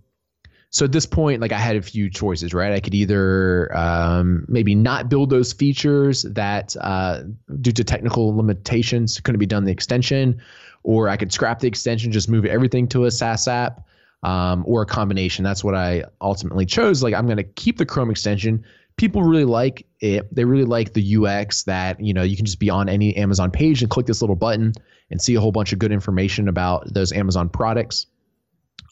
So 0.71 0.85
at 0.85 0.93
this 0.93 1.07
point 1.07 1.41
like 1.41 1.53
i 1.53 1.59
had 1.59 1.77
a 1.77 1.83
few 1.83 2.11
choices 2.11 2.53
right? 2.53 2.73
I 2.73 2.81
could 2.81 2.95
either 2.95 3.75
um, 3.77 4.45
maybe 4.49 4.75
not 4.75 5.09
build 5.09 5.31
those 5.31 5.53
features 5.53 6.23
that 6.23 6.77
uh, 6.81 7.23
due 7.61 7.73
to 7.73 7.85
technical 7.85 8.37
limitations 8.37 9.21
couldn't 9.21 9.39
be 9.39 9.47
done 9.47 9.65
the 9.65 9.73
extension 9.73 10.41
or 10.83 11.09
i 11.09 11.17
could 11.17 11.33
scrap 11.33 11.61
the 11.61 11.69
extension 11.69 12.11
just 12.11 12.29
move 12.29 12.45
everything 12.45 12.89
to 12.89 13.05
a 13.05 13.11
saas 13.11 13.47
app 13.49 13.87
um, 14.25 14.65
or 14.67 14.83
a 14.83 14.87
combination. 14.87 15.45
That's 15.45 15.63
what 15.63 15.77
i 15.77 16.03
ultimately 16.21 16.67
chose. 16.67 17.03
Like 17.03 17.15
i'm 17.15 17.27
going 17.27 17.39
to 17.39 17.45
keep 17.45 17.79
the 17.79 17.87
chrome 17.87 18.11
extension 18.11 18.65
people 18.99 19.23
really 19.23 19.45
like 19.45 19.87
it. 20.01 20.33
They 20.35 20.45
really 20.45 20.65
like 20.65 20.93
the 20.93 21.17
UX 21.17 21.63
that, 21.63 21.99
you 22.01 22.13
know, 22.13 22.23
you 22.23 22.37
can 22.37 22.45
just 22.45 22.59
be 22.59 22.69
on 22.69 22.89
any 22.89 23.17
Amazon 23.17 23.51
page 23.51 23.81
and 23.81 23.91
click 23.91 24.07
this 24.07 24.21
little 24.21 24.37
button 24.37 24.75
and 25.11 25.23
see 25.23 25.35
a 25.35 25.41
whole 25.41 25.53
bunch 25.53 25.73
of 25.73 25.79
good 25.79 25.93
information 25.93 26.49
about 26.49 26.93
those 26.93 27.13
Amazon 27.13 27.49
products. 27.49 28.07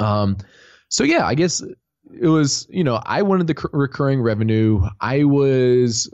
Um, 0.01 0.38
so 0.88 1.05
yeah, 1.05 1.27
I 1.27 1.35
guess 1.35 1.62
it 2.21 2.29
was, 2.29 2.66
you 2.71 2.85
know, 2.85 3.03
I 3.05 3.23
wanted 3.23 3.49
the 3.49 3.69
recurring 3.73 4.23
revenue. 4.23 4.83
I 5.01 5.25
was, 5.25 6.09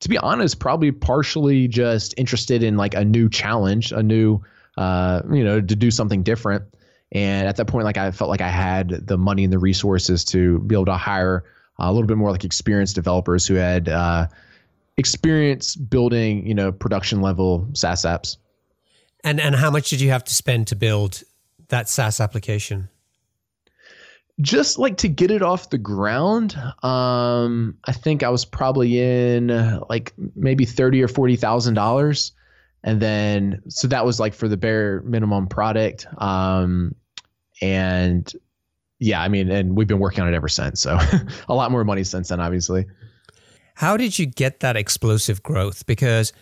to 0.00 0.08
be 0.08 0.18
honest, 0.18 0.60
probably 0.60 0.92
partially 0.92 1.66
just 1.66 2.14
interested 2.16 2.62
in 2.62 2.76
like 2.76 2.94
a 2.94 3.04
new 3.04 3.28
challenge, 3.28 3.92
a 3.92 4.02
new, 4.02 4.40
uh, 4.76 5.22
you 5.32 5.42
know, 5.42 5.60
to 5.60 5.76
do 5.76 5.90
something 5.90 6.22
different. 6.22 6.64
And 7.12 7.48
at 7.48 7.56
that 7.56 7.66
point, 7.66 7.84
like 7.84 7.96
I 7.98 8.10
felt 8.10 8.30
like 8.30 8.40
I 8.40 8.48
had 8.48 9.06
the 9.06 9.18
money 9.18 9.44
and 9.44 9.52
the 9.52 9.58
resources 9.58 10.24
to 10.26 10.60
be 10.60 10.74
able 10.74 10.86
to 10.86 10.96
hire 10.96 11.44
a 11.78 11.92
little 11.92 12.06
bit 12.06 12.16
more 12.16 12.30
like 12.30 12.44
experienced 12.44 12.94
developers 12.94 13.46
who 13.46 13.54
had 13.54 13.88
uh, 13.88 14.26
experience 14.96 15.74
building, 15.76 16.46
you 16.46 16.54
know, 16.54 16.72
production 16.72 17.20
level 17.20 17.68
SaaS 17.72 18.02
apps. 18.02 18.36
And 19.24 19.40
and 19.40 19.54
how 19.54 19.70
much 19.70 19.90
did 19.90 20.00
you 20.00 20.10
have 20.10 20.24
to 20.24 20.34
spend 20.34 20.66
to 20.68 20.76
build 20.76 21.22
that 21.68 21.88
SaaS 21.88 22.20
application? 22.20 22.88
Just 24.40 24.78
like 24.78 24.96
to 24.98 25.08
get 25.08 25.30
it 25.30 25.42
off 25.42 25.70
the 25.70 25.78
ground, 25.78 26.56
um, 26.82 27.76
I 27.84 27.92
think 27.92 28.22
I 28.22 28.30
was 28.30 28.44
probably 28.44 28.98
in 28.98 29.48
like 29.88 30.12
maybe 30.34 30.64
thirty 30.64 31.02
or 31.02 31.08
forty 31.08 31.36
thousand 31.36 31.74
dollars, 31.74 32.32
and 32.82 33.00
then 33.00 33.62
so 33.68 33.86
that 33.88 34.04
was 34.04 34.18
like 34.18 34.34
for 34.34 34.48
the 34.48 34.56
bare 34.56 35.02
minimum 35.02 35.46
product, 35.46 36.06
um, 36.18 36.94
and 37.60 38.32
yeah, 39.02 39.20
I 39.20 39.28
mean, 39.28 39.50
and 39.50 39.76
we've 39.76 39.88
been 39.88 39.98
working 39.98 40.22
on 40.22 40.32
it 40.32 40.36
ever 40.36 40.48
since. 40.48 40.80
So 40.80 40.96
a 41.48 41.54
lot 41.54 41.72
more 41.72 41.84
money 41.84 42.04
since 42.04 42.28
then, 42.28 42.40
obviously. 42.40 42.86
How 43.74 43.96
did 43.96 44.18
you 44.18 44.26
get 44.26 44.60
that 44.60 44.76
explosive 44.76 45.42
growth? 45.42 45.84
Because 45.86 46.32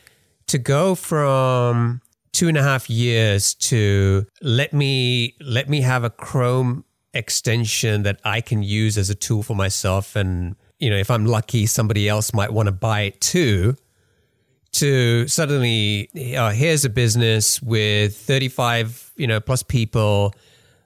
to 0.48 0.58
go 0.58 0.94
from 0.94 2.02
two 2.32 2.48
and 2.48 2.58
a 2.58 2.62
half 2.62 2.90
years 2.90 3.54
to 3.54 4.26
let 4.42 4.72
me 4.74 5.34
let 5.40 5.68
me 5.70 5.80
have 5.80 6.04
a 6.04 6.10
Chrome 6.10 6.84
extension 7.14 8.02
that 8.02 8.20
I 8.24 8.40
can 8.40 8.62
use 8.62 8.98
as 8.98 9.08
a 9.08 9.14
tool 9.14 9.42
for 9.42 9.56
myself, 9.56 10.14
and 10.14 10.54
you 10.78 10.90
know, 10.90 10.96
if 10.96 11.10
I'm 11.10 11.24
lucky, 11.24 11.64
somebody 11.66 12.08
else 12.08 12.34
might 12.34 12.52
want 12.52 12.66
to 12.66 12.72
buy 12.72 13.02
it 13.02 13.20
too. 13.20 13.74
To 14.72 15.26
suddenly, 15.26 16.10
uh, 16.36 16.50
here's 16.50 16.84
a 16.84 16.90
business 16.90 17.60
with 17.62 18.16
35 18.16 19.12
you 19.16 19.26
know 19.26 19.40
plus 19.40 19.62
people, 19.62 20.34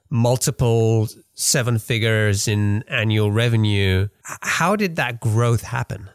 multiple 0.09 1.09
seven 1.35 1.77
figures 1.77 2.47
in 2.47 2.83
annual 2.87 3.31
revenue. 3.31 4.07
How 4.23 4.75
did 4.75 4.95
that 4.95 5.19
growth 5.19 5.61
happen? 5.61 6.09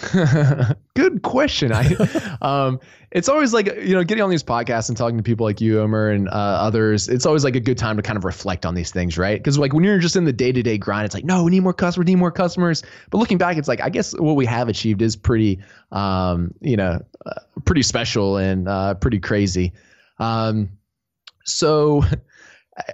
Good 0.94 1.22
question. 1.22 1.72
I, 1.72 2.38
um, 2.42 2.80
it's 3.10 3.28
always 3.28 3.52
like 3.52 3.66
you 3.66 3.94
know, 3.94 4.02
getting 4.02 4.22
on 4.22 4.30
these 4.30 4.42
podcasts 4.42 4.88
and 4.88 4.96
talking 4.96 5.18
to 5.18 5.22
people 5.22 5.44
like 5.44 5.60
you, 5.60 5.80
Omer, 5.80 6.10
and 6.10 6.28
uh, 6.28 6.32
others. 6.32 7.08
It's 7.08 7.26
always 7.26 7.44
like 7.44 7.56
a 7.56 7.60
good 7.60 7.76
time 7.76 7.96
to 7.96 8.02
kind 8.02 8.16
of 8.16 8.24
reflect 8.24 8.64
on 8.64 8.74
these 8.74 8.90
things, 8.90 9.18
right? 9.18 9.38
Because 9.38 9.58
like 9.58 9.74
when 9.74 9.84
you're 9.84 9.98
just 9.98 10.16
in 10.16 10.24
the 10.24 10.32
day 10.32 10.52
to 10.52 10.62
day 10.62 10.78
grind, 10.78 11.04
it's 11.04 11.14
like, 11.14 11.24
no, 11.24 11.44
we 11.44 11.50
need 11.50 11.60
more 11.60 11.74
customers, 11.74 12.06
we 12.06 12.12
need 12.12 12.18
more 12.18 12.30
customers. 12.30 12.82
But 13.10 13.18
looking 13.18 13.36
back, 13.36 13.58
it's 13.58 13.68
like 13.68 13.80
I 13.82 13.90
guess 13.90 14.18
what 14.18 14.36
we 14.36 14.46
have 14.46 14.68
achieved 14.68 15.02
is 15.02 15.16
pretty, 15.16 15.60
um, 15.92 16.54
you 16.60 16.76
know, 16.76 17.00
uh, 17.26 17.40
pretty 17.66 17.82
special 17.82 18.38
and 18.38 18.68
uh, 18.68 18.94
pretty 18.94 19.18
crazy. 19.20 19.72
Um, 20.18 20.70
so. 21.44 22.04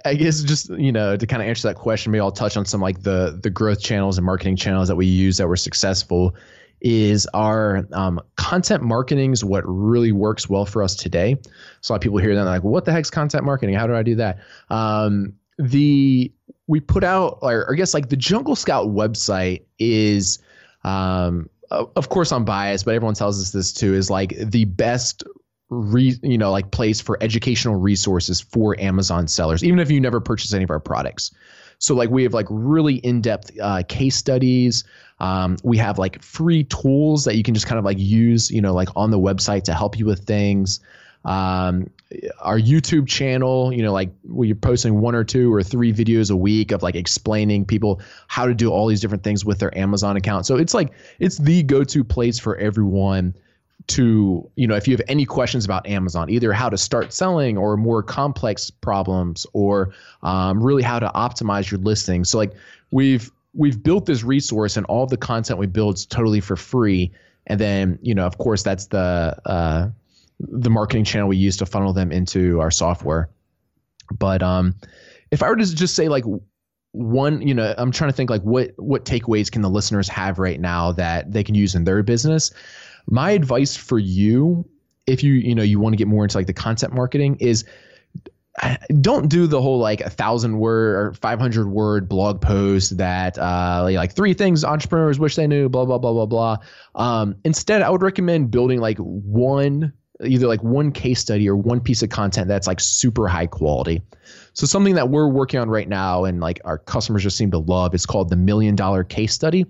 I 0.05 0.15
guess 0.15 0.41
just 0.41 0.69
you 0.71 0.91
know 0.91 1.15
to 1.15 1.27
kind 1.27 1.41
of 1.41 1.47
answer 1.47 1.67
that 1.67 1.75
question, 1.75 2.11
maybe 2.11 2.21
I'll 2.21 2.31
touch 2.31 2.57
on 2.57 2.65
some 2.65 2.81
like 2.81 3.03
the 3.03 3.39
the 3.41 3.49
growth 3.49 3.81
channels 3.81 4.17
and 4.17 4.25
marketing 4.25 4.55
channels 4.55 4.87
that 4.87 4.95
we 4.95 5.05
use 5.05 5.37
that 5.37 5.47
were 5.47 5.55
successful 5.55 6.35
is 6.81 7.27
our 7.33 7.87
um, 7.93 8.21
content 8.35 8.83
marketing 8.83 9.31
is 9.31 9.43
what 9.43 9.63
really 9.65 10.11
works 10.11 10.47
well 10.47 10.65
for 10.65 10.83
us 10.83 10.95
today. 10.95 11.35
So 11.81 11.91
a 11.91 11.93
lot 11.93 11.97
of 11.97 12.01
people 12.01 12.19
hear 12.19 12.35
that 12.35 12.43
like, 12.43 12.63
what 12.63 12.85
the 12.85 12.91
heck's 12.91 13.09
content 13.09 13.43
marketing? 13.43 13.75
How 13.75 13.87
do 13.87 13.95
I 13.95 14.03
do 14.03 14.15
that? 14.15 14.39
Um, 14.69 15.33
the 15.57 16.31
we 16.67 16.79
put 16.79 17.03
out, 17.03 17.39
or 17.41 17.71
I 17.71 17.75
guess 17.75 17.93
like 17.93 18.09
the 18.09 18.17
Jungle 18.17 18.55
Scout 18.55 18.87
website 18.89 19.63
is, 19.79 20.39
um, 20.83 21.49
of 21.71 22.09
course 22.09 22.31
I'm 22.31 22.45
biased, 22.45 22.85
but 22.85 22.93
everyone 22.93 23.15
tells 23.15 23.41
us 23.41 23.51
this 23.51 23.73
too, 23.73 23.93
is 23.93 24.09
like 24.09 24.35
the 24.37 24.65
best 24.65 25.23
re, 25.69 26.15
you 26.23 26.37
know, 26.37 26.51
like 26.51 26.71
place 26.71 27.01
for 27.01 27.17
educational 27.21 27.75
resources 27.75 28.41
for 28.41 28.79
Amazon 28.79 29.27
sellers, 29.27 29.63
even 29.63 29.79
if 29.79 29.91
you 29.91 29.99
never 29.99 30.19
purchase 30.19 30.53
any 30.53 30.63
of 30.63 30.71
our 30.71 30.79
products. 30.79 31.31
So 31.79 31.93
like 31.93 32.09
we 32.09 32.23
have 32.23 32.33
like 32.33 32.47
really 32.49 32.95
in-depth 32.95 33.51
uh, 33.61 33.83
case 33.87 34.15
studies. 34.15 34.83
Um, 35.19 35.57
we 35.63 35.77
have 35.77 35.99
like 35.99 36.21
free 36.23 36.63
tools 36.63 37.25
that 37.25 37.35
you 37.35 37.43
can 37.43 37.53
just 37.53 37.67
kind 37.67 37.79
of 37.79 37.85
like 37.85 37.99
use, 37.99 38.49
you 38.49 38.61
know, 38.61 38.73
like 38.73 38.89
on 38.95 39.11
the 39.11 39.19
website 39.19 39.63
to 39.63 39.73
help 39.73 39.97
you 39.97 40.05
with 40.05 40.23
things. 40.25 40.79
Um, 41.25 41.89
our 42.39 42.57
YouTube 42.57 43.07
channel, 43.07 43.73
you 43.73 43.83
know, 43.83 43.91
like 43.91 44.11
we're 44.23 44.55
posting 44.55 45.01
one 45.01 45.13
or 45.13 45.23
two 45.23 45.53
or 45.53 45.61
three 45.61 45.91
videos 45.91 46.31
a 46.31 46.35
week 46.35 46.71
of 46.71 46.81
like 46.81 46.95
explaining 46.95 47.65
people 47.65 48.01
how 48.27 48.45
to 48.45 48.53
do 48.53 48.71
all 48.71 48.87
these 48.87 49.01
different 49.01 49.23
things 49.23 49.43
with 49.43 49.59
their 49.59 49.75
Amazon 49.77 50.15
account. 50.15 50.45
So 50.45 50.55
it's 50.55 50.73
like 50.73 50.93
it's 51.19 51.37
the 51.37 51.63
go-to 51.63 52.03
place 52.03 52.39
for 52.39 52.55
everyone 52.57 53.35
to 53.87 54.49
you 54.55 54.67
know 54.67 54.75
if 54.75 54.87
you 54.87 54.95
have 54.95 55.05
any 55.07 55.25
questions 55.25 55.63
about 55.63 55.87
amazon 55.87 56.29
either 56.29 56.51
how 56.51 56.67
to 56.67 56.77
start 56.77 57.13
selling 57.13 57.57
or 57.57 57.77
more 57.77 58.03
complex 58.03 58.69
problems 58.69 59.47
or 59.53 59.93
um, 60.23 60.61
really 60.61 60.83
how 60.83 60.99
to 60.99 61.09
optimize 61.15 61.71
your 61.71 61.79
listing. 61.79 62.23
So 62.23 62.37
like 62.37 62.53
we've 62.91 63.31
we've 63.53 63.81
built 63.81 64.05
this 64.05 64.23
resource 64.23 64.77
and 64.77 64.85
all 64.87 65.05
the 65.05 65.17
content 65.17 65.57
we 65.57 65.67
build 65.67 65.95
is 65.95 66.05
totally 66.05 66.41
for 66.41 66.55
free. 66.55 67.11
And 67.47 67.59
then 67.59 67.97
you 68.01 68.13
know 68.13 68.25
of 68.25 68.37
course 68.37 68.61
that's 68.61 68.87
the 68.87 69.37
uh, 69.45 69.89
the 70.39 70.69
marketing 70.69 71.05
channel 71.05 71.29
we 71.29 71.37
use 71.37 71.57
to 71.57 71.65
funnel 71.65 71.93
them 71.93 72.11
into 72.11 72.59
our 72.59 72.71
software. 72.71 73.29
But 74.19 74.43
um 74.43 74.75
if 75.31 75.43
i 75.43 75.49
were 75.49 75.55
to 75.55 75.75
just 75.75 75.95
say 75.95 76.07
like 76.07 76.23
one 76.91 77.41
you 77.41 77.53
know 77.53 77.73
i'm 77.77 77.91
trying 77.91 78.09
to 78.09 78.15
think 78.15 78.29
like 78.29 78.41
what 78.41 78.71
what 78.77 79.05
takeaways 79.05 79.51
can 79.51 79.61
the 79.61 79.69
listeners 79.69 80.07
have 80.07 80.39
right 80.39 80.59
now 80.59 80.91
that 80.91 81.31
they 81.31 81.43
can 81.43 81.53
use 81.53 81.75
in 81.75 81.83
their 81.83 82.01
business 82.01 82.51
my 83.09 83.31
advice 83.31 83.75
for 83.75 83.99
you, 83.99 84.67
if 85.05 85.23
you 85.23 85.33
you 85.33 85.55
know 85.55 85.63
you 85.63 85.79
want 85.79 85.93
to 85.93 85.97
get 85.97 86.07
more 86.07 86.23
into 86.23 86.37
like 86.37 86.47
the 86.47 86.53
content 86.53 86.93
marketing, 86.93 87.37
is 87.39 87.65
don't 89.01 89.29
do 89.29 89.47
the 89.47 89.61
whole 89.61 89.79
like 89.79 90.01
a 90.01 90.09
thousand 90.09 90.59
word 90.59 90.95
or 90.95 91.13
500 91.13 91.69
word 91.69 92.09
blog 92.09 92.41
post 92.41 92.97
that 92.97 93.37
uh, 93.37 93.87
like 93.91 94.13
three 94.13 94.33
things 94.33 94.63
entrepreneurs 94.63 95.19
wish 95.19 95.35
they 95.35 95.47
knew 95.47 95.69
blah 95.69 95.85
blah 95.85 95.97
blah 95.97 96.13
blah 96.13 96.25
blah. 96.25 96.57
Um, 96.95 97.35
instead 97.43 97.81
i 97.81 97.89
would 97.89 98.01
recommend 98.01 98.51
building 98.51 98.79
like 98.79 98.97
one 98.97 99.93
either 100.25 100.47
like 100.47 100.63
one 100.63 100.91
case 100.91 101.19
study 101.19 101.47
or 101.47 101.55
one 101.55 101.79
piece 101.79 102.01
of 102.01 102.09
content 102.09 102.47
that's 102.47 102.67
like 102.67 102.79
super 102.79 103.27
high 103.27 103.45
quality 103.45 104.01
so 104.53 104.65
something 104.65 104.95
that 104.95 105.09
we're 105.09 105.27
working 105.27 105.59
on 105.59 105.69
right 105.69 105.87
now 105.87 106.23
and 106.23 106.39
like 106.39 106.59
our 106.65 106.79
customers 106.79 107.23
just 107.23 107.37
seem 107.37 107.51
to 107.51 107.59
love 107.59 107.93
is 107.93 108.05
called 108.05 108.29
the 108.29 108.35
million 108.35 108.75
dollar 108.75 109.03
case 109.03 109.33
study 109.33 109.65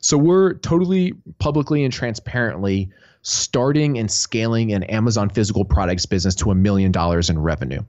so 0.00 0.16
we're 0.16 0.54
totally 0.54 1.14
publicly 1.38 1.84
and 1.84 1.92
transparently 1.92 2.88
starting 3.22 3.98
and 3.98 4.10
scaling 4.10 4.72
an 4.72 4.84
Amazon 4.84 5.28
physical 5.28 5.64
products 5.64 6.06
business 6.06 6.34
to 6.36 6.50
a 6.50 6.54
million 6.54 6.92
dollars 6.92 7.28
in 7.28 7.38
revenue. 7.38 7.82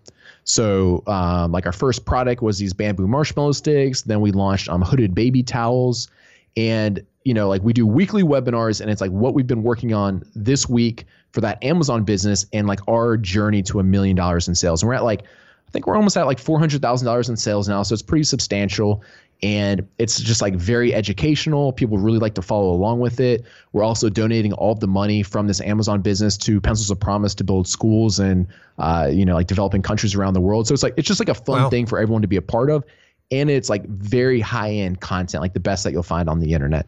So, 0.44 1.04
um, 1.08 1.52
like 1.52 1.66
our 1.66 1.72
first 1.72 2.06
product 2.06 2.42
was 2.42 2.58
these 2.58 2.74
bamboo 2.74 3.08
marshmallow 3.08 3.54
sticks. 3.54 4.02
Then 4.02 4.22
we 4.22 4.32
launched 4.32 4.70
um, 4.70 4.82
hooded 4.82 5.14
baby 5.14 5.44
towels, 5.44 6.10
and 6.58 7.06
you 7.24 7.34
know, 7.34 7.48
like 7.48 7.62
we 7.64 7.74
do 7.74 7.86
weekly 7.86 8.24
webinars, 8.24 8.82
and 8.82 8.90
it's 8.90 9.02
like 9.02 9.12
what 9.12 9.34
we've 9.34 9.48
been 9.48 9.64
working 9.64 9.94
on 9.94 10.24
this 10.36 10.70
week 10.70 11.06
for 11.32 11.42
that 11.42 11.64
Amazon 11.64 12.04
business, 12.04 12.46
and 12.54 12.68
like 12.68 12.80
our 12.88 13.18
journey 13.18 13.62
to 13.64 13.80
a 13.80 13.84
million 13.84 14.16
dollars 14.16 14.48
in 14.48 14.56
sales. 14.56 14.82
And 14.82 14.88
we're 14.88 14.96
at 14.96 15.04
like, 15.04 15.24
I 15.24 15.72
think 15.72 15.86
we're 15.86 15.96
almost 15.96 16.18
at 16.18 16.26
like 16.26 16.40
four 16.40 16.60
hundred 16.60 16.82
thousand 16.82 17.06
dollars 17.06 17.30
in 17.30 17.38
sales 17.38 17.68
now, 17.68 17.84
so 17.84 17.94
it's 17.94 18.02
pretty 18.02 18.24
substantial 18.24 19.04
and 19.42 19.88
it's 19.98 20.20
just 20.20 20.42
like 20.42 20.56
very 20.56 20.94
educational. 20.94 21.72
People 21.72 21.98
really 21.98 22.20
like 22.20 22.36
to 22.36 22.42
follow 22.42 22.72
along 22.72 23.00
with 23.00 23.20
it. 23.20 23.46
We're 23.72 23.84
also 23.84 24.10
donating 24.10 24.52
all 24.54 24.74
of 24.74 24.82
the 24.82 24.88
money 24.88 25.24
from 25.24 25.48
this 25.48 25.62
Amazon 25.62 26.02
business 26.02 26.38
to 26.40 26.60
Pencils 26.60 26.90
of 26.90 27.00
Promise 27.00 27.36
to 27.36 27.44
build 27.46 27.68
schools 27.68 28.20
and 28.20 28.48
uh, 28.80 29.10
you 29.12 29.26
know 29.26 29.36
like 29.36 29.48
developing 29.48 29.82
countries 29.82 30.14
around 30.14 30.34
the 30.34 30.42
world. 30.42 30.68
So 30.68 30.74
it's 30.74 30.84
like 30.84 30.94
it's 30.98 31.08
just 31.08 31.22
like 31.22 31.30
a 31.30 31.34
fun 31.34 31.64
wow. 31.64 31.70
thing 31.70 31.86
for 31.86 32.00
everyone 32.00 32.22
to 32.22 32.28
be 32.28 32.36
a 32.36 32.42
part 32.42 32.70
of, 32.70 32.84
and 33.32 33.50
it's 33.50 33.70
like 33.70 33.86
very 33.86 34.42
high 34.42 34.72
end 34.72 35.00
content, 35.00 35.42
like 35.42 35.54
the 35.54 35.60
best 35.62 35.86
that 35.86 35.94
you'll 35.94 36.04
find 36.04 36.30
on 36.30 36.40
the 36.42 36.54
internet. 36.54 36.86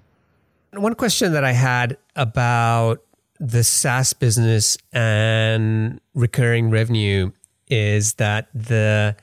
One 0.74 0.96
question 0.96 1.34
that 1.34 1.44
I 1.44 1.52
had 1.52 1.98
about 2.16 3.04
the 3.40 3.64
SaaS 3.64 4.14
business 4.14 4.78
and 4.94 6.00
recurring 6.14 6.70
revenue 6.70 7.32
is 7.68 8.14
that 8.14 8.48
the 8.54 9.16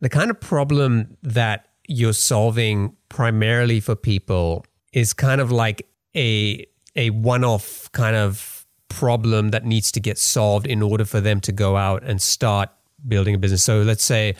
the 0.00 0.08
kind 0.08 0.30
of 0.30 0.40
problem 0.40 1.16
that 1.22 1.68
you're 1.88 2.12
solving 2.12 2.96
primarily 3.08 3.80
for 3.80 3.94
people 3.94 4.64
is 4.92 5.12
kind 5.12 5.40
of 5.40 5.52
like 5.52 5.86
a 6.16 6.64
a 6.94 7.10
one-off 7.10 7.90
kind 7.92 8.16
of 8.16 8.66
problem 8.88 9.50
that 9.50 9.64
needs 9.64 9.92
to 9.92 10.00
get 10.00 10.16
solved 10.16 10.66
in 10.66 10.80
order 10.80 11.04
for 11.04 11.20
them 11.20 11.40
to 11.40 11.52
go 11.52 11.76
out 11.76 12.02
and 12.04 12.22
start 12.22 12.70
building 13.06 13.34
a 13.34 13.38
business. 13.38 13.62
So 13.62 13.82
let's 13.82 14.04
say, 14.04 14.34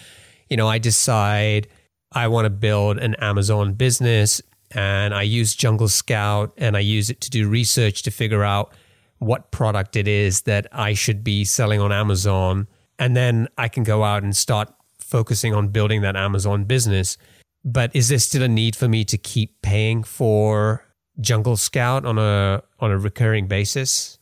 you 0.49 0.57
know, 0.57 0.69
I 0.69 0.79
decide 0.79 1.69
I 2.13 2.29
want 2.29 2.47
to 2.47 2.51
build 2.51 2.99
an 2.99 3.15
Amazon 3.17 3.75
business 3.75 4.41
and 4.73 5.15
I 5.15 5.23
use 5.23 5.55
Jungle 5.55 5.89
Scout 5.89 6.53
and 6.57 6.77
I 6.77 6.81
use 6.81 7.11
it 7.11 7.21
to 7.23 7.31
do 7.31 7.49
research 7.49 8.03
to 8.03 8.11
figure 8.11 8.45
out 8.45 8.73
what 9.19 9.51
product 9.51 9.97
it 9.97 10.09
is 10.09 10.43
that 10.43 10.67
I 10.73 10.95
should 10.95 11.25
be 11.25 11.45
selling 11.45 11.81
on 11.81 11.93
Amazon. 11.93 12.67
And 12.99 13.17
then 13.17 13.49
I 13.57 13.69
can 13.69 13.83
go 13.83 14.05
out 14.05 14.23
and 14.23 14.37
start 14.37 14.73
focusing 14.99 15.55
on 15.55 15.69
building 15.69 16.03
that 16.03 16.17
Amazon 16.17 16.65
business. 16.65 17.17
But 17.65 17.95
is 17.95 18.09
there 18.09 18.19
still 18.19 18.43
a 18.43 18.49
need 18.49 18.77
for 18.77 18.89
me 18.89 19.05
to 19.05 19.19
keep 19.19 19.61
paying 19.63 20.03
for 20.03 20.85
Jungle 21.21 21.57
Scout 21.57 22.05
on 22.05 22.19
a 22.19 22.63
on 22.79 22.91
a 22.91 22.99
recurring 22.99 23.49
basis? 23.49 24.19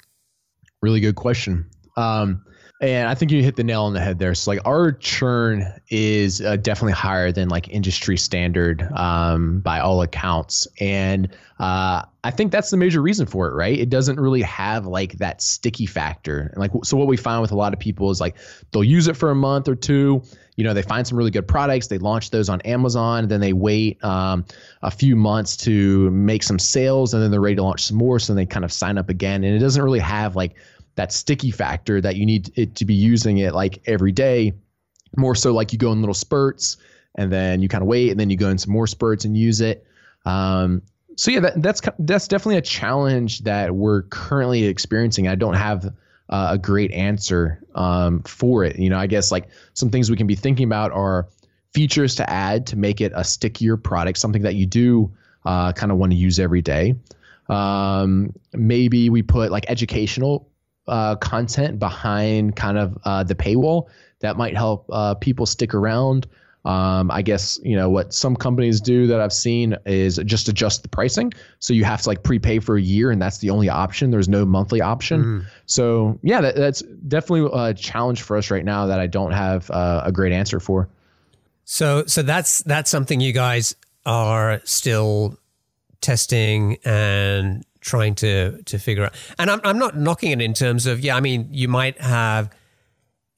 Really 0.83 1.01
good 1.01 1.17
question. 1.17 1.69
Um, 1.97 2.45
and 2.81 3.09
I 3.09 3.15
think 3.15 3.31
you 3.31 3.43
hit 3.43 3.55
the 3.57 3.63
nail 3.63 3.85
on 3.85 3.93
the 3.93 4.01
head 4.01 4.19
there. 4.19 4.35
So 4.35 4.51
like 4.51 4.61
our 4.65 4.93
churn 4.93 5.65
is 5.91 6.41
uh, 6.41 6.57
definitely 6.57 6.93
higher 6.93 7.31
than 7.31 7.49
like 7.49 7.69
industry 7.69 8.17
standard 8.17 8.83
um, 8.95 9.61
by 9.61 9.79
all 9.79 10.03
accounts, 10.03 10.67
and 10.81 11.29
uh, 11.61 12.03
I 12.25 12.31
think 12.33 12.51
that's 12.51 12.71
the 12.71 12.77
major 12.77 13.01
reason 13.01 13.27
for 13.27 13.49
it. 13.49 13.55
Right? 13.55 13.79
It 13.79 13.91
doesn't 13.91 14.19
really 14.19 14.43
have 14.43 14.87
like 14.87 15.13
that 15.19 15.41
sticky 15.41 15.87
factor. 15.87 16.51
And 16.53 16.59
like 16.59 16.73
so, 16.83 16.97
what 16.97 17.07
we 17.07 17.17
find 17.17 17.41
with 17.41 17.53
a 17.53 17.57
lot 17.57 17.73
of 17.73 17.79
people 17.79 18.11
is 18.11 18.21
like 18.21 18.37
they'll 18.73 18.83
use 18.83 19.07
it 19.07 19.17
for 19.17 19.31
a 19.31 19.37
month 19.37 19.69
or 19.69 19.77
two. 19.77 20.23
You 20.57 20.63
know, 20.63 20.75
they 20.75 20.83
find 20.83 21.07
some 21.07 21.19
really 21.19 21.33
good 21.33 21.49
products, 21.49 21.89
they 21.89 21.99
launch 21.99 22.31
those 22.31 22.49
on 22.49 22.61
Amazon, 22.61 23.27
then 23.27 23.41
they 23.41 23.53
wait 23.53 24.03
um, 24.05 24.45
a 24.83 24.91
few 24.91 25.17
months 25.17 25.57
to 25.59 26.11
make 26.11 26.45
some 26.45 26.61
sales, 26.61 27.13
and 27.13 27.23
then 27.23 27.31
they're 27.31 27.41
ready 27.41 27.57
to 27.57 27.63
launch 27.63 27.87
some 27.87 27.97
more. 27.97 28.19
So 28.21 28.35
they 28.35 28.47
kind 28.47 28.65
of 28.65 28.73
sign 28.73 28.99
up 28.99 29.09
again, 29.09 29.43
and 29.43 29.55
it 29.55 29.59
doesn't 29.59 29.83
really 29.83 29.99
have 30.01 30.37
like 30.37 30.55
that 30.97 31.13
sticky 31.13 31.51
factor 31.51 32.01
that 32.01 32.17
you 32.17 32.27
need 32.27 32.51
it 32.57 32.75
to 32.77 32.85
be 32.85 32.95
using 32.95 33.39
it 33.39 33.55
like 33.55 33.83
every 33.87 34.13
day. 34.13 34.53
More 35.17 35.35
so 35.35 35.53
like 35.53 35.73
you 35.73 35.79
go 35.79 35.93
in 35.93 36.01
little 36.01 36.15
spurts 36.15 36.77
and 37.15 37.33
then 37.33 37.63
you 37.63 37.69
kind 37.69 37.83
of 37.83 37.89
wait 37.89 38.11
and 38.11 38.19
then 38.19 38.31
you 38.31 38.37
go 38.37 38.49
in 38.49 38.59
some 38.59 38.73
more 38.73 38.87
spurts 38.87 39.25
and 39.25 39.37
use 39.37 39.61
it. 39.61 39.87
Um, 40.25 40.83
so 41.17 41.31
yeah, 41.31 41.41
that, 41.41 41.63
that's 41.63 41.81
that's 42.01 42.27
definitely 42.27 42.57
a 42.57 42.63
challenge 42.63 43.41
that 43.41 43.75
we're 43.75 44.03
currently 44.03 44.65
experiencing. 44.65 45.29
I 45.29 45.37
don't 45.37 45.55
have 45.55 45.87
uh, 46.29 46.49
a 46.51 46.59
great 46.59 46.91
answer 46.93 47.63
um, 47.75 48.23
for 48.23 48.65
it. 48.65 48.79
You 48.79 48.91
know, 48.91 48.99
I 48.99 49.07
guess 49.07 49.31
like 49.31 49.49
some 49.75 49.91
things 49.91 50.11
we 50.11 50.17
can 50.17 50.27
be 50.27 50.35
thinking 50.35 50.65
about 50.65 50.91
are 50.93 51.29
features 51.73 52.15
to 52.17 52.29
add 52.31 52.67
to 52.69 52.77
make 52.77 53.01
it 53.01 53.13
a 53.15 53.25
stickier 53.25 53.77
product, 53.77 54.19
something 54.19 54.43
that 54.43 54.55
you 54.55 54.67
do 54.67 55.13
uh, 55.45 55.73
kind 55.73 55.93
of 55.93 55.99
want 55.99 56.13
to 56.13 56.17
use 56.17 56.39
every 56.39 56.63
day. 56.63 56.95
Um, 57.49 58.33
maybe 58.53 59.11
we 59.11 59.23
put 59.23 59.51
like 59.51 59.67
educational 59.69 60.49
uh, 60.89 61.17
content 61.17 61.79
behind 61.79 62.57
kind 62.57 62.79
of 62.79 62.99
uh, 63.05 63.25
the 63.25 63.35
paywall 63.35 63.89
that 64.21 64.37
might 64.37 64.57
help 64.57 64.87
uh, 64.91 65.15
people 65.15 65.47
stick 65.47 65.75
around. 65.75 66.27
Um, 66.65 67.11
I 67.11 67.21
guess 67.21 67.61
you 67.63 67.77
know 67.77 67.91
what 67.91 68.15
some 68.15 68.35
companies 68.35 68.81
do 68.81 69.07
that 69.09 69.21
I've 69.21 69.35
seen 69.35 69.77
is 69.85 70.17
just 70.25 70.49
adjust 70.49 70.83
the 70.83 70.89
pricing. 70.89 71.33
So 71.59 71.75
you 71.75 71.85
have 71.85 72.01
to 72.03 72.09
like 72.09 72.23
prepay 72.23 72.59
for 72.59 72.77
a 72.77 72.81
year, 72.81 73.11
and 73.11 73.21
that's 73.21 73.39
the 73.39 73.51
only 73.51 73.69
option. 73.69 74.11
There's 74.11 74.31
no 74.31 74.47
monthly 74.47 74.81
option. 74.81 75.25
Mm. 75.25 75.47
So 75.67 76.19
yeah, 76.23 76.41
that, 76.41 76.57
that's 76.57 76.81
definitely 76.81 77.51
a 77.53 77.75
challenge 77.75 78.23
for 78.23 78.37
us 78.39 78.51
right 78.51 78.65
now 78.65 78.87
that 78.87 78.99
I 78.99 79.07
don't 79.07 79.33
have 79.33 79.71
uh, 79.71 80.03
a 80.07 80.13
great 80.13 80.33
answer 80.33 80.59
for. 80.59 80.89
So 81.67 82.07
so 82.07 82.23
that's 82.23 82.63
that's 82.63 82.91
something 82.91 83.21
you 83.21 83.33
guys 83.33 83.77
are 84.07 84.61
still 84.65 85.39
testing 86.01 86.79
and 86.85 87.65
trying 87.85 88.15
to 88.17 88.63
to 88.63 88.79
figure 88.79 89.05
out. 89.05 89.15
And 89.39 89.51
I'm 89.51 89.61
I'm 89.63 89.79
not 89.79 89.97
knocking 89.97 90.33
it 90.33 90.41
in 90.41 90.55
terms 90.55 90.87
of 90.87 91.01
yeah. 91.01 91.17
I 91.17 91.21
mean, 91.21 91.49
you 91.51 91.69
might 91.69 92.01
have 92.01 92.51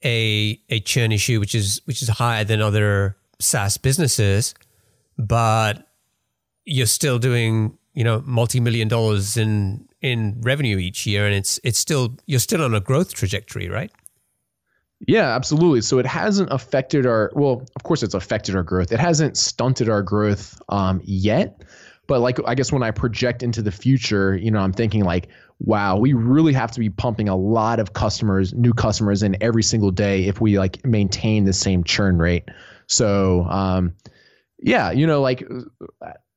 a 0.03 0.59
a 0.69 0.79
churn 0.79 1.11
issue 1.11 1.39
which 1.39 1.53
is 1.53 1.81
which 1.85 2.01
is 2.01 2.09
higher 2.09 2.43
than 2.43 2.61
other 2.61 3.17
SaaS 3.39 3.77
businesses, 3.77 4.55
but 5.17 5.87
you're 6.65 6.87
still 6.87 7.19
doing 7.19 7.77
you 7.93 8.03
know 8.03 8.23
multi 8.25 8.59
million 8.59 8.87
dollars 8.87 9.37
in 9.37 9.87
in 10.01 10.39
revenue 10.41 10.77
each 10.77 11.05
year, 11.05 11.25
and 11.25 11.35
it's 11.35 11.59
it's 11.63 11.79
still 11.79 12.17
you're 12.25 12.39
still 12.39 12.63
on 12.63 12.73
a 12.73 12.79
growth 12.79 13.13
trajectory, 13.13 13.69
right? 13.69 13.91
Yeah, 15.05 15.35
absolutely. 15.35 15.81
So 15.81 15.99
it 15.99 16.07
hasn't 16.07 16.51
affected 16.51 17.05
our 17.05 17.31
well, 17.35 17.63
of 17.75 17.83
course 17.83 18.01
it's 18.01 18.13
affected 18.13 18.55
our 18.55 18.63
growth. 18.63 18.91
It 18.91 18.99
hasn't 18.99 19.37
stunted 19.37 19.89
our 19.89 20.01
growth 20.01 20.59
um, 20.69 21.01
yet. 21.03 21.61
But 22.07 22.21
like 22.21 22.39
I 22.45 22.55
guess 22.55 22.71
when 22.71 22.83
I 22.83 22.91
project 22.91 23.43
into 23.43 23.61
the 23.61 23.71
future, 23.71 24.35
you 24.35 24.49
know, 24.49 24.59
I'm 24.59 24.73
thinking 24.73 25.03
like, 25.03 25.27
wow, 25.59 25.97
we 25.97 26.13
really 26.13 26.53
have 26.53 26.71
to 26.71 26.79
be 26.79 26.89
pumping 26.89 27.29
a 27.29 27.35
lot 27.35 27.79
of 27.79 27.93
customers, 27.93 28.53
new 28.53 28.73
customers 28.73 29.23
in 29.23 29.35
every 29.41 29.63
single 29.63 29.91
day 29.91 30.25
if 30.25 30.39
we 30.39 30.57
like 30.57 30.83
maintain 30.85 31.45
the 31.45 31.53
same 31.53 31.83
churn 31.83 32.17
rate. 32.17 32.45
So, 32.87 33.43
um, 33.49 33.93
yeah, 34.59 34.91
you 34.91 35.05
know, 35.05 35.21
like 35.21 35.43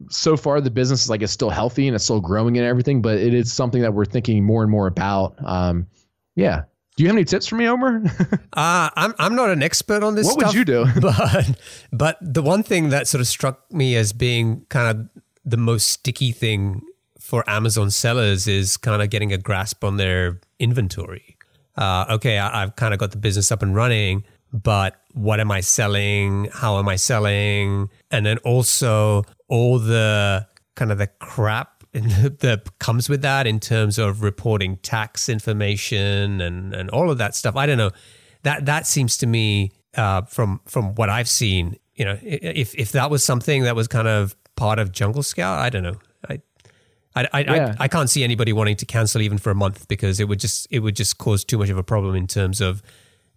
so 0.09 0.37
far 0.37 0.61
the 0.61 0.71
business 0.71 1.05
is 1.05 1.11
like 1.11 1.23
it's 1.23 1.33
still 1.33 1.51
healthy 1.51 1.87
and 1.87 1.95
it's 1.95 2.05
still 2.05 2.21
growing 2.21 2.57
and 2.59 2.67
everything, 2.67 3.03
but 3.03 3.19
it 3.19 3.35
is 3.35 3.53
something 3.53 3.83
that 3.83 3.95
we're 3.95 4.05
thinking 4.05 4.45
more 4.45 4.63
and 4.63 4.71
more 4.71 4.87
about. 4.87 5.35
Um, 5.45 5.87
yeah. 6.35 6.65
Do 6.97 7.05
you 7.05 7.09
have 7.09 7.17
any 7.17 7.25
tips 7.25 7.47
for 7.47 7.57
me, 7.57 7.67
Omer? 7.67 8.03
uh, 8.53 8.91
I'm 8.95 9.15
I'm 9.19 9.35
not 9.35 9.49
an 9.51 9.63
expert 9.63 10.03
on 10.03 10.17
this. 10.17 10.27
What 10.27 10.35
stuff, 10.35 10.49
would 10.49 10.59
you 10.59 10.65
do? 10.65 10.87
But 11.01 11.59
but 11.93 12.19
the 12.21 12.43
one 12.43 12.63
thing 12.63 12.91
that 12.91 13.09
sort 13.09 13.21
of 13.21 13.27
struck 13.27 13.73
me 13.73 13.97
as 13.97 14.13
being 14.13 14.67
kind 14.69 14.99
of 14.99 15.20
the 15.51 15.57
most 15.57 15.89
sticky 15.89 16.33
thing 16.33 16.83
for 17.19 17.49
Amazon 17.49 17.91
sellers 17.91 18.49
is 18.49 18.77
kind 18.77 19.03
of 19.03 19.11
getting 19.11 19.33
a 19.33 19.39
grasp 19.39 19.85
on 19.85 19.97
their 19.97 20.41
inventory. 20.59 21.37
Uh, 21.77 22.05
okay, 22.11 22.39
I, 22.39 22.63
I've 22.63 22.77
kind 22.77 22.93
of 22.93 23.01
got 23.01 23.13
the 23.13 23.17
business 23.17 23.53
up 23.53 23.63
and 23.63 23.75
running, 23.75 24.25
but 24.53 25.01
what 25.13 25.41
am 25.41 25.51
I 25.51 25.61
selling? 25.61 26.49
How 26.53 26.79
am 26.79 26.89
I 26.89 26.97
selling? 26.97 27.89
And 28.11 28.27
then 28.27 28.39
also 28.39 29.25
all 29.49 29.79
the 29.79 30.47
kind 30.75 30.91
of 30.91 30.99
the 30.99 31.07
crap 31.07 31.85
that 31.93 32.79
comes 32.79 33.09
with 33.09 33.23
that 33.23 33.47
in 33.47 33.61
terms 33.61 33.99
of 33.99 34.23
reporting 34.23 34.77
tax 34.79 35.29
information 35.29 36.41
and, 36.41 36.75
and 36.75 36.91
all 36.91 37.11
of 37.11 37.19
that 37.19 37.35
stuff. 37.35 37.57
I 37.57 37.67
don't 37.67 37.79
know. 37.79 37.91
That 38.43 38.67
that 38.67 38.87
seems 38.87 39.19
to 39.19 39.27
me 39.27 39.73
uh, 39.95 40.23
from 40.23 40.61
from 40.65 40.95
what 40.95 41.11
I've 41.11 41.29
seen, 41.29 41.77
you 41.95 42.05
know, 42.05 42.19
if 42.23 42.75
if 42.75 42.93
that 42.93 43.11
was 43.11 43.23
something 43.23 43.65
that 43.65 43.77
was 43.77 43.87
kind 43.87 44.09
of 44.09 44.35
part 44.61 44.79
of 44.79 44.93
Jungle 44.93 45.23
Scout, 45.23 45.59
I 45.59 45.71
don't 45.71 45.83
know. 45.83 45.97
I 46.29 46.43
I, 47.17 47.27
I, 47.33 47.41
yeah. 47.41 47.75
I, 47.81 47.85
I, 47.85 47.89
can't 47.89 48.09
see 48.09 48.23
anybody 48.23 48.53
wanting 48.53 48.77
to 48.77 48.87
cancel 48.87 49.21
even 49.21 49.39
for 49.39 49.51
a 49.51 49.55
month 49.55 49.89
because 49.89 50.21
it 50.21 50.29
would 50.29 50.39
just 50.39 50.69
it 50.71 50.81
would 50.81 50.95
just 50.95 51.17
cause 51.19 51.45
too 51.45 51.59
much 51.59 51.71
of 51.71 51.79
a 51.79 51.83
problem 51.83 52.15
in 52.15 52.27
terms 52.27 52.61
of 52.61 52.83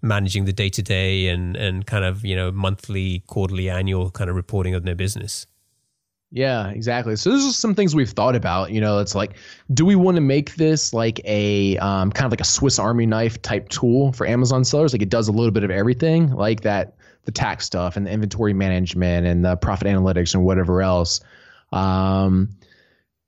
managing 0.02 0.46
the 0.46 0.54
day 0.54 0.70
to 0.70 0.84
day 0.84 1.30
and 1.30 1.56
and 1.56 1.88
kind 1.88 2.04
of 2.04 2.26
you 2.26 2.36
know 2.36 2.52
monthly, 2.52 3.24
quarterly, 3.26 3.70
annual 3.70 4.12
kind 4.12 4.30
of 4.30 4.36
reporting 4.36 4.76
of 4.76 4.84
their 4.84 4.96
business. 4.96 5.48
Yeah, 6.30 6.70
exactly. 6.70 7.16
So 7.16 7.30
those 7.30 7.48
are 7.48 7.54
some 7.54 7.74
things 7.74 7.96
we've 7.96 8.10
thought 8.10 8.36
about. 8.36 8.72
You 8.72 8.82
know, 8.82 9.00
it's 9.00 9.16
like, 9.16 9.36
do 9.74 9.86
we 9.86 9.96
want 9.96 10.16
to 10.16 10.22
make 10.22 10.56
this 10.56 10.94
like 10.94 11.22
a 11.24 11.78
um, 11.78 12.12
kind 12.12 12.26
of 12.26 12.32
like 12.32 12.42
a 12.42 12.52
Swiss 12.58 12.80
Army 12.80 13.06
knife 13.06 13.42
type 13.42 13.70
tool 13.70 14.12
for 14.12 14.28
Amazon 14.28 14.66
sellers? 14.66 14.94
Like 14.94 15.02
it 15.02 15.10
does 15.10 15.30
a 15.30 15.32
little 15.32 15.52
bit 15.52 15.64
of 15.64 15.72
everything, 15.72 16.32
like 16.34 16.62
that 16.62 16.96
the 17.26 17.32
tax 17.32 17.66
stuff 17.66 17.96
and 17.96 18.06
the 18.06 18.12
inventory 18.12 18.54
management 18.54 19.26
and 19.26 19.46
the 19.46 19.56
profit 19.58 19.88
analytics 19.88 20.34
and 20.34 20.44
whatever 20.44 20.82
else. 20.82 21.22
Um, 21.72 22.50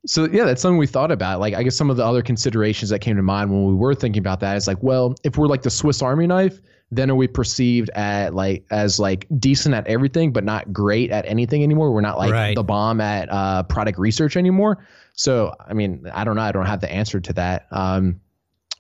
so 0.06 0.26
yeah, 0.26 0.46
that's 0.46 0.62
something 0.62 0.78
we 0.78 0.88
thought 0.88 1.12
about. 1.12 1.40
Like 1.40 1.54
I 1.54 1.64
guess 1.64 1.76
some 1.76 1.90
of 1.90 1.98
the 1.98 2.06
other 2.06 2.22
considerations 2.22 2.90
that 2.90 3.00
came 3.00 3.16
to 3.16 3.24
mind 3.24 3.50
when 3.50 3.66
we 3.66 3.74
were 3.74 3.96
thinking 3.96 4.20
about 4.20 4.40
that 4.42 4.56
is 4.56 4.68
like, 4.68 4.82
well, 4.82 5.16
if 5.24 5.38
we're 5.38 5.48
like 5.48 5.64
the 5.64 5.70
Swiss 5.70 6.02
Army 6.02 6.28
knife, 6.28 6.62
then 6.92 7.10
are 7.10 7.16
we 7.16 7.28
perceived 7.28 7.90
at 7.92 8.36
like 8.36 8.66
as 8.70 9.00
like 9.00 9.26
decent 9.40 9.74
at 9.74 9.88
everything 9.88 10.32
but 10.32 10.44
not 10.44 10.72
great 10.72 11.10
at 11.10 11.26
anything 11.26 11.64
anymore? 11.64 11.92
We're 11.92 12.02
not 12.02 12.18
like 12.18 12.32
right. 12.32 12.56
the 12.56 12.64
bomb 12.64 13.02
at 13.02 13.32
uh, 13.32 13.64
product 13.64 13.98
research 13.98 14.38
anymore. 14.38 14.86
So 15.14 15.54
I 15.68 15.74
mean, 15.74 16.06
I 16.14 16.24
don't 16.24 16.36
know. 16.36 16.44
I 16.44 16.52
don't 16.52 16.68
have 16.68 16.82
the 16.82 16.92
answer 16.92 17.20
to 17.20 17.34
that. 17.34 17.68
Um, 17.72 18.22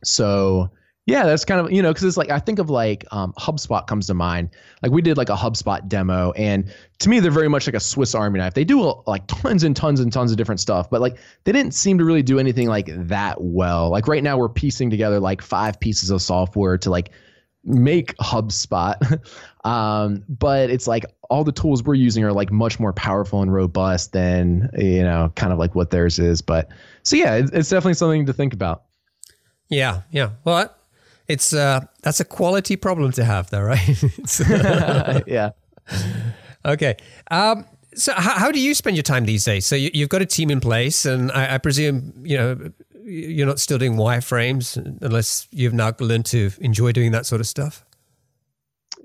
so 0.04 0.70
yeah, 1.06 1.26
that's 1.26 1.46
kind 1.46 1.62
of 1.64 1.72
you 1.72 1.84
know 1.84 1.92
because 1.92 2.04
it's 2.04 2.18
like 2.18 2.32
I 2.32 2.40
think 2.40 2.58
of 2.58 2.72
like 2.72 3.06
um, 3.12 3.32
HubSpot 3.34 3.86
comes 3.86 4.08
to 4.08 4.16
mind. 4.16 4.50
Like 4.82 4.92
we 4.92 5.04
did 5.04 5.18
like 5.18 5.30
a 5.30 5.36
HubSpot 5.36 5.88
demo, 5.88 6.32
and 6.32 6.74
to 7.00 7.10
me 7.10 7.20
they're 7.20 7.30
very 7.30 7.48
much 7.48 7.68
like 7.68 7.76
a 7.76 7.80
Swiss 7.80 8.16
Army 8.16 8.40
knife. 8.40 8.56
They 8.56 8.64
do 8.64 9.04
like 9.06 9.28
tons 9.28 9.64
and 9.64 9.76
tons 9.76 10.00
and 10.00 10.12
tons 10.12 10.32
of 10.32 10.38
different 10.38 10.60
stuff, 10.60 10.90
but 10.90 11.02
like 11.02 11.18
they 11.44 11.52
didn't 11.52 11.76
seem 11.76 12.00
to 12.00 12.06
really 12.06 12.24
do 12.24 12.40
anything 12.40 12.68
like 12.68 12.90
that 13.08 13.40
well. 13.40 13.92
Like 13.92 14.08
right 14.08 14.24
now 14.24 14.38
we're 14.38 14.50
piecing 14.50 14.90
together 14.90 15.20
like 15.20 15.44
five 15.44 15.80
pieces 15.80 16.10
of 16.10 16.24
software 16.24 16.76
to 16.80 16.90
like 16.90 17.12
make 17.64 18.18
HubSpot, 18.18 18.96
um, 19.64 20.24
but 20.28 20.72
it's 20.72 20.88
like 20.88 21.06
all 21.30 21.44
the 21.44 21.52
tools 21.52 21.84
we're 21.84 21.94
using 21.94 22.24
are 22.24 22.34
like 22.34 22.52
much 22.52 22.80
more 22.80 22.94
powerful 22.94 23.44
and 23.44 23.54
robust 23.54 24.12
than 24.12 24.72
you 24.76 25.04
know 25.04 25.32
kind 25.36 25.54
of 25.54 25.60
like 25.60 25.76
what 25.76 25.92
theirs 25.92 26.18
is. 26.18 26.42
But 26.42 26.70
so 27.04 27.16
yeah, 27.16 27.36
it's, 27.36 27.52
it's 27.52 27.70
definitely 27.70 27.94
something 27.94 28.26
to 28.26 28.34
think 28.34 28.54
about. 28.54 28.86
Yeah, 29.70 30.02
yeah. 30.10 30.32
Well, 30.44 30.72
it's 31.28 31.54
uh, 31.54 31.82
that's 32.02 32.20
a 32.20 32.26
quality 32.26 32.76
problem 32.76 33.12
to 33.14 33.26
have, 33.26 33.50
though, 33.50 33.62
right? 33.62 34.04
uh, 34.50 35.22
yeah. 35.28 35.52
Okay. 36.64 36.96
Um, 37.32 37.66
so, 37.96 38.14
how, 38.14 38.38
how, 38.38 38.52
do 38.52 38.60
you 38.60 38.74
spend 38.74 38.96
your 38.96 39.04
time 39.04 39.26
these 39.26 39.44
days? 39.46 39.66
So, 39.66 39.76
you, 39.76 39.92
have 40.02 40.10
got 40.10 40.22
a 40.22 40.26
team 40.26 40.50
in 40.52 40.60
place, 40.60 41.06
and 41.06 41.32
I, 41.32 41.56
I, 41.56 41.58
presume 41.58 42.14
you 42.24 42.38
know 42.38 42.72
you're 43.04 43.48
not 43.48 43.60
still 43.60 43.78
doing 43.78 43.96
wireframes 43.96 44.78
unless 45.02 45.48
you've 45.52 45.74
now 45.74 45.94
learned 46.00 46.26
to 46.28 46.52
enjoy 46.60 46.92
doing 46.92 47.12
that 47.12 47.26
sort 47.26 47.40
of 47.40 47.48
stuff. 47.48 47.86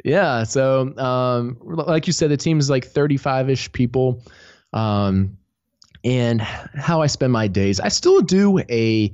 Yeah. 0.04 0.44
So, 0.44 0.96
um, 0.96 1.58
like 1.60 2.06
you 2.06 2.12
said, 2.12 2.30
the 2.30 2.36
team 2.36 2.58
is 2.58 2.70
like 2.70 2.86
35 2.86 3.50
ish 3.50 3.70
people. 3.72 4.22
Um, 4.72 5.36
and 6.02 6.40
how 6.40 7.02
I 7.02 7.06
spend 7.06 7.32
my 7.32 7.46
days, 7.46 7.78
I 7.78 7.88
still 7.88 8.22
do 8.22 8.58
a 8.70 9.12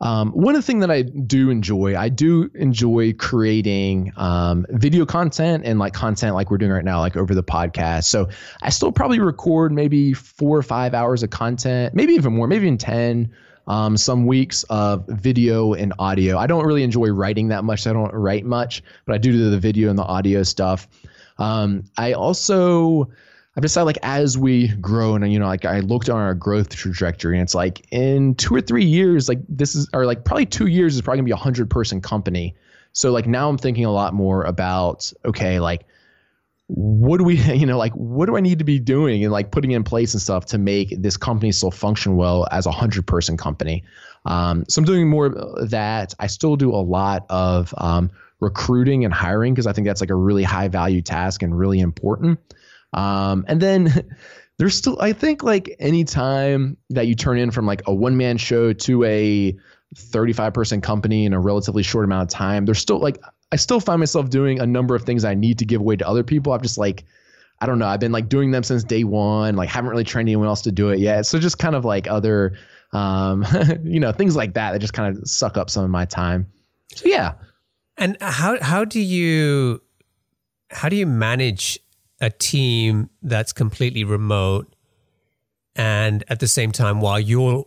um, 0.00 0.30
one 0.30 0.60
thing 0.62 0.80
that 0.80 0.90
I 0.90 1.02
do 1.02 1.50
enjoy, 1.50 1.96
I 1.96 2.08
do 2.08 2.50
enjoy 2.54 3.12
creating 3.14 4.12
um, 4.16 4.66
video 4.70 5.04
content 5.04 5.64
and 5.64 5.78
like 5.78 5.92
content 5.92 6.34
like 6.34 6.50
we're 6.50 6.58
doing 6.58 6.72
right 6.72 6.84
now, 6.84 7.00
like 7.00 7.16
over 7.16 7.34
the 7.34 7.42
podcast. 7.42 8.04
So 8.04 8.28
I 8.62 8.70
still 8.70 8.92
probably 8.92 9.18
record 9.18 9.72
maybe 9.72 10.12
four 10.12 10.56
or 10.56 10.62
five 10.62 10.94
hours 10.94 11.22
of 11.22 11.30
content, 11.30 11.94
maybe 11.94 12.14
even 12.14 12.34
more, 12.34 12.46
maybe 12.46 12.66
even 12.66 12.78
10. 12.78 13.32
Um, 13.66 13.98
some 13.98 14.24
weeks 14.24 14.62
of 14.70 15.04
video 15.08 15.74
and 15.74 15.92
audio. 15.98 16.38
I 16.38 16.46
don't 16.46 16.64
really 16.64 16.82
enjoy 16.82 17.10
writing 17.10 17.48
that 17.48 17.64
much. 17.64 17.86
I 17.86 17.92
don't 17.92 18.14
write 18.14 18.46
much, 18.46 18.82
but 19.04 19.14
I 19.14 19.18
do 19.18 19.30
do 19.30 19.50
the 19.50 19.58
video 19.58 19.90
and 19.90 19.98
the 19.98 20.04
audio 20.04 20.42
stuff. 20.42 20.88
Um, 21.36 21.84
I 21.98 22.14
also 22.14 23.10
I've 23.58 23.62
decided 23.62 23.86
like 23.86 23.98
as 24.04 24.38
we 24.38 24.68
grow 24.68 25.16
and 25.16 25.32
you 25.32 25.40
know 25.40 25.48
like 25.48 25.64
I 25.64 25.80
looked 25.80 26.08
on 26.08 26.16
our 26.16 26.32
growth 26.32 26.76
trajectory 26.76 27.34
and 27.36 27.42
it's 27.42 27.56
like 27.56 27.84
in 27.90 28.36
two 28.36 28.54
or 28.54 28.60
three 28.60 28.84
years 28.84 29.28
like 29.28 29.40
this 29.48 29.74
is 29.74 29.88
or 29.92 30.06
like 30.06 30.22
probably 30.24 30.46
two 30.46 30.68
years 30.68 30.94
is 30.94 31.02
probably 31.02 31.18
gonna 31.18 31.24
be 31.24 31.32
a 31.32 31.36
hundred 31.36 31.68
person 31.68 32.00
company. 32.00 32.54
So 32.92 33.10
like 33.10 33.26
now 33.26 33.48
I'm 33.48 33.58
thinking 33.58 33.84
a 33.84 33.90
lot 33.90 34.14
more 34.14 34.44
about 34.44 35.12
okay 35.24 35.58
like 35.58 35.86
what 36.68 37.18
do 37.18 37.24
we 37.24 37.34
you 37.52 37.66
know 37.66 37.76
like 37.76 37.92
what 37.94 38.26
do 38.26 38.36
I 38.36 38.40
need 38.40 38.60
to 38.60 38.64
be 38.64 38.78
doing 38.78 39.24
and 39.24 39.32
like 39.32 39.50
putting 39.50 39.72
in 39.72 39.82
place 39.82 40.14
and 40.14 40.22
stuff 40.22 40.46
to 40.46 40.58
make 40.58 40.94
this 40.96 41.16
company 41.16 41.50
still 41.50 41.72
function 41.72 42.14
well 42.14 42.46
as 42.52 42.64
a 42.64 42.70
hundred 42.70 43.08
person 43.08 43.36
company. 43.36 43.82
Um, 44.24 44.66
so 44.68 44.78
I'm 44.78 44.84
doing 44.84 45.10
more 45.10 45.26
of 45.26 45.70
that. 45.70 46.14
I 46.20 46.28
still 46.28 46.54
do 46.54 46.72
a 46.72 46.78
lot 46.78 47.26
of 47.28 47.74
um, 47.78 48.12
recruiting 48.38 49.04
and 49.04 49.12
hiring 49.12 49.52
because 49.52 49.66
I 49.66 49.72
think 49.72 49.84
that's 49.88 50.00
like 50.00 50.10
a 50.10 50.14
really 50.14 50.44
high 50.44 50.68
value 50.68 51.02
task 51.02 51.42
and 51.42 51.58
really 51.58 51.80
important. 51.80 52.38
Um, 52.92 53.44
and 53.48 53.60
then 53.60 54.16
there's 54.58 54.76
still, 54.76 55.00
I 55.00 55.12
think, 55.12 55.42
like 55.42 55.74
any 55.78 56.04
time 56.04 56.76
that 56.90 57.06
you 57.06 57.14
turn 57.14 57.38
in 57.38 57.50
from 57.50 57.66
like 57.66 57.82
a 57.86 57.94
one 57.94 58.16
man 58.16 58.36
show 58.36 58.72
to 58.72 59.04
a 59.04 59.56
35 59.96 60.54
person 60.54 60.80
company 60.80 61.24
in 61.24 61.32
a 61.32 61.40
relatively 61.40 61.82
short 61.82 62.04
amount 62.04 62.22
of 62.22 62.28
time, 62.36 62.64
there's 62.66 62.78
still 62.78 62.98
like, 62.98 63.18
I 63.52 63.56
still 63.56 63.80
find 63.80 63.98
myself 63.98 64.30
doing 64.30 64.60
a 64.60 64.66
number 64.66 64.94
of 64.94 65.04
things 65.04 65.24
I 65.24 65.34
need 65.34 65.58
to 65.58 65.64
give 65.64 65.80
away 65.80 65.96
to 65.96 66.06
other 66.06 66.22
people. 66.22 66.52
I'm 66.52 66.62
just 66.62 66.78
like, 66.78 67.04
I 67.60 67.66
don't 67.66 67.78
know. 67.78 67.86
I've 67.86 68.00
been 68.00 68.12
like 68.12 68.28
doing 68.28 68.50
them 68.50 68.62
since 68.62 68.84
day 68.84 69.04
one. 69.04 69.56
Like 69.56 69.68
haven't 69.68 69.90
really 69.90 70.04
trained 70.04 70.28
anyone 70.28 70.46
else 70.46 70.62
to 70.62 70.72
do 70.72 70.90
it 70.90 71.00
yet. 71.00 71.26
So 71.26 71.38
just 71.38 71.58
kind 71.58 71.74
of 71.74 71.84
like 71.84 72.06
other, 72.06 72.56
um, 72.92 73.44
you 73.84 74.00
know, 74.00 74.12
things 74.12 74.36
like 74.36 74.54
that 74.54 74.72
that 74.72 74.78
just 74.78 74.92
kind 74.92 75.16
of 75.16 75.28
suck 75.28 75.56
up 75.56 75.70
some 75.70 75.84
of 75.84 75.90
my 75.90 76.04
time. 76.04 76.46
So 76.94 77.08
yeah. 77.08 77.34
And 77.96 78.16
how 78.20 78.62
how 78.62 78.84
do 78.84 79.00
you 79.00 79.82
how 80.70 80.88
do 80.88 80.94
you 80.94 81.06
manage 81.06 81.80
a 82.20 82.30
team 82.30 83.10
that's 83.22 83.52
completely 83.52 84.04
remote 84.04 84.74
and 85.76 86.24
at 86.28 86.40
the 86.40 86.48
same 86.48 86.72
time 86.72 87.00
while 87.00 87.20
you're 87.20 87.64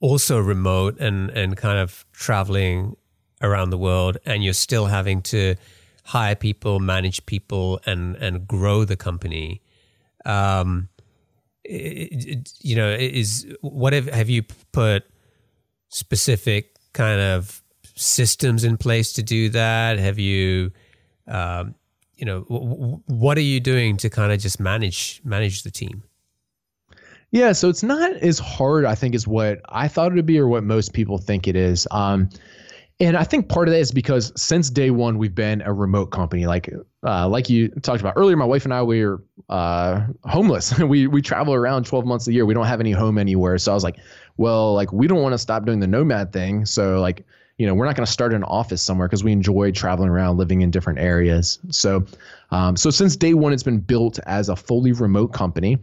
also 0.00 0.38
remote 0.38 0.98
and 1.00 1.30
and 1.30 1.56
kind 1.56 1.78
of 1.78 2.04
traveling 2.12 2.96
around 3.40 3.70
the 3.70 3.78
world 3.78 4.18
and 4.26 4.44
you're 4.44 4.52
still 4.52 4.86
having 4.86 5.22
to 5.22 5.54
hire 6.04 6.34
people, 6.34 6.80
manage 6.80 7.24
people 7.26 7.80
and 7.86 8.16
and 8.16 8.46
grow 8.46 8.84
the 8.84 8.96
company. 8.96 9.62
Um 10.24 10.88
it, 11.64 12.52
you 12.60 12.76
know, 12.76 12.90
is 12.90 13.46
what 13.60 13.92
have 13.92 14.06
have 14.08 14.28
you 14.28 14.42
put 14.72 15.04
specific 15.88 16.76
kind 16.92 17.20
of 17.20 17.62
systems 17.94 18.64
in 18.64 18.76
place 18.76 19.12
to 19.14 19.22
do 19.22 19.48
that? 19.50 19.98
Have 19.98 20.18
you, 20.18 20.72
um, 21.28 21.74
you 22.22 22.26
know, 22.26 22.42
w- 22.42 23.02
what 23.06 23.36
are 23.36 23.40
you 23.42 23.58
doing 23.58 23.96
to 23.96 24.08
kind 24.08 24.30
of 24.30 24.38
just 24.38 24.60
manage 24.60 25.20
manage 25.24 25.64
the 25.64 25.72
team? 25.72 26.04
Yeah, 27.32 27.50
so 27.50 27.68
it's 27.68 27.82
not 27.82 28.12
as 28.18 28.38
hard, 28.38 28.84
I 28.84 28.94
think, 28.94 29.16
as 29.16 29.26
what 29.26 29.60
I 29.70 29.88
thought 29.88 30.12
it 30.12 30.14
would 30.14 30.24
be 30.26 30.38
or 30.38 30.46
what 30.46 30.62
most 30.62 30.92
people 30.92 31.18
think 31.18 31.48
it 31.48 31.56
is. 31.56 31.88
Um, 31.90 32.30
and 33.00 33.16
I 33.16 33.24
think 33.24 33.48
part 33.48 33.66
of 33.66 33.74
that 33.74 33.80
is 33.80 33.90
because 33.90 34.32
since 34.40 34.70
day 34.70 34.90
one 34.92 35.18
we've 35.18 35.34
been 35.34 35.62
a 35.62 35.72
remote 35.72 36.12
company. 36.12 36.46
Like 36.46 36.72
uh, 37.04 37.28
like 37.28 37.50
you 37.50 37.70
talked 37.82 38.00
about 38.00 38.14
earlier, 38.16 38.36
my 38.36 38.44
wife 38.44 38.64
and 38.66 38.72
I 38.72 38.84
we 38.84 39.02
are 39.02 39.20
uh, 39.48 40.06
homeless. 40.22 40.78
we 40.78 41.08
we 41.08 41.22
travel 41.22 41.54
around 41.54 41.86
12 41.86 42.06
months 42.06 42.28
a 42.28 42.32
year. 42.32 42.46
We 42.46 42.54
don't 42.54 42.66
have 42.66 42.78
any 42.78 42.92
home 42.92 43.18
anywhere. 43.18 43.58
So 43.58 43.72
I 43.72 43.74
was 43.74 43.82
like, 43.82 43.96
well, 44.36 44.74
like 44.74 44.92
we 44.92 45.08
don't 45.08 45.22
want 45.22 45.32
to 45.32 45.38
stop 45.38 45.66
doing 45.66 45.80
the 45.80 45.88
nomad 45.88 46.32
thing. 46.32 46.66
So 46.66 47.00
like 47.00 47.26
you 47.58 47.66
know 47.66 47.74
we're 47.74 47.86
not 47.86 47.96
going 47.96 48.06
to 48.06 48.12
start 48.12 48.32
an 48.32 48.44
office 48.44 48.82
somewhere 48.82 49.08
because 49.08 49.24
we 49.24 49.32
enjoy 49.32 49.70
traveling 49.70 50.08
around, 50.08 50.36
living 50.36 50.62
in 50.62 50.70
different 50.70 50.98
areas. 50.98 51.58
So 51.70 52.04
um, 52.50 52.76
so 52.76 52.90
since 52.90 53.16
day 53.16 53.34
one, 53.34 53.52
it's 53.52 53.62
been 53.62 53.80
built 53.80 54.18
as 54.26 54.48
a 54.48 54.56
fully 54.56 54.92
remote 54.92 55.28
company. 55.28 55.78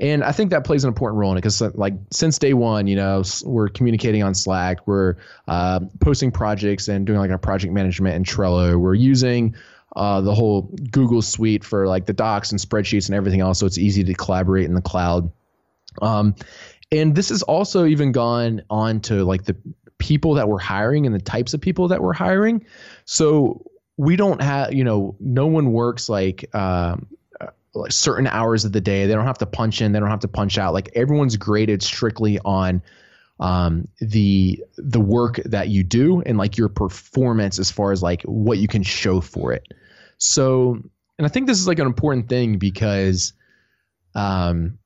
And 0.00 0.24
I 0.24 0.32
think 0.32 0.50
that 0.50 0.64
plays 0.64 0.82
an 0.82 0.88
important 0.88 1.18
role 1.18 1.30
in 1.32 1.36
it 1.36 1.42
because, 1.42 1.60
like, 1.74 1.92
since 2.10 2.38
day 2.38 2.54
one, 2.54 2.86
you 2.86 2.96
know, 2.96 3.22
we're 3.44 3.68
communicating 3.68 4.22
on 4.22 4.34
Slack, 4.34 4.86
we're 4.86 5.16
uh, 5.46 5.80
posting 6.00 6.30
projects 6.30 6.88
and 6.88 7.06
doing 7.06 7.18
like 7.18 7.30
our 7.30 7.38
project 7.38 7.74
management 7.74 8.16
in 8.16 8.24
Trello. 8.24 8.80
We're 8.80 8.94
using 8.94 9.54
uh, 9.96 10.22
the 10.22 10.34
whole 10.34 10.62
Google 10.90 11.20
suite 11.20 11.64
for 11.64 11.86
like 11.86 12.06
the 12.06 12.14
docs 12.14 12.50
and 12.50 12.58
spreadsheets 12.58 13.08
and 13.08 13.14
everything 13.14 13.40
else, 13.40 13.58
so 13.58 13.66
it's 13.66 13.76
easy 13.76 14.02
to 14.04 14.14
collaborate 14.14 14.64
in 14.64 14.74
the 14.74 14.80
cloud. 14.80 15.30
Um, 16.00 16.34
and 16.92 17.14
this 17.14 17.28
has 17.28 17.42
also 17.42 17.84
even 17.84 18.10
gone 18.10 18.62
on 18.70 19.00
to 19.00 19.24
like 19.24 19.44
the 19.44 19.56
people 20.00 20.34
that 20.34 20.48
we're 20.48 20.58
hiring 20.58 21.06
and 21.06 21.14
the 21.14 21.20
types 21.20 21.54
of 21.54 21.60
people 21.60 21.86
that 21.88 22.02
we're 22.02 22.12
hiring. 22.12 22.66
So 23.04 23.64
we 23.96 24.16
don't 24.16 24.42
have, 24.42 24.72
you 24.72 24.82
know, 24.82 25.14
no 25.20 25.46
one 25.46 25.72
works 25.72 26.08
like 26.08 26.52
um, 26.54 27.06
like 27.74 27.92
certain 27.92 28.26
hours 28.26 28.64
of 28.64 28.72
the 28.72 28.80
day. 28.80 29.06
They 29.06 29.14
don't 29.14 29.26
have 29.26 29.38
to 29.38 29.46
punch 29.46 29.80
in. 29.80 29.92
They 29.92 30.00
don't 30.00 30.10
have 30.10 30.20
to 30.20 30.28
punch 30.28 30.58
out. 30.58 30.74
Like 30.74 30.90
everyone's 30.94 31.36
graded 31.36 31.82
strictly 31.82 32.38
on 32.40 32.82
um, 33.38 33.88
the 34.00 34.62
the 34.76 35.00
work 35.00 35.40
that 35.44 35.68
you 35.68 35.84
do 35.84 36.20
and 36.22 36.36
like 36.36 36.58
your 36.58 36.68
performance 36.68 37.58
as 37.58 37.70
far 37.70 37.92
as 37.92 38.02
like 38.02 38.22
what 38.22 38.58
you 38.58 38.68
can 38.68 38.82
show 38.82 39.20
for 39.20 39.52
it. 39.52 39.66
So, 40.18 40.82
and 41.18 41.26
I 41.26 41.28
think 41.28 41.46
this 41.46 41.58
is 41.58 41.66
like 41.66 41.78
an 41.78 41.86
important 41.86 42.28
thing 42.28 42.58
because, 42.58 43.32
um, 44.14 44.78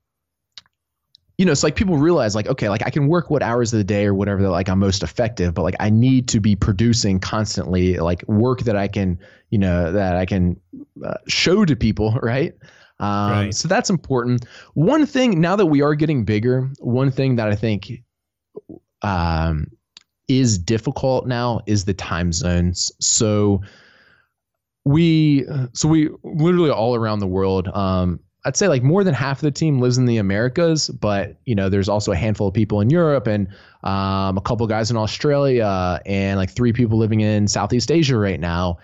you 1.39 1.45
know, 1.45 1.53
it's 1.53 1.65
like 1.65 1.75
people 1.75 1.99
realize 1.99 2.35
like, 2.35 2.47
okay, 2.47 2.69
like 2.69 2.83
I 2.87 2.91
can 2.91 3.09
work 3.09 3.29
what 3.29 3.43
hours 3.43 3.73
of 3.73 3.79
the 3.79 3.85
day 3.85 4.07
or 4.07 4.15
whatever 4.15 4.43
that 4.43 4.51
like 4.51 4.69
I'm 4.69 4.79
most 4.79 5.03
effective, 5.03 5.53
but 5.53 5.63
like 5.63 5.75
I 5.81 5.91
need 5.91 6.29
to 6.29 6.41
be 6.41 6.55
producing 6.55 7.19
constantly 7.19 7.97
like 7.97 8.27
work 8.29 8.61
that 8.61 8.77
I 8.77 8.87
can, 8.87 9.19
you 9.51 9.59
know, 9.59 9.93
that 9.93 10.15
I 10.15 10.27
can 10.27 10.61
uh, 11.05 11.15
show 11.27 11.65
to 11.65 11.75
people, 11.75 12.13
right? 12.23 12.55
Um, 13.01 13.31
right. 13.31 13.55
So 13.55 13.67
that's 13.67 13.91
important. 13.91 14.47
One 14.75 15.07
thing 15.07 15.41
now 15.41 15.57
that 15.57 15.67
we 15.67 15.83
are 15.83 15.97
getting 15.97 16.25
bigger, 16.25 16.71
one 16.79 17.11
thing 17.11 17.37
that 17.37 17.49
I 17.49 17.57
think 17.57 17.91
um, 19.03 19.67
is 20.29 20.57
difficult 20.57 21.27
now 21.27 21.61
is 21.67 21.85
the 21.85 21.95
time 21.95 22.33
zones. 22.33 22.93
So 23.01 23.61
we, 24.85 25.47
so 25.73 25.89
we 25.89 26.11
literally 26.23 26.71
all 26.71 26.95
around 26.95 27.19
the 27.19 27.27
world. 27.27 27.67
Um, 27.69 28.21
I'd 28.47 28.57
say 28.57 28.69
like 28.69 28.83
more 28.83 29.05
than 29.05 29.15
half 29.15 29.39
of 29.39 29.43
the 29.43 29.51
team 29.51 29.81
lives 29.81 29.97
in 29.97 30.05
the 30.05 30.19
Americas, 30.19 30.89
but 30.89 31.37
you 31.47 31.55
know, 31.55 31.69
there's 31.69 31.89
also 31.89 32.13
a 32.13 32.17
handful 32.17 32.49
of 32.49 32.55
people 32.55 32.81
in 32.81 32.91
Europe 32.91 33.27
and 33.27 33.49
um, 33.85 34.37
a 34.37 34.43
couple 34.43 34.67
guys 34.67 34.91
in 34.91 34.97
Australia 34.97 36.01
and 36.05 36.39
like 36.39 36.51
three 36.51 36.73
people 36.73 36.99
living 36.99 37.21
in 37.21 37.49
Southeast 37.49 37.91
Asia 37.91 38.17
right 38.17 38.41
now. 38.41 38.79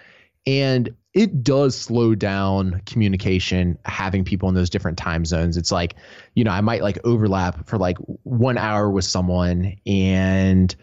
And 0.46 0.94
it 1.12 1.42
does 1.42 1.76
slow 1.76 2.14
down 2.14 2.80
communication 2.86 3.76
having 3.84 4.24
people 4.24 4.48
in 4.48 4.54
those 4.54 4.70
different 4.70 4.96
time 4.96 5.24
zones. 5.24 5.56
It's 5.56 5.72
like, 5.72 5.96
you 6.34 6.44
know, 6.44 6.52
I 6.52 6.60
might 6.60 6.82
like 6.82 6.98
overlap 7.04 7.66
for 7.66 7.78
like 7.78 7.98
one 8.22 8.56
hour 8.56 8.90
with 8.90 9.04
someone 9.04 9.76
and 9.86 10.74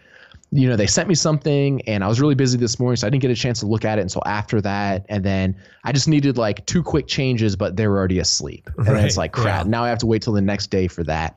you 0.50 0.68
know, 0.68 0.76
they 0.76 0.86
sent 0.86 1.08
me 1.08 1.14
something 1.14 1.82
and 1.82 2.02
I 2.02 2.08
was 2.08 2.20
really 2.20 2.34
busy 2.34 2.56
this 2.56 2.78
morning, 2.78 2.96
so 2.96 3.06
I 3.06 3.10
didn't 3.10 3.22
get 3.22 3.30
a 3.30 3.34
chance 3.34 3.60
to 3.60 3.66
look 3.66 3.84
at 3.84 3.98
it 3.98 4.02
until 4.02 4.22
after 4.24 4.60
that. 4.62 5.04
And 5.08 5.24
then 5.24 5.54
I 5.84 5.92
just 5.92 6.08
needed 6.08 6.38
like 6.38 6.64
two 6.66 6.82
quick 6.82 7.06
changes, 7.06 7.54
but 7.54 7.76
they 7.76 7.86
were 7.86 7.98
already 7.98 8.18
asleep. 8.18 8.70
And 8.78 8.88
right. 8.88 9.04
it's 9.04 9.16
like, 9.16 9.32
crap, 9.32 9.66
yeah. 9.66 9.70
now 9.70 9.84
I 9.84 9.88
have 9.88 9.98
to 9.98 10.06
wait 10.06 10.22
till 10.22 10.32
the 10.32 10.40
next 10.40 10.68
day 10.68 10.88
for 10.88 11.04
that. 11.04 11.36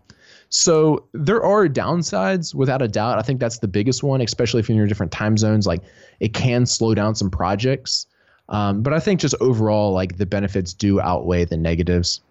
So 0.49 1.05
there 1.13 1.43
are 1.43 1.67
downsides 1.67 2.53
without 2.53 2.81
a 2.81 2.87
doubt. 2.87 3.17
I 3.17 3.21
think 3.21 3.39
that's 3.39 3.59
the 3.59 3.67
biggest 3.67 4.03
one, 4.03 4.21
especially 4.21 4.59
if 4.59 4.69
you're 4.69 4.81
in 4.81 4.87
different 4.87 5.11
time 5.11 5.37
zones. 5.37 5.65
Like 5.65 5.81
it 6.19 6.33
can 6.33 6.65
slow 6.65 6.93
down 6.93 7.15
some 7.15 7.29
projects. 7.29 8.05
Um, 8.49 8.81
but 8.81 8.93
I 8.93 8.99
think 8.99 9.21
just 9.21 9.35
overall, 9.39 9.93
like 9.93 10.17
the 10.17 10.25
benefits 10.25 10.73
do 10.73 10.99
outweigh 10.99 11.45
the 11.45 11.57
negatives. 11.57 12.21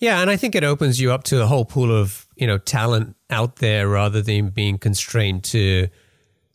Yeah, 0.00 0.22
and 0.22 0.30
I 0.30 0.36
think 0.36 0.54
it 0.54 0.64
opens 0.64 0.98
you 0.98 1.12
up 1.12 1.24
to 1.24 1.42
a 1.42 1.46
whole 1.46 1.66
pool 1.66 1.94
of 1.94 2.26
you 2.36 2.46
know 2.46 2.56
talent 2.56 3.16
out 3.28 3.56
there 3.56 3.86
rather 3.86 4.22
than 4.22 4.48
being 4.48 4.78
constrained 4.78 5.44
to 5.44 5.88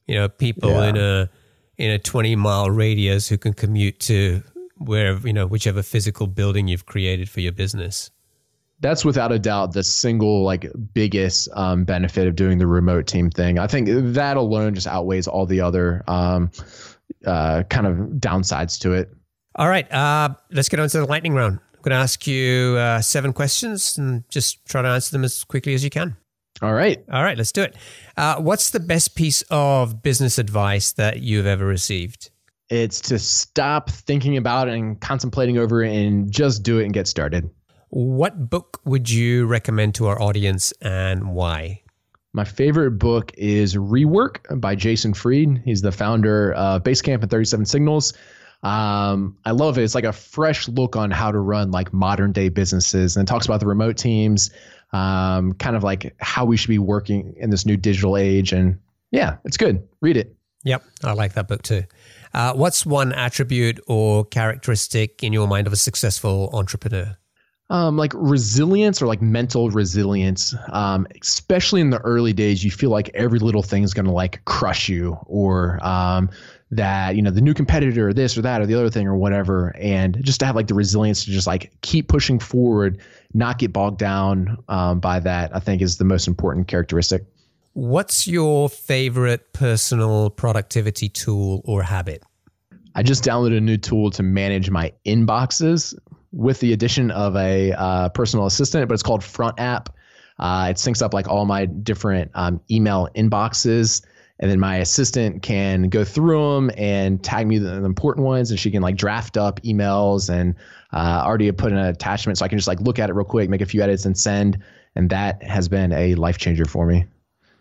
you 0.08 0.16
know 0.16 0.28
people 0.28 0.72
yeah. 0.72 0.90
in 0.90 0.98
a 0.98 1.30
in 1.78 1.92
a 1.92 2.00
20 2.00 2.36
mile 2.36 2.72
radius 2.72 3.30
who 3.30 3.38
can 3.38 3.54
commute 3.54 4.00
to 4.00 4.42
wherever 4.78 5.26
you 5.28 5.34
know 5.34 5.46
whichever 5.46 5.84
physical 5.84 6.26
building 6.26 6.68
you've 6.68 6.88
created 6.88 7.30
for 7.30 7.40
your 7.40 7.52
business. 7.52 8.10
That's 8.82 9.06
without 9.06 9.32
a 9.32 9.40
doubt 9.40 9.74
the 9.74 9.84
single 9.84 10.44
like 10.44 10.66
biggest 10.94 11.48
um, 11.54 11.86
benefit 11.86 12.28
of 12.28 12.36
doing 12.36 12.58
the 12.58 12.68
remote 12.68 13.06
team 13.06 13.30
thing. 13.30 13.60
I 13.60 13.68
think 13.68 13.88
that 13.90 14.38
alone 14.38 14.74
just 14.74 14.88
outweighs 14.88 15.28
all 15.28 15.46
the 15.46 15.62
other 15.62 16.04
um, 16.08 16.52
uh, 17.26 17.64
kind 17.70 17.88
of 17.88 17.96
downsides 18.18 18.80
to 18.82 18.94
it. 18.94 19.14
All 19.56 19.70
right 19.70 19.90
uh, 19.94 20.30
let's 20.52 20.68
get 20.68 20.80
on 20.80 20.90
to 20.90 20.98
the 20.98 21.06
lightning 21.06 21.36
round 21.36 21.60
going 21.86 21.98
to 21.98 22.02
ask 22.02 22.28
you 22.28 22.76
uh, 22.78 23.00
seven 23.02 23.32
questions 23.32 23.98
and 23.98 24.28
just 24.30 24.66
try 24.66 24.82
to 24.82 24.90
answer 24.90 25.12
them 25.12 25.24
as 25.24 25.44
quickly 25.44 25.74
as 25.74 25.84
you 25.84 25.90
can 25.90 26.18
all 26.62 26.74
right. 26.74 27.04
All 27.12 27.24
right, 27.24 27.38
let's 27.38 27.52
do 27.52 27.64
it. 27.64 27.76
Uh, 28.16 28.38
what's 28.38 28.70
the 28.70 28.80
best 28.80 29.16
piece 29.16 29.42
of 29.50 30.02
business 30.02 30.38
advice 30.38 30.94
that 30.94 31.20
you've 31.20 31.46
ever 31.46 31.66
received? 31.66 32.32
It's 32.70 33.02
to 33.02 33.20
stop 33.20 33.90
thinking 33.90 34.38
about 34.38 34.70
and 34.70 35.00
contemplating 35.00 35.58
over 35.58 35.84
it 35.84 35.94
and 35.94 36.32
just 36.32 36.64
do 36.64 36.80
it 36.80 36.86
and 36.86 36.94
get 36.94 37.08
started. 37.08 37.50
What 37.90 38.50
book 38.50 38.80
would 38.86 39.10
you 39.10 39.46
recommend 39.46 39.96
to 39.96 40.08
our 40.08 40.20
audience 40.22 40.72
and 40.82 41.34
why? 41.34 41.82
My 42.34 42.44
favorite 42.44 42.92
book 42.92 43.32
is 43.38 43.76
Rework 43.76 44.60
by 44.60 44.76
Jason 44.76 45.14
Fried. 45.14 45.62
He's 45.64 45.82
the 45.82 45.92
founder 45.92 46.54
of 46.54 46.84
Basecamp 46.84 47.22
and 47.22 47.30
37 47.30 47.66
Signals. 47.66 48.14
Um, 48.66 49.38
I 49.46 49.52
love 49.52 49.78
it. 49.78 49.84
It's 49.84 49.94
like 49.94 50.06
a 50.06 50.12
fresh 50.12 50.68
look 50.68 50.96
on 50.96 51.12
how 51.12 51.32
to 51.32 51.38
run 51.38 51.70
like 51.70 51.94
modern 51.94 52.32
day 52.32 52.50
businesses 52.50 53.16
and 53.16 53.28
it 53.28 53.30
talks 53.30 53.46
about 53.46 53.60
the 53.60 53.68
remote 53.68 53.96
teams, 53.96 54.50
um, 54.92 55.54
kind 55.54 55.76
of 55.76 55.84
like 55.84 56.16
how 56.20 56.46
we 56.46 56.58
should 56.58 56.70
be 56.70 56.80
working 56.80 57.36
in 57.38 57.52
this 57.52 57.64
new 57.68 57.78
digital 57.78 58.18
age. 58.18 58.52
And 58.52 58.80
yeah, 59.12 59.38
it's 59.46 59.56
good. 59.56 59.88
Read 60.02 60.18
it. 60.18 60.36
Yep, 60.64 60.84
I 61.04 61.14
like 61.14 61.34
that 61.34 61.48
book 61.48 61.62
too. 61.62 61.84
Uh, 62.34 62.54
what's 62.54 62.88
one 62.88 63.14
attribute 63.14 63.80
or 63.86 64.26
characteristic 64.26 65.24
in 65.24 65.32
your 65.32 65.48
mind 65.48 65.68
of 65.68 65.74
a 65.74 65.78
successful 65.78 66.50
entrepreneur? 66.52 67.16
Um, 67.70 67.98
like 67.98 68.14
resilience 68.16 69.00
or 69.00 69.06
like 69.06 69.22
mental 69.22 69.70
resilience, 69.70 70.56
um, 70.70 71.06
especially 71.22 71.82
in 71.82 71.92
the 71.92 72.00
early 72.00 72.34
days, 72.34 72.64
you 72.64 72.72
feel 72.72 72.90
like 72.90 73.10
every 73.14 73.40
little 73.40 73.64
thing 73.64 73.84
is 73.84 73.94
going 73.94 74.06
to 74.06 74.12
like 74.12 74.44
crush 74.46 74.90
you 74.90 75.18
or 75.28 75.80
um, 75.86 76.30
that 76.76 77.16
you 77.16 77.22
know 77.22 77.32
the 77.32 77.42
new 77.42 77.54
competitor 77.54 78.10
or 78.10 78.14
this 78.14 78.38
or 78.38 78.42
that 78.42 78.62
or 78.62 78.66
the 78.66 78.76
other 78.76 78.90
thing 78.90 79.08
or 79.08 79.16
whatever 79.16 79.76
and 79.80 80.24
just 80.24 80.40
to 80.40 80.46
have 80.46 80.56
like 80.56 80.68
the 80.68 80.74
resilience 80.74 81.26
to 81.26 81.32
just 81.32 81.48
like 81.48 81.72
keep 81.82 82.08
pushing 82.08 82.40
forward 82.40 83.00
not 83.34 83.58
get 83.58 83.74
bogged 83.74 83.98
down 83.98 84.58
um, 84.68 85.00
by 85.00 85.20
that 85.20 85.56
i 85.56 85.60
think 85.60 85.82
is 85.82 85.98
the 85.98 86.06
most 86.06 86.28
important 86.28 86.68
characteristic. 86.68 87.26
What's 87.74 88.26
your 88.26 88.70
favorite 88.70 89.52
personal 89.52 90.30
productivity 90.30 91.10
tool 91.10 91.62
or 91.66 91.84
habit? 91.84 92.24
I 92.96 93.04
just 93.04 93.22
downloaded 93.24 93.58
a 93.58 93.62
new 93.62 93.76
tool 93.76 94.12
to 94.12 94.24
manage 94.24 94.70
my 94.70 94.94
inboxes 95.06 95.94
with 96.32 96.62
the 96.62 96.72
addition 96.72 97.12
of 97.12 97.36
a 97.36 97.74
uh, 97.74 98.10
personal 98.10 98.46
assistant 98.46 98.88
but 98.88 98.94
it's 98.94 99.04
called 99.04 99.24
front 99.24 99.60
app. 99.60 99.90
Uh, 100.40 100.68
it 100.70 100.78
syncs 100.78 101.02
up 101.02 101.14
like 101.14 101.28
all 101.28 101.46
my 101.46 101.66
different 101.66 102.32
um, 102.34 102.62
email 102.72 103.10
inboxes 103.16 104.06
and 104.40 104.52
then 104.52 104.60
my 104.60 104.78
assistant 104.78 105.42
can 105.42 105.90
go 105.90 106.04
through 106.04 106.56
them 106.56 106.72
and 106.78 107.24
tag 107.24 107.48
me 107.48 107.58
the, 107.58 107.80
the 107.80 107.86
important 107.86 108.26
ones, 108.26 108.52
and 108.52 108.60
she 108.60 108.72
can 108.72 108.82
like 108.82 108.98
draft 108.98 109.38
up 109.38 109.62
emails 109.62 110.30
and 110.30 110.56
uh, 110.94 111.24
already 111.26 111.52
put 111.52 111.72
an 111.72 111.78
attachment, 111.78 112.38
so 112.38 112.46
I 112.46 112.48
can 112.48 112.58
just 112.58 112.68
like 112.68 112.82
look 112.82 113.00
at 113.00 113.10
it 113.10 113.14
real 113.14 113.26
quick, 113.26 113.50
make 113.50 113.62
a 113.62 113.66
few 113.66 113.82
edits, 113.82 114.06
and 114.06 114.18
send. 114.18 114.62
And 114.96 115.10
that 115.10 115.44
has 115.44 115.68
been 115.68 115.92
a 115.92 116.16
life 116.16 116.38
changer 116.38 116.66
for 116.66 116.86
me. 116.86 117.06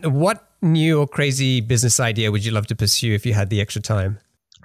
What 0.03 0.47
new 0.63 1.01
or 1.01 1.07
crazy 1.07 1.61
business 1.61 1.99
idea 1.99 2.31
would 2.31 2.45
you 2.45 2.53
love 2.53 2.67
to 2.69 2.77
pursue 2.77 3.13
if 3.13 3.27
you 3.27 3.35
had 3.35 3.51
the 3.51 3.61
extra 3.61 3.83
time? 3.83 4.19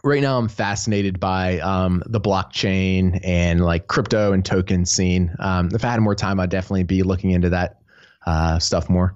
right 0.03 0.22
now 0.22 0.38
I'm 0.38 0.47
fascinated 0.47 1.20
by 1.20 1.60
um, 1.60 2.03
the 2.05 2.22
blockchain 2.22 3.20
and 3.24 3.64
like 3.64 3.88
crypto 3.88 4.34
and 4.34 4.43
token 4.43 4.86
scene. 4.86 5.36
Um, 5.39 5.70
if 5.74 5.84
I 5.84 5.89
had 5.89 5.99
more 5.99 6.16
time, 6.16 6.39
I'd 6.39 6.49
definitely 6.49 6.84
be 6.84 7.03
looking 7.03 7.32
into 7.32 7.49
that 7.49 7.82
uh, 8.26 8.60
stuff 8.60 8.89
more. 8.89 9.16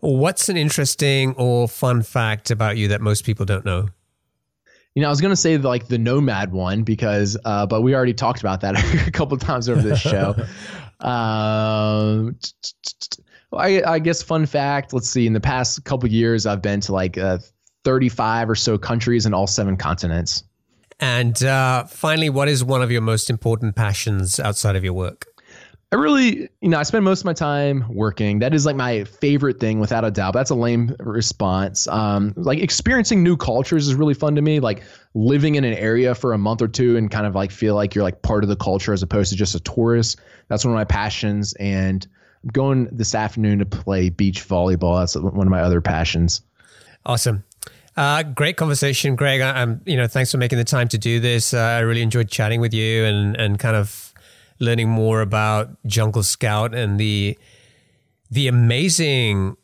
What's 0.00 0.48
an 0.48 0.56
interesting 0.56 1.34
or 1.36 1.68
fun 1.68 2.02
fact 2.02 2.50
about 2.50 2.76
you 2.76 2.88
that 2.88 3.00
most 3.00 3.24
people 3.24 3.44
don't 3.46 3.64
know? 3.64 3.88
You 4.94 5.02
know, 5.02 5.08
I 5.08 5.10
was 5.10 5.20
gonna 5.20 5.36
say 5.36 5.56
like 5.58 5.88
the 5.88 5.98
nomad 5.98 6.52
one 6.52 6.82
because, 6.82 7.36
uh, 7.44 7.66
but 7.66 7.82
we 7.82 7.94
already 7.94 8.14
talked 8.14 8.40
about 8.40 8.60
that 8.62 8.76
a 9.06 9.10
couple 9.10 9.36
times 9.36 9.68
over 9.68 9.80
this 9.80 10.00
show. 10.00 10.34
um, 11.00 12.36
I, 13.52 13.82
I, 13.82 13.98
guess 13.98 14.22
fun 14.22 14.46
fact. 14.46 14.92
Let's 14.92 15.08
see. 15.08 15.26
In 15.26 15.32
the 15.32 15.40
past 15.40 15.84
couple 15.84 16.08
years, 16.08 16.46
I've 16.46 16.62
been 16.62 16.80
to 16.82 16.92
like 16.92 17.18
uh, 17.18 17.38
35 17.84 18.50
or 18.50 18.54
so 18.54 18.78
countries 18.78 19.26
in 19.26 19.34
all 19.34 19.46
seven 19.46 19.76
continents. 19.76 20.44
And 21.00 21.42
uh, 21.42 21.84
finally, 21.84 22.28
what 22.28 22.48
is 22.48 22.62
one 22.62 22.82
of 22.82 22.90
your 22.90 23.00
most 23.00 23.30
important 23.30 23.74
passions 23.74 24.38
outside 24.38 24.76
of 24.76 24.84
your 24.84 24.92
work? 24.92 25.26
I 25.92 25.96
really, 25.96 26.48
you 26.60 26.68
know, 26.68 26.78
I 26.78 26.84
spend 26.84 27.04
most 27.04 27.20
of 27.20 27.24
my 27.24 27.32
time 27.32 27.84
working. 27.88 28.38
That 28.38 28.54
is 28.54 28.64
like 28.64 28.76
my 28.76 29.02
favorite 29.02 29.58
thing, 29.58 29.80
without 29.80 30.04
a 30.04 30.10
doubt. 30.12 30.34
That's 30.34 30.50
a 30.50 30.54
lame 30.54 30.94
response. 31.00 31.88
Um, 31.88 32.32
like 32.36 32.60
experiencing 32.60 33.24
new 33.24 33.36
cultures 33.36 33.88
is 33.88 33.96
really 33.96 34.14
fun 34.14 34.36
to 34.36 34.42
me. 34.42 34.60
Like 34.60 34.84
living 35.14 35.56
in 35.56 35.64
an 35.64 35.74
area 35.74 36.14
for 36.14 36.32
a 36.32 36.38
month 36.38 36.62
or 36.62 36.68
two 36.68 36.96
and 36.96 37.10
kind 37.10 37.26
of 37.26 37.34
like 37.34 37.50
feel 37.50 37.74
like 37.74 37.96
you're 37.96 38.04
like 38.04 38.22
part 38.22 38.44
of 38.44 38.48
the 38.48 38.54
culture 38.54 38.92
as 38.92 39.02
opposed 39.02 39.30
to 39.32 39.36
just 39.36 39.56
a 39.56 39.60
tourist. 39.60 40.20
That's 40.46 40.64
one 40.64 40.72
of 40.72 40.76
my 40.76 40.84
passions. 40.84 41.54
And 41.54 42.06
I'm 42.44 42.50
going 42.50 42.88
this 42.92 43.12
afternoon 43.12 43.58
to 43.58 43.66
play 43.66 44.10
beach 44.10 44.46
volleyball. 44.46 45.00
That's 45.00 45.16
one 45.16 45.46
of 45.46 45.50
my 45.50 45.60
other 45.60 45.80
passions. 45.80 46.40
Awesome. 47.04 47.42
Uh, 47.96 48.22
great 48.22 48.56
conversation, 48.56 49.16
Greg. 49.16 49.40
I, 49.40 49.60
am 49.60 49.80
you 49.84 49.96
know, 49.96 50.06
thanks 50.06 50.30
for 50.30 50.38
making 50.38 50.58
the 50.58 50.64
time 50.64 50.86
to 50.88 50.98
do 50.98 51.18
this. 51.18 51.52
Uh, 51.52 51.58
I 51.58 51.80
really 51.80 52.02
enjoyed 52.02 52.30
chatting 52.30 52.60
with 52.60 52.72
you 52.72 53.04
and 53.04 53.36
and 53.36 53.58
kind 53.58 53.74
of 53.74 54.09
learning 54.60 54.88
more 54.88 55.20
about 55.20 55.70
Jungle 55.86 56.22
Scout 56.22 56.74
and 56.74 57.00
the 57.00 57.36
the 58.30 58.46
amazing, 58.46 59.56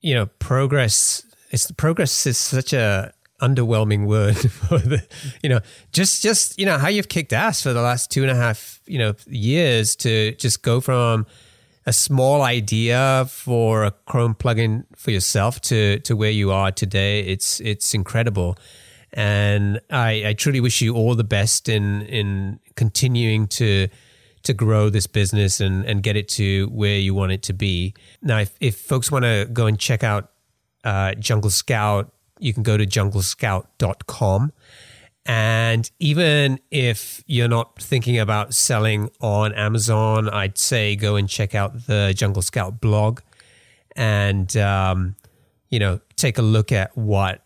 you 0.00 0.14
know, 0.14 0.26
progress. 0.38 1.24
It's 1.50 1.70
progress 1.70 2.26
is 2.26 2.36
such 2.36 2.72
a 2.72 3.12
underwhelming 3.40 4.06
word 4.06 4.36
for 4.50 4.78
the, 4.78 5.06
you 5.42 5.48
know, 5.48 5.60
just 5.92 6.22
just 6.22 6.58
you 6.58 6.66
know 6.66 6.78
how 6.78 6.88
you've 6.88 7.08
kicked 7.08 7.32
ass 7.32 7.62
for 7.62 7.72
the 7.72 7.82
last 7.82 8.10
two 8.10 8.22
and 8.22 8.30
a 8.30 8.34
half 8.34 8.80
you 8.86 8.98
know 8.98 9.14
years 9.26 9.94
to 9.96 10.32
just 10.32 10.62
go 10.62 10.80
from 10.80 11.26
a 11.88 11.92
small 11.92 12.42
idea 12.42 13.24
for 13.30 13.84
a 13.84 13.90
Chrome 13.90 14.34
plugin 14.34 14.84
for 14.94 15.10
yourself 15.10 15.60
to 15.62 15.98
to 16.00 16.14
where 16.16 16.30
you 16.30 16.52
are 16.52 16.70
today. 16.70 17.20
It's 17.20 17.60
it's 17.60 17.94
incredible, 17.94 18.58
and 19.12 19.80
I, 19.90 20.28
I 20.28 20.32
truly 20.34 20.60
wish 20.60 20.82
you 20.82 20.94
all 20.94 21.14
the 21.14 21.24
best 21.24 21.68
in 21.68 22.02
in 22.02 22.60
continuing 22.76 23.48
to 23.48 23.88
to 24.48 24.54
grow 24.54 24.90
this 24.90 25.06
business 25.06 25.60
and 25.60 25.84
and 25.84 26.02
get 26.02 26.16
it 26.16 26.28
to 26.28 26.66
where 26.66 26.98
you 26.98 27.14
want 27.14 27.32
it 27.32 27.42
to 27.44 27.52
be. 27.52 27.94
Now, 28.20 28.40
if 28.40 28.56
if 28.60 28.76
folks 28.76 29.10
want 29.10 29.24
to 29.24 29.48
go 29.52 29.66
and 29.66 29.78
check 29.78 30.02
out 30.02 30.32
uh, 30.84 31.14
Jungle 31.14 31.50
Scout, 31.50 32.12
you 32.38 32.52
can 32.52 32.62
go 32.62 32.76
to 32.76 32.84
junglescout.com 32.84 34.52
and 35.28 35.90
even 35.98 36.58
if 36.70 37.22
you're 37.26 37.48
not 37.48 37.80
thinking 37.80 38.18
about 38.18 38.54
selling 38.54 39.10
on 39.20 39.52
Amazon, 39.52 40.26
I'd 40.30 40.56
say 40.56 40.96
go 40.96 41.16
and 41.16 41.28
check 41.28 41.54
out 41.54 41.86
the 41.86 42.14
Jungle 42.16 42.40
Scout 42.40 42.80
blog 42.80 43.20
and, 43.94 44.56
um, 44.56 45.16
you 45.68 45.78
know, 45.78 46.00
take 46.16 46.38
a 46.38 46.42
look 46.42 46.72
at 46.72 46.96
what 46.96 47.42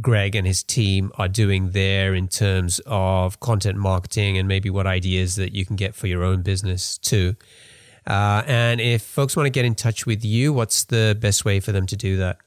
Greg 0.00 0.34
and 0.34 0.46
his 0.46 0.62
team 0.62 1.12
are 1.16 1.28
doing 1.28 1.72
there 1.72 2.14
in 2.14 2.28
terms 2.28 2.80
of 2.86 3.40
content 3.40 3.76
marketing 3.76 4.38
and 4.38 4.48
maybe 4.48 4.70
what 4.70 4.86
ideas 4.86 5.36
that 5.36 5.52
you 5.52 5.66
can 5.66 5.76
get 5.76 5.94
for 5.94 6.06
your 6.06 6.24
own 6.24 6.42
business 6.42 6.98
too. 6.98 7.36
Uh, 8.06 8.42
and 8.46 8.80
if 8.80 9.02
folks 9.02 9.36
want 9.36 9.46
to 9.46 9.50
get 9.50 9.64
in 9.64 9.74
touch 9.74 10.06
with 10.06 10.24
you, 10.24 10.52
what's 10.52 10.84
the 10.84 11.16
best 11.20 11.44
way 11.44 11.60
for 11.60 11.72
them 11.72 11.86
to 11.86 11.96
do 11.96 12.16
that? 12.16 12.38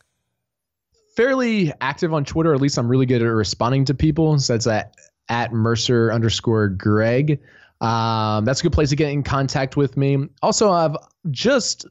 fairly 1.15 1.71
active 1.81 2.13
on 2.13 2.25
Twitter. 2.25 2.53
At 2.53 2.61
least 2.61 2.77
I'm 2.77 2.87
really 2.87 3.05
good 3.05 3.21
at 3.21 3.25
responding 3.25 3.85
to 3.85 3.93
people. 3.93 4.37
So 4.39 4.53
that's 4.53 4.67
at, 4.67 4.95
at 5.29 5.53
Mercer 5.53 6.11
underscore 6.11 6.69
Greg. 6.69 7.39
Um, 7.81 8.45
that's 8.45 8.59
a 8.59 8.63
good 8.63 8.73
place 8.73 8.89
to 8.89 8.95
get 8.95 9.09
in 9.09 9.23
contact 9.23 9.77
with 9.77 9.97
me. 9.97 10.27
Also, 10.41 10.71
I've 10.71 10.95
just 11.31 11.85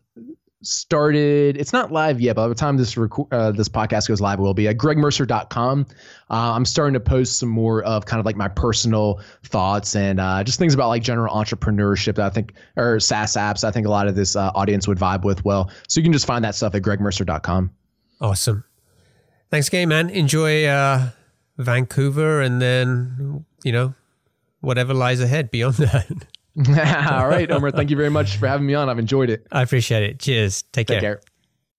started 0.65 1.57
it's 1.57 1.73
not 1.73 1.93
live 1.93 2.21
yet 2.21 2.37
but 2.37 2.43
by 2.43 2.49
the 2.49 2.55
time 2.55 2.77
this 2.77 2.97
uh, 2.99 3.53
this 3.53 3.69
podcast 3.69 4.09
goes 4.09 4.21
live 4.21 4.39
it 4.39 4.43
will 4.43 4.55
be 4.55 4.67
at 4.67 4.77
gregmercer.com 4.77 5.87
uh, 6.31 6.35
i'm 6.35 6.65
starting 6.65 6.95
to 6.95 7.01
post 7.01 7.39
some 7.39 7.49
more 7.49 7.83
of 7.83 8.07
kind 8.07 8.19
of 8.19 8.27
like 8.27 8.37
my 8.37 8.49
personal 8.49 9.21
thoughts 9.45 9.95
and 9.95 10.19
uh, 10.19 10.43
just 10.43 10.59
things 10.59 10.75
about 10.75 10.89
like 10.89 11.03
general 11.03 11.35
entrepreneurship 11.35 12.15
that 12.17 12.27
i 12.27 12.31
think 12.31 12.55
or 12.77 12.99
saas 12.99 13.35
apps 13.35 13.65
i 13.65 13.71
think 13.71 13.87
a 13.87 13.91
lot 13.91 14.09
of 14.09 14.15
this 14.17 14.35
uh, 14.37 14.51
audience 14.55 14.89
would 14.89 14.99
vibe 14.99 15.25
with 15.25 15.45
well 15.45 15.71
so 15.89 16.01
you 16.01 16.05
can 16.05 16.13
just 16.13 16.27
find 16.27 16.45
that 16.45 16.55
stuff 16.55 16.75
at 16.75 16.83
gregmercer.com 16.83 17.71
awesome 18.21 18.65
Thanks 19.55 19.69
again, 19.69 19.89
man. 19.89 20.11
Enjoy 20.11 20.65
uh, 20.65 21.11
Vancouver 21.59 22.41
and 22.41 22.61
then, 22.61 23.45
you 23.63 23.71
know, 23.71 23.95
whatever 24.61 24.93
lies 24.93 25.21
ahead 25.21 25.49
beyond 25.53 25.75
that. 25.79 26.27
All 26.69 27.27
right, 27.29 27.51
Omer. 27.51 27.71
Thank 27.71 27.91
you 27.91 27.97
very 27.97 28.11
much 28.11 28.37
for 28.37 28.47
having 28.47 28.67
me 28.67 28.75
on. 28.75 28.89
I've 28.89 28.99
enjoyed 28.99 29.31
it. 29.31 29.47
I 29.51 29.63
appreciate 29.63 30.05
it. 30.05 30.21
Cheers. 30.21 30.63
Take, 30.63 30.87
Take 30.87 31.01
care. 31.01 31.17
care. 31.17 31.34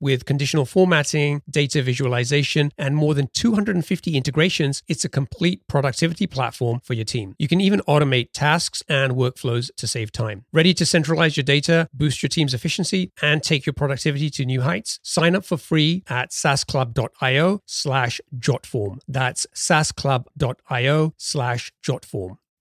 with 0.00 0.24
conditional 0.24 0.64
formatting, 0.64 1.42
data 1.48 1.82
visualization, 1.82 2.70
and 2.78 2.96
more 2.96 3.14
than 3.14 3.28
250 3.32 4.16
integrations. 4.16 4.82
It's 4.88 5.04
a 5.04 5.08
complete 5.08 5.66
productivity 5.68 6.26
platform 6.26 6.80
for 6.82 6.94
your 6.94 7.04
team. 7.04 7.34
You 7.38 7.48
can 7.48 7.60
even 7.60 7.80
automate 7.88 8.28
tasks 8.32 8.82
and 8.88 9.12
workflows 9.12 9.70
to 9.76 9.86
save 9.86 10.12
time. 10.12 10.44
Ready 10.52 10.74
to 10.74 10.86
centralize 10.86 11.36
your 11.36 11.44
data, 11.44 11.88
boost 11.92 12.22
your 12.22 12.28
team's 12.28 12.54
efficiency, 12.54 13.12
and 13.22 13.42
take 13.42 13.66
your 13.66 13.72
productivity 13.74 14.30
to 14.30 14.44
new 14.44 14.62
heights? 14.62 15.00
Sign 15.02 15.34
up 15.34 15.44
for 15.44 15.56
free 15.56 16.02
at 16.08 16.30
saasclub.io 16.30 17.62
slash 17.66 18.20
jotform. 18.36 18.98
That's 19.08 19.46
saasclub.io 19.54 21.14
slash 21.16 21.72
jotform. 21.84 22.38